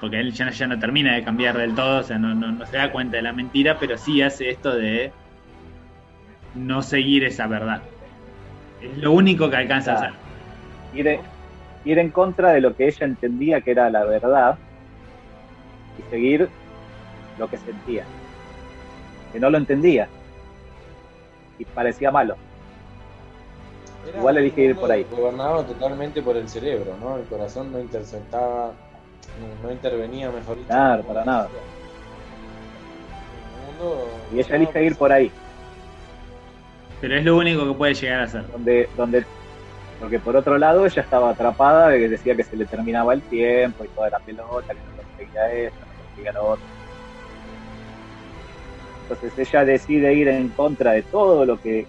porque 0.00 0.20
él 0.20 0.32
ya 0.32 0.44
no, 0.46 0.50
ya 0.50 0.66
no 0.66 0.78
termina 0.78 1.14
de 1.14 1.24
cambiar 1.24 1.56
del 1.56 1.74
todo, 1.74 2.00
o 2.00 2.02
sea, 2.02 2.18
no, 2.18 2.34
no- 2.34 2.64
se 2.66 2.76
da 2.76 2.90
cuenta 2.92 3.16
de 3.16 3.22
la 3.22 3.32
mentira, 3.32 3.78
pero 3.78 3.96
sí 3.98 4.22
hace 4.22 4.50
esto 4.50 4.74
de 4.74 5.12
no 6.54 6.82
seguir 6.82 7.24
esa 7.24 7.46
verdad. 7.46 7.82
Es 8.80 8.96
lo 8.98 9.12
único 9.12 9.50
que 9.50 9.56
alcanza 9.56 9.92
a 9.92 9.96
hacer. 9.96 10.10
Ir, 10.94 11.18
ir 11.84 11.98
en 11.98 12.10
contra 12.10 12.52
de 12.52 12.60
lo 12.60 12.76
que 12.76 12.86
ella 12.86 13.06
entendía 13.06 13.60
que 13.60 13.70
era 13.72 13.90
la 13.90 14.04
verdad 14.04 14.56
y 15.98 16.10
seguir 16.10 16.48
lo 17.38 17.48
que 17.48 17.56
sentía. 17.56 18.04
Que 19.32 19.40
no 19.40 19.50
lo 19.50 19.58
entendía. 19.58 20.06
Y 21.58 21.64
parecía 21.64 22.10
malo. 22.10 22.36
Era 24.08 24.18
Igual 24.18 24.38
elige 24.38 24.62
ir 24.62 24.76
por 24.76 24.90
ahí. 24.90 25.06
Gobernado 25.10 25.64
totalmente 25.64 26.22
por 26.22 26.36
el 26.36 26.48
cerebro, 26.48 26.96
¿no? 27.00 27.16
El 27.16 27.24
corazón 27.24 27.72
no 27.72 27.80
interceptaba, 27.80 28.72
no, 29.40 29.62
no 29.62 29.72
intervenía, 29.72 30.30
mejor 30.30 30.56
dicho. 30.56 30.68
Claro, 30.68 31.02
para 31.04 31.24
nada. 31.24 31.48
Un 33.58 33.66
mundo 33.66 34.08
Y 34.32 34.40
ella 34.40 34.56
elige 34.56 34.84
ir 34.84 34.96
por 34.96 35.12
ahí. 35.12 35.30
Pero 37.00 37.16
es 37.16 37.24
lo 37.24 37.36
único 37.36 37.66
que 37.66 37.74
puede 37.74 37.94
llegar 37.94 38.20
a 38.20 38.24
hacer. 38.24 38.50
Donde, 38.50 38.88
donde, 38.96 39.24
porque 40.00 40.18
por 40.18 40.36
otro 40.36 40.58
lado 40.58 40.86
ella 40.86 41.02
estaba 41.02 41.30
atrapada 41.30 41.90
que 41.92 42.08
decía 42.08 42.34
que 42.34 42.44
se 42.44 42.56
le 42.56 42.66
terminaba 42.66 43.14
el 43.14 43.22
tiempo 43.22 43.84
y 43.84 43.88
toda 43.88 44.10
la 44.10 44.18
pelota, 44.18 44.68
que 44.68 44.80
no 44.80 45.02
conseguía 45.02 45.52
esto, 45.52 45.78
no 45.80 46.04
conseguía 46.04 46.32
lo 46.32 46.46
otro. 46.50 46.64
Entonces 49.02 49.38
ella 49.38 49.64
decide 49.64 50.14
ir 50.14 50.28
en 50.28 50.48
contra 50.48 50.92
de 50.92 51.02
todo 51.02 51.44
lo 51.44 51.60
que 51.60 51.86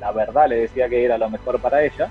la 0.00 0.12
verdad 0.12 0.48
le 0.48 0.56
decía 0.56 0.88
que 0.88 1.04
era 1.04 1.18
lo 1.18 1.30
mejor 1.30 1.60
para 1.60 1.82
ella. 1.82 2.08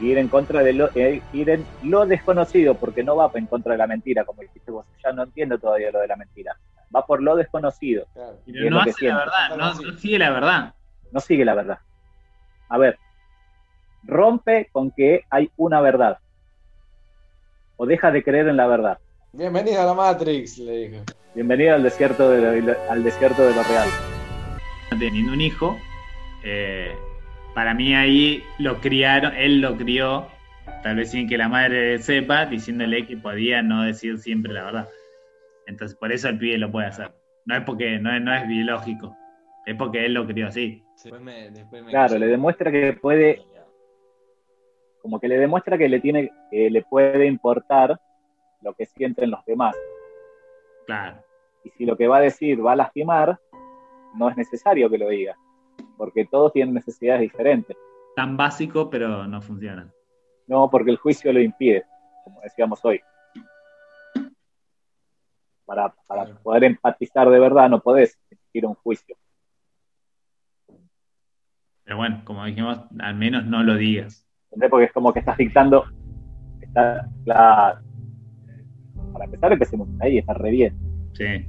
Y 0.00 0.12
ir 0.12 0.18
en 0.18 0.28
contra 0.28 0.62
de 0.62 0.72
lo, 0.72 0.88
eh, 0.94 1.20
ir 1.32 1.50
en 1.50 1.64
lo 1.82 2.06
desconocido, 2.06 2.74
porque 2.74 3.02
no 3.02 3.16
va 3.16 3.30
en 3.34 3.46
contra 3.46 3.72
de 3.72 3.78
la 3.78 3.86
mentira, 3.86 4.24
como 4.24 4.40
dijiste 4.40 4.70
vos. 4.70 4.86
Ya 5.04 5.12
no 5.12 5.24
entiendo 5.24 5.58
todavía 5.58 5.90
lo 5.90 6.00
de 6.00 6.08
la 6.08 6.16
mentira. 6.16 6.56
Va 6.94 7.04
por 7.04 7.22
lo 7.22 7.36
desconocido. 7.36 8.06
Pero 8.14 8.64
es 8.64 8.70
no 8.70 8.82
que 8.82 8.90
hace 8.90 9.08
la 9.08 9.18
verdad, 9.18 9.48
no, 9.50 9.74
no 9.74 9.98
sigue 9.98 10.18
la 10.18 10.30
verdad. 10.30 10.74
no 11.12 11.20
sigue 11.20 11.44
la 11.44 11.54
verdad. 11.54 11.78
A 12.68 12.78
ver, 12.78 12.98
rompe 14.04 14.68
con 14.72 14.90
que 14.90 15.24
hay 15.28 15.50
una 15.56 15.80
verdad. 15.80 16.18
O 17.76 17.86
deja 17.86 18.10
de 18.10 18.22
creer 18.22 18.48
en 18.48 18.56
la 18.56 18.66
verdad. 18.66 18.98
Bienvenida 19.32 19.82
a 19.82 19.86
la 19.86 19.94
Matrix, 19.94 20.58
le 20.58 20.72
dijo. 20.88 21.04
Bienvenido 21.34 21.74
al 21.74 21.82
desierto 21.82 22.28
de 22.30 22.60
lo, 22.62 22.74
al 22.90 23.04
desierto 23.04 23.42
de 23.46 23.54
lo 23.54 23.62
real. 23.62 23.88
teniendo 24.98 25.32
un 25.32 25.40
hijo, 25.40 25.78
eh, 26.44 26.94
para 27.54 27.74
mí 27.74 27.94
ahí 27.94 28.42
lo 28.58 28.80
criaron, 28.80 29.34
él 29.34 29.60
lo 29.60 29.76
crió, 29.76 30.28
tal 30.82 30.96
vez 30.96 31.10
sin 31.10 31.28
que 31.28 31.38
la 31.38 31.48
madre 31.48 31.98
sepa, 31.98 32.46
diciéndole 32.46 33.06
que 33.06 33.16
podía 33.16 33.62
no 33.62 33.84
decir 33.84 34.18
siempre 34.18 34.52
la 34.52 34.64
verdad. 34.64 34.88
Entonces 35.66 35.96
por 35.96 36.12
eso 36.12 36.28
el 36.28 36.38
pibe 36.38 36.58
lo 36.58 36.70
puede 36.70 36.86
hacer. 36.86 37.12
No 37.46 37.56
es 37.56 37.62
porque 37.64 37.98
no 37.98 38.14
es, 38.14 38.22
no 38.22 38.34
es 38.34 38.46
biológico, 38.46 39.16
es 39.66 39.76
porque 39.76 40.06
él 40.06 40.14
lo 40.14 40.26
crió 40.26 40.48
así. 40.48 40.82
Después 41.02 41.20
me, 41.20 41.50
después 41.50 41.82
me 41.82 41.90
Claro, 41.90 42.18
le 42.18 42.26
demuestra 42.26 42.70
que 42.70 42.92
puede, 42.92 43.42
como 45.00 45.18
que 45.18 45.28
le 45.28 45.38
demuestra 45.38 45.78
que 45.78 45.88
le 45.88 46.00
tiene, 46.00 46.30
que 46.50 46.70
le 46.70 46.82
puede 46.82 47.26
importar 47.26 47.98
lo 48.62 48.74
que 48.74 48.86
sienten 48.86 49.30
los 49.30 49.44
demás. 49.44 49.74
Claro. 50.86 51.22
Y 51.64 51.70
si 51.70 51.84
lo 51.84 51.96
que 51.96 52.08
va 52.08 52.18
a 52.18 52.22
decir 52.22 52.64
va 52.64 52.72
a 52.72 52.76
lastimar, 52.76 53.38
no 54.14 54.28
es 54.28 54.36
necesario 54.36 54.90
que 54.90 54.98
lo 54.98 55.08
diga, 55.08 55.36
porque 56.00 56.24
todos 56.24 56.50
tienen 56.54 56.72
necesidades 56.72 57.20
diferentes. 57.20 57.76
Tan 58.16 58.34
básico, 58.34 58.88
pero 58.88 59.26
no 59.26 59.42
funciona. 59.42 59.92
No, 60.46 60.70
porque 60.70 60.90
el 60.90 60.96
juicio 60.96 61.30
lo 61.30 61.42
impide, 61.42 61.84
como 62.24 62.40
decíamos 62.40 62.82
hoy. 62.86 63.02
Para, 65.66 65.94
para 66.06 66.24
poder 66.36 66.64
empatizar 66.64 67.28
de 67.28 67.38
verdad 67.38 67.68
no 67.68 67.82
podés 67.82 68.18
ir 68.54 68.64
a 68.64 68.68
un 68.68 68.76
juicio. 68.76 69.14
Pero 71.84 71.98
bueno, 71.98 72.22
como 72.24 72.46
dijimos, 72.46 72.80
al 72.98 73.16
menos 73.16 73.44
no 73.44 73.62
lo 73.62 73.74
digas. 73.74 74.26
¿Entendés? 74.44 74.70
Porque 74.70 74.86
es 74.86 74.92
como 74.92 75.12
que 75.12 75.18
estás 75.18 75.36
dictando. 75.36 75.84
Está, 76.62 77.06
claro. 77.24 77.82
Para 79.12 79.26
empezar, 79.26 79.52
empecemos 79.52 79.86
ahí, 80.00 80.16
está 80.16 80.32
re 80.32 80.50
bien. 80.50 80.78
Sí. 81.12 81.46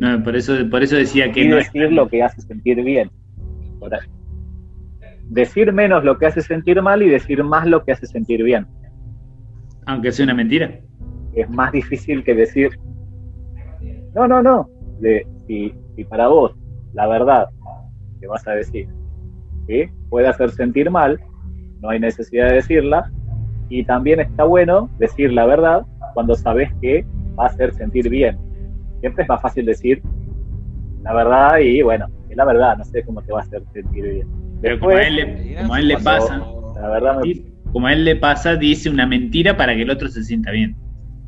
No, 0.00 0.22
por 0.22 0.34
eso, 0.34 0.54
por 0.70 0.82
eso 0.82 0.96
decía 0.96 1.30
que 1.30 1.44
y 1.44 1.48
no 1.48 1.56
decir 1.56 1.92
lo 1.92 2.08
que 2.08 2.22
hace 2.22 2.40
sentir 2.40 2.82
bien. 2.82 3.10
Decir 5.28 5.72
menos 5.74 6.02
lo 6.04 6.16
que 6.16 6.24
hace 6.24 6.40
sentir 6.40 6.80
mal 6.80 7.02
y 7.02 7.10
decir 7.10 7.44
más 7.44 7.66
lo 7.66 7.84
que 7.84 7.92
hace 7.92 8.06
sentir 8.06 8.42
bien. 8.42 8.66
Aunque 9.84 10.10
sea 10.10 10.24
una 10.24 10.32
mentira. 10.34 10.80
Es 11.34 11.50
más 11.50 11.70
difícil 11.72 12.24
que 12.24 12.34
decir. 12.34 12.70
No, 14.14 14.26
no, 14.26 14.42
no. 14.42 14.70
De, 15.00 15.26
si, 15.46 15.74
si 15.94 16.04
para 16.04 16.28
vos 16.28 16.56
la 16.94 17.06
verdad 17.06 17.48
que 18.20 18.26
vas 18.26 18.46
a 18.48 18.52
decir 18.52 18.88
¿sí? 19.66 19.84
puede 20.08 20.28
hacer 20.28 20.50
sentir 20.50 20.90
mal, 20.90 21.20
no 21.80 21.90
hay 21.90 22.00
necesidad 22.00 22.48
de 22.48 22.54
decirla. 22.54 23.10
Y 23.68 23.84
también 23.84 24.20
está 24.20 24.44
bueno 24.44 24.88
decir 24.98 25.30
la 25.32 25.44
verdad 25.44 25.86
cuando 26.14 26.34
sabes 26.34 26.70
que 26.80 27.04
va 27.38 27.44
a 27.44 27.48
hacer 27.48 27.74
sentir 27.74 28.08
bien. 28.08 28.49
Siempre 29.00 29.22
es 29.24 29.28
más 29.28 29.40
fácil 29.42 29.66
decir 29.66 30.02
la 31.02 31.14
verdad 31.14 31.58
y 31.58 31.80
bueno, 31.82 32.06
es 32.28 32.36
la 32.36 32.44
verdad, 32.44 32.76
no 32.76 32.84
sé 32.84 33.02
cómo 33.04 33.22
te 33.22 33.32
va 33.32 33.40
a 33.40 33.42
hacer 33.42 33.62
sentir 33.72 34.04
bien. 34.04 34.28
Pero 34.60 34.78
como 34.78 34.92
a 34.96 35.02
él 35.02 35.16
le, 35.16 35.56
como 35.56 35.74
a 35.74 35.78
él 35.80 35.88
le 35.88 35.96
pasa, 35.98 36.46
la 36.80 36.88
verdad 36.88 37.20
me- 37.22 37.42
como 37.72 37.86
a 37.86 37.92
él 37.94 38.04
le 38.04 38.16
pasa, 38.16 38.56
dice 38.56 38.90
una 38.90 39.06
mentira 39.06 39.56
para 39.56 39.74
que 39.74 39.82
el 39.82 39.90
otro 39.90 40.08
se 40.08 40.22
sienta 40.24 40.50
bien. 40.50 40.76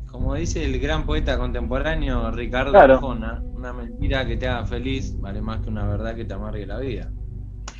Como 0.05 0.35
dice 0.35 0.63
el 0.63 0.79
gran 0.79 1.05
poeta 1.07 1.37
contemporáneo 1.39 2.29
Ricardo 2.31 2.71
Claro. 2.71 2.93
Arjona, 2.95 3.41
una 3.55 3.73
mentira 3.73 4.25
que 4.27 4.37
te 4.37 4.47
haga 4.47 4.65
feliz 4.67 5.19
vale 5.19 5.41
más 5.41 5.61
que 5.61 5.69
una 5.69 5.87
verdad 5.87 6.15
que 6.15 6.25
te 6.25 6.33
amargue 6.35 6.67
la 6.67 6.77
vida. 6.79 7.09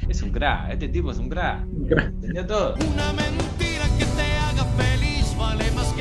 Es 0.10 0.22
un 0.24 0.32
crack, 0.32 0.72
este 0.72 0.88
tipo 0.90 1.12
es 1.12 1.20
un 1.20 1.30
crack. 1.30 1.64
¿Entendió 1.68 2.46
todo? 2.48 2.74
Una 2.76 3.14
mentira 3.14 3.84
que 4.00 4.06
te 4.06 4.38
haga 4.38 4.66
feliz 4.76 5.36
vale 5.38 5.64
más 5.76 5.93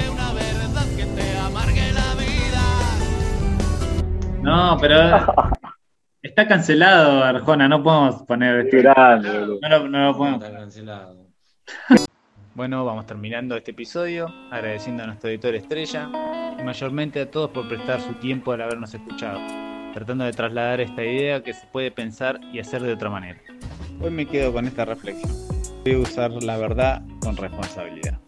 No, 4.43 4.77
pero 4.81 4.97
está 6.23 6.49
cancelado 6.49 7.23
Arjona, 7.23 7.69
no 7.69 7.83
podemos 7.83 8.23
poner 8.25 8.69
Qué 8.69 8.83
grande, 8.83 9.29
no 9.63 9.69
lo, 9.69 9.89
no 9.89 10.07
lo 10.07 10.17
podemos. 10.17 10.45
Está 10.45 10.59
cancelado. 10.59 11.27
Bueno, 12.55 12.85
vamos 12.85 13.07
terminando 13.07 13.57
este 13.57 13.71
episodio, 13.71 14.27
agradeciendo 14.51 15.03
a 15.03 15.07
nuestro 15.07 15.31
editor 15.31 15.55
Estrella 15.55 16.11
y 16.59 16.63
mayormente 16.63 17.23
a 17.23 17.31
todos 17.31 17.49
por 17.49 17.67
prestar 17.67 17.99
su 18.03 18.13
tiempo 18.17 18.53
al 18.53 18.61
habernos 18.61 18.93
escuchado, 18.93 19.41
tratando 19.95 20.25
de 20.25 20.33
trasladar 20.33 20.83
esta 20.83 21.03
idea 21.03 21.43
que 21.43 21.55
se 21.55 21.67
puede 21.69 21.91
pensar 21.91 22.39
y 22.53 22.59
hacer 22.59 22.83
de 22.83 22.93
otra 22.93 23.09
manera. 23.09 23.41
Hoy 24.03 24.11
me 24.11 24.27
quedo 24.27 24.53
con 24.53 24.67
esta 24.67 24.85
reflexión. 24.85 25.33
Voy 25.83 25.95
a 25.95 25.99
usar 26.01 26.31
la 26.31 26.59
verdad 26.59 27.01
con 27.23 27.39
responsabilidad. 27.39 28.22